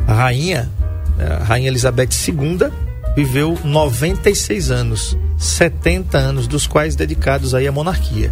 a 0.07 0.13
rainha, 0.13 0.69
a 1.19 1.43
rainha 1.43 1.67
Elizabeth 1.67 2.09
II 2.27 2.71
viveu 3.15 3.57
96 3.63 4.71
anos, 4.71 5.17
70 5.37 6.17
anos 6.17 6.47
dos 6.47 6.67
quais 6.67 6.95
dedicados 6.95 7.55
aí 7.55 7.67
à 7.67 7.71
monarquia. 7.71 8.31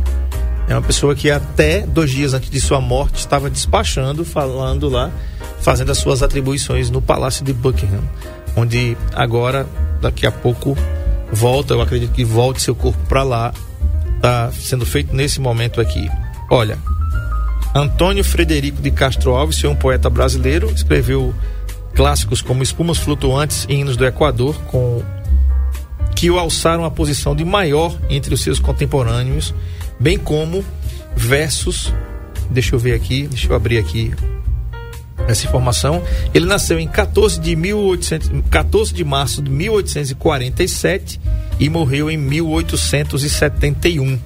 É 0.69 0.75
uma 0.75 0.83
pessoa 0.83 1.15
que 1.15 1.31
até 1.31 1.81
dois 1.81 2.11
dias 2.11 2.35
antes 2.35 2.51
de 2.51 2.61
sua 2.61 2.79
morte 2.79 3.15
estava 3.15 3.49
despachando, 3.49 4.23
falando 4.23 4.87
lá, 4.87 5.11
fazendo 5.61 5.91
as 5.91 5.97
suas 5.97 6.21
atribuições 6.21 6.91
no 6.91 7.01
Palácio 7.01 7.43
de 7.43 7.51
Buckingham, 7.51 8.03
onde 8.55 8.95
agora, 9.15 9.65
daqui 9.99 10.27
a 10.27 10.31
pouco, 10.31 10.77
volta, 11.31 11.73
eu 11.73 11.81
acredito 11.81 12.11
que 12.11 12.23
volte 12.23 12.61
seu 12.61 12.75
corpo 12.75 12.99
para 13.09 13.23
lá, 13.23 13.51
está 14.17 14.51
sendo 14.51 14.85
feito 14.85 15.15
nesse 15.15 15.41
momento 15.41 15.81
aqui. 15.81 16.07
Olha, 16.51 16.77
Antônio 17.73 18.23
Frederico 18.23 18.79
de 18.79 18.91
Castro 18.91 19.35
Alves 19.35 19.59
foi 19.59 19.71
um 19.71 19.75
poeta 19.75 20.07
brasileiro, 20.07 20.69
escreveu 20.69 21.33
clássicos 21.95 22.43
como 22.43 22.61
Espumas 22.61 22.99
Flutuantes 22.99 23.65
e 23.67 23.73
Hinos 23.73 23.97
do 23.97 24.05
Equador, 24.05 24.55
com 24.67 25.01
que 26.15 26.29
o 26.29 26.37
alçaram 26.37 26.85
a 26.85 26.91
posição 26.91 27.35
de 27.35 27.43
maior 27.43 27.97
entre 28.07 28.35
os 28.35 28.41
seus 28.41 28.59
contemporâneos 28.59 29.51
bem 29.99 30.17
como 30.17 30.63
versos. 31.15 31.93
Deixa 32.49 32.75
eu 32.75 32.79
ver 32.79 32.93
aqui, 32.93 33.27
deixa 33.27 33.47
eu 33.47 33.55
abrir 33.55 33.77
aqui 33.77 34.13
essa 35.27 35.45
informação. 35.45 36.01
Ele 36.33 36.45
nasceu 36.45 36.79
em 36.79 36.87
14 36.87 37.39
de, 37.39 37.55
1800, 37.55 38.31
14 38.49 38.91
de 38.93 39.03
março 39.03 39.41
de 39.41 39.51
1847 39.51 41.19
e 41.59 41.69
morreu 41.69 42.09
em 42.09 42.17
1871. 42.17 44.17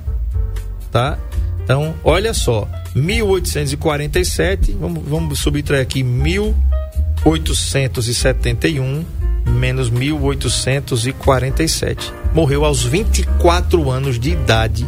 Tá? 0.91 1.17
Então, 1.63 1.95
olha 2.03 2.33
só, 2.33 2.67
1847, 2.95 4.77
vamos, 4.79 5.03
vamos 5.07 5.39
subtrair 5.39 5.81
aqui 5.81 6.03
1871 6.03 9.03
menos 9.45 9.89
1847. 9.89 12.13
Morreu 12.33 12.65
aos 12.65 12.83
24 12.83 13.89
anos 13.89 14.19
de 14.19 14.31
idade 14.31 14.85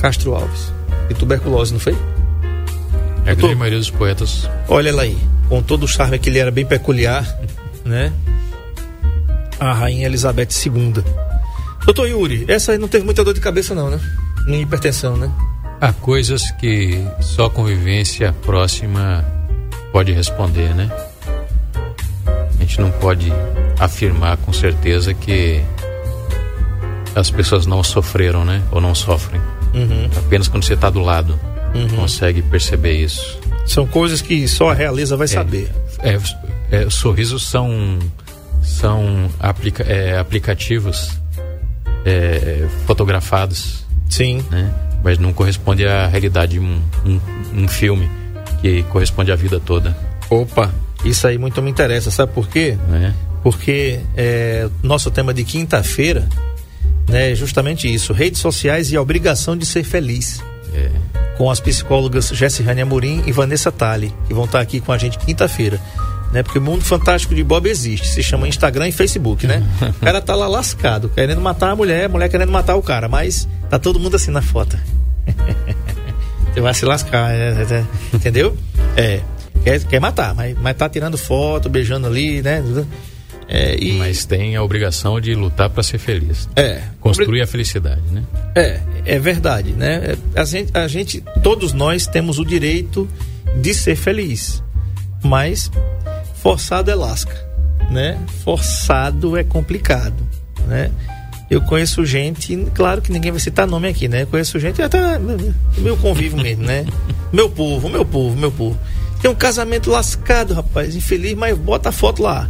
Castro 0.00 0.34
Alves. 0.34 0.72
E 1.10 1.14
tuberculose, 1.14 1.72
não 1.72 1.80
foi? 1.80 1.96
É 3.26 3.32
a 3.32 3.34
grande 3.34 3.54
maioria 3.54 3.78
dos 3.78 3.90
poetas. 3.90 4.48
Olha 4.68 4.88
ela 4.88 5.02
aí, 5.02 5.16
com 5.48 5.62
todo 5.62 5.84
o 5.84 5.88
charme 5.88 6.18
que 6.18 6.30
ele 6.30 6.38
era 6.38 6.50
bem 6.50 6.64
peculiar, 6.64 7.26
né? 7.84 8.12
A 9.58 9.72
rainha 9.74 10.06
Elizabeth 10.06 10.48
II. 10.64 11.04
Doutor 11.84 12.08
Yuri, 12.08 12.46
essa 12.48 12.72
aí 12.72 12.78
não 12.78 12.88
teve 12.88 13.04
muita 13.04 13.22
dor 13.22 13.34
de 13.34 13.40
cabeça 13.40 13.74
não, 13.74 13.90
né? 13.90 14.00
Nem 14.46 14.62
hipertensão, 14.62 15.16
né? 15.16 15.30
Há 15.80 15.92
coisas 15.92 16.50
que 16.52 17.04
só 17.20 17.50
convivência 17.50 18.34
próxima 18.42 19.24
pode 19.92 20.12
responder, 20.12 20.74
né? 20.74 20.90
A 22.26 22.60
gente 22.60 22.80
não 22.80 22.90
pode 22.90 23.30
afirmar 23.78 24.36
com 24.38 24.52
certeza 24.52 25.12
que 25.12 25.62
as 27.14 27.30
pessoas 27.30 27.66
não 27.66 27.82
sofreram, 27.82 28.44
né? 28.44 28.62
Ou 28.70 28.80
não 28.80 28.94
sofrem. 28.94 29.40
Uhum. 29.74 30.08
Apenas 30.16 30.48
quando 30.48 30.64
você 30.64 30.74
está 30.74 30.90
do 30.90 31.00
lado 31.00 31.38
uhum. 31.74 31.88
consegue 31.96 32.42
perceber 32.42 32.94
isso. 32.94 33.38
São 33.66 33.86
coisas 33.86 34.20
que 34.20 34.48
só 34.48 34.70
a 34.70 34.74
realeza 34.74 35.16
vai 35.16 35.26
é, 35.26 35.28
saber. 35.28 35.70
É, 36.00 36.18
é, 36.70 36.90
sorrisos 36.90 37.46
são 37.46 37.98
são 38.62 39.30
aplica, 39.38 39.82
é, 39.84 40.18
aplicativos 40.18 41.10
é, 42.04 42.66
fotografados. 42.86 43.84
Sim. 44.08 44.44
Né? 44.50 44.72
mas 45.02 45.18
não 45.18 45.32
corresponde 45.32 45.86
à 45.86 46.06
realidade 46.06 46.52
de 46.52 46.60
um, 46.60 46.80
um, 47.04 47.20
um 47.62 47.68
filme 47.68 48.10
que 48.60 48.82
corresponde 48.84 49.32
à 49.32 49.36
vida 49.36 49.60
toda. 49.60 49.96
Opa, 50.28 50.70
isso 51.04 51.26
aí 51.26 51.38
muito 51.38 51.60
me 51.62 51.70
interessa, 51.70 52.10
sabe 52.10 52.32
por 52.32 52.48
quê? 52.48 52.76
Né? 52.88 53.14
Porque 53.42 54.00
é, 54.16 54.68
nosso 54.82 55.10
tema 55.10 55.32
de 55.32 55.44
quinta-feira 55.44 56.28
né, 57.10 57.32
é 57.32 57.34
justamente 57.34 57.92
isso: 57.92 58.12
redes 58.12 58.40
sociais 58.40 58.90
e 58.90 58.96
a 58.96 59.02
obrigação 59.02 59.56
de 59.56 59.66
ser 59.66 59.84
feliz. 59.84 60.42
É. 60.72 60.90
Com 61.36 61.50
as 61.50 61.58
psicólogas 61.58 62.28
Jessirane 62.28 62.82
Amorim 62.82 63.22
e 63.26 63.32
Vanessa 63.32 63.72
Tali, 63.72 64.14
que 64.26 64.34
vão 64.34 64.44
estar 64.44 64.60
aqui 64.60 64.80
com 64.80 64.92
a 64.92 64.98
gente 64.98 65.18
quinta-feira. 65.18 65.80
Né, 66.32 66.44
porque 66.44 66.60
o 66.60 66.62
mundo 66.62 66.84
fantástico 66.84 67.34
de 67.34 67.42
Bob 67.42 67.68
existe, 67.68 68.06
se 68.06 68.22
chama 68.22 68.46
Instagram 68.46 68.86
e 68.86 68.92
Facebook, 68.92 69.48
né? 69.48 69.64
O 70.00 70.04
cara 70.04 70.20
tá 70.20 70.36
lá 70.36 70.46
lascado, 70.46 71.08
querendo 71.08 71.40
matar 71.40 71.70
a 71.70 71.76
mulher, 71.76 72.04
a 72.04 72.08
mulher 72.08 72.28
querendo 72.28 72.52
matar 72.52 72.76
o 72.76 72.82
cara, 72.82 73.08
mas 73.08 73.48
tá 73.68 73.80
todo 73.80 73.98
mundo 73.98 74.14
assim 74.14 74.30
na 74.30 74.40
foto. 74.40 74.78
Você 76.54 76.60
vai 76.60 76.74
se 76.74 76.84
lascar, 76.84 77.32
é, 77.32 77.48
é, 77.48 77.74
é, 77.74 77.84
entendeu? 78.14 78.56
É. 78.96 79.20
Quer, 79.64 79.84
quer 79.84 80.00
matar, 80.00 80.34
mas, 80.34 80.56
mas 80.58 80.76
tá 80.76 80.88
tirando 80.88 81.18
foto, 81.18 81.68
beijando 81.68 82.06
ali, 82.06 82.42
né? 82.42 82.62
É, 83.52 83.76
e, 83.76 83.94
Mas 83.94 84.24
tem 84.24 84.54
a 84.54 84.62
obrigação 84.62 85.20
de 85.20 85.34
lutar 85.34 85.68
para 85.68 85.82
ser 85.82 85.98
feliz. 85.98 86.48
é, 86.54 86.82
Construir 87.00 87.42
a 87.42 87.46
felicidade, 87.48 88.02
né? 88.12 88.22
É, 88.54 88.80
é 89.04 89.18
verdade, 89.18 89.72
né? 89.72 90.16
A 90.36 90.44
gente, 90.44 90.70
a 90.72 90.86
gente, 90.86 91.20
todos 91.42 91.72
nós 91.72 92.06
temos 92.06 92.38
o 92.38 92.44
direito 92.44 93.08
de 93.56 93.74
ser 93.74 93.96
feliz, 93.96 94.62
mas 95.24 95.68
forçado 96.36 96.92
é 96.92 96.94
lasca, 96.94 97.34
né? 97.90 98.20
Forçado 98.44 99.36
é 99.36 99.42
complicado, 99.42 100.22
né? 100.68 100.92
Eu 101.50 101.60
conheço 101.60 102.06
gente, 102.06 102.56
claro 102.72 103.02
que 103.02 103.10
ninguém 103.10 103.32
vai 103.32 103.40
citar 103.40 103.66
nome 103.66 103.88
aqui, 103.88 104.06
né? 104.06 104.22
Eu 104.22 104.28
conheço 104.28 104.60
gente 104.60 104.80
até 104.80 105.18
meu 105.76 105.96
convívio 105.96 106.38
mesmo, 106.40 106.62
né? 106.62 106.86
Meu 107.32 107.50
povo, 107.50 107.88
meu 107.88 108.04
povo, 108.04 108.36
meu 108.36 108.52
povo. 108.52 108.78
Tem 109.20 109.28
um 109.28 109.34
casamento 109.34 109.90
lascado, 109.90 110.54
rapaz, 110.54 110.94
infeliz, 110.94 111.34
mas 111.34 111.58
bota 111.58 111.88
a 111.88 111.92
foto 111.92 112.22
lá. 112.22 112.46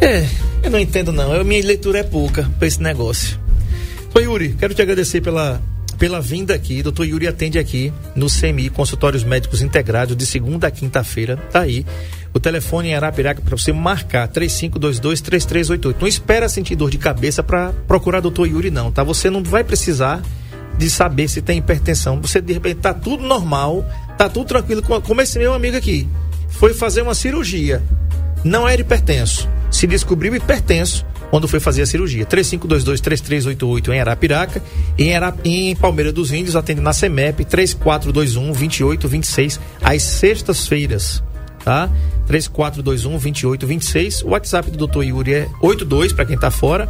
É, 0.00 0.26
eu 0.62 0.70
não 0.70 0.78
entendo 0.78 1.12
não. 1.12 1.34
Eu, 1.34 1.44
minha 1.44 1.64
leitura 1.64 1.98
é 1.98 2.02
pouca 2.02 2.50
pra 2.58 2.68
esse 2.68 2.82
negócio. 2.82 3.38
Ô 4.14 4.18
Yuri, 4.18 4.54
quero 4.58 4.74
te 4.74 4.82
agradecer 4.82 5.20
pela, 5.20 5.60
pela 5.98 6.20
vinda 6.20 6.54
aqui. 6.54 6.82
Doutor 6.82 7.04
Yuri 7.04 7.26
atende 7.26 7.58
aqui 7.58 7.92
no 8.14 8.26
CMI, 8.28 8.70
Consultórios 8.70 9.24
Médicos 9.24 9.62
Integrados, 9.62 10.16
de 10.16 10.26
segunda 10.26 10.66
a 10.66 10.70
quinta-feira. 10.70 11.36
Tá 11.36 11.60
aí. 11.60 11.84
O 12.32 12.40
telefone 12.40 12.88
em 12.88 12.94
Arapiraca 12.94 13.40
para 13.40 13.56
você 13.56 13.72
marcar 13.72 14.28
3522-3388. 14.28 15.96
Não 16.00 16.06
espera 16.06 16.48
sentir 16.48 16.76
dor 16.76 16.90
de 16.90 16.98
cabeça 16.98 17.42
para 17.42 17.72
procurar 17.88 18.20
doutor 18.20 18.46
Yuri, 18.46 18.70
não, 18.70 18.92
tá? 18.92 19.02
Você 19.02 19.30
não 19.30 19.42
vai 19.42 19.64
precisar 19.64 20.22
de 20.76 20.90
saber 20.90 21.28
se 21.28 21.40
tem 21.40 21.58
hipertensão. 21.58 22.20
Você 22.20 22.40
de 22.40 22.52
repente 22.52 22.76
tá 22.76 22.92
tudo 22.92 23.22
normal, 23.22 23.84
tá 24.18 24.28
tudo 24.28 24.46
tranquilo, 24.46 24.82
como 24.82 25.20
esse 25.22 25.38
meu 25.38 25.54
amigo 25.54 25.76
aqui. 25.76 26.06
Foi 26.48 26.74
fazer 26.74 27.02
uma 27.02 27.14
cirurgia. 27.14 27.82
Não 28.44 28.68
era 28.68 28.80
hipertenso. 28.80 29.48
Se 29.70 29.86
descobriu 29.86 30.34
hipertenso 30.34 31.04
quando 31.30 31.48
foi 31.48 31.60
fazer 31.60 31.82
a 31.82 31.86
cirurgia. 31.86 32.26
3522-3388 32.26 33.88
em 33.88 34.00
Arapiraca. 34.00 34.62
Ara... 35.14 35.34
em 35.44 35.76
Palmeira 35.76 36.12
dos 36.12 36.32
Índios, 36.32 36.56
atende 36.56 36.80
na 36.80 36.92
CEMEP 36.92 37.44
3421-2826, 37.44 39.60
às 39.82 40.02
sextas-feiras. 40.02 41.22
Tá? 41.64 41.88
3421-2826. 42.30 44.24
O 44.24 44.30
WhatsApp 44.30 44.70
do 44.70 44.86
Dr. 44.86 45.02
Yuri 45.02 45.34
é 45.34 45.48
82, 45.60 46.12
para 46.12 46.24
quem 46.24 46.38
tá 46.38 46.48
fora, 46.50 46.88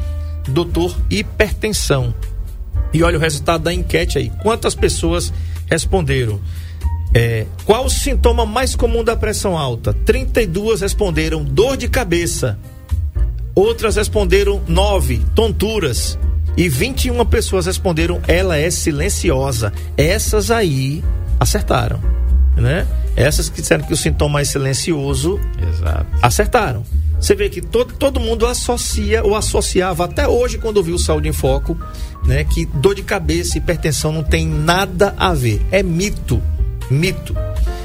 Dr. 0.48 0.96
Hipertensão. 1.10 2.14
E 2.94 3.02
olha 3.04 3.18
o 3.18 3.22
resultado 3.22 3.64
da 3.64 3.74
enquete 3.74 4.18
aí. 4.18 4.32
Quantas 4.42 4.76
pessoas 4.76 5.34
responderam? 5.68 6.40
É, 7.14 7.46
qual 7.66 7.86
o 7.86 7.90
sintoma 7.90 8.46
mais 8.46 8.76
comum 8.76 9.04
da 9.04 9.16
pressão 9.16 9.58
alta? 9.58 9.94
32 9.94 10.82
responderam 10.82 11.44
dor 11.44 11.78
de 11.78 11.88
cabeça. 11.88 12.58
Outras 13.54 13.96
responderam 13.96 14.62
9, 14.68 15.22
tonturas. 15.36 16.18
E 16.56 16.68
21 16.68 17.26
pessoas 17.26 17.66
responderam 17.66 18.22
ela 18.28 18.58
é 18.58 18.70
silenciosa. 18.70 19.72
Essas 19.98 20.52
aí 20.52 21.04
acertaram, 21.40 22.00
né? 22.56 22.86
Essas 23.16 23.50
que 23.50 23.62
disseram 23.62 23.84
que 23.84 23.94
o 23.94 23.98
sintoma 23.98 24.42
é 24.42 24.44
silencioso, 24.44 25.40
Exato. 25.62 26.06
acertaram. 26.22 26.84
Você 27.20 27.36
vê 27.36 27.50
que 27.50 27.62
todo, 27.62 27.94
todo 27.94 28.20
mundo 28.20 28.48
associa 28.48 29.24
ou 29.24 29.36
associava 29.36 30.06
até 30.06 30.28
hoje 30.28 30.58
quando 30.58 30.82
viu 30.82 30.96
o 30.96 31.00
Saúde 31.00 31.30
em 31.30 31.34
Foco, 31.34 31.78
né, 32.26 32.44
que 32.44 32.66
dor 32.66 32.96
de 32.96 33.04
cabeça 33.04 33.58
e 33.58 33.60
hipertensão 33.60 34.12
não 34.12 34.24
tem 34.24 34.48
nada 34.48 35.14
a 35.18 35.34
ver. 35.34 35.62
É 35.72 35.84
mito, 35.84 36.42
mito. 36.92 37.36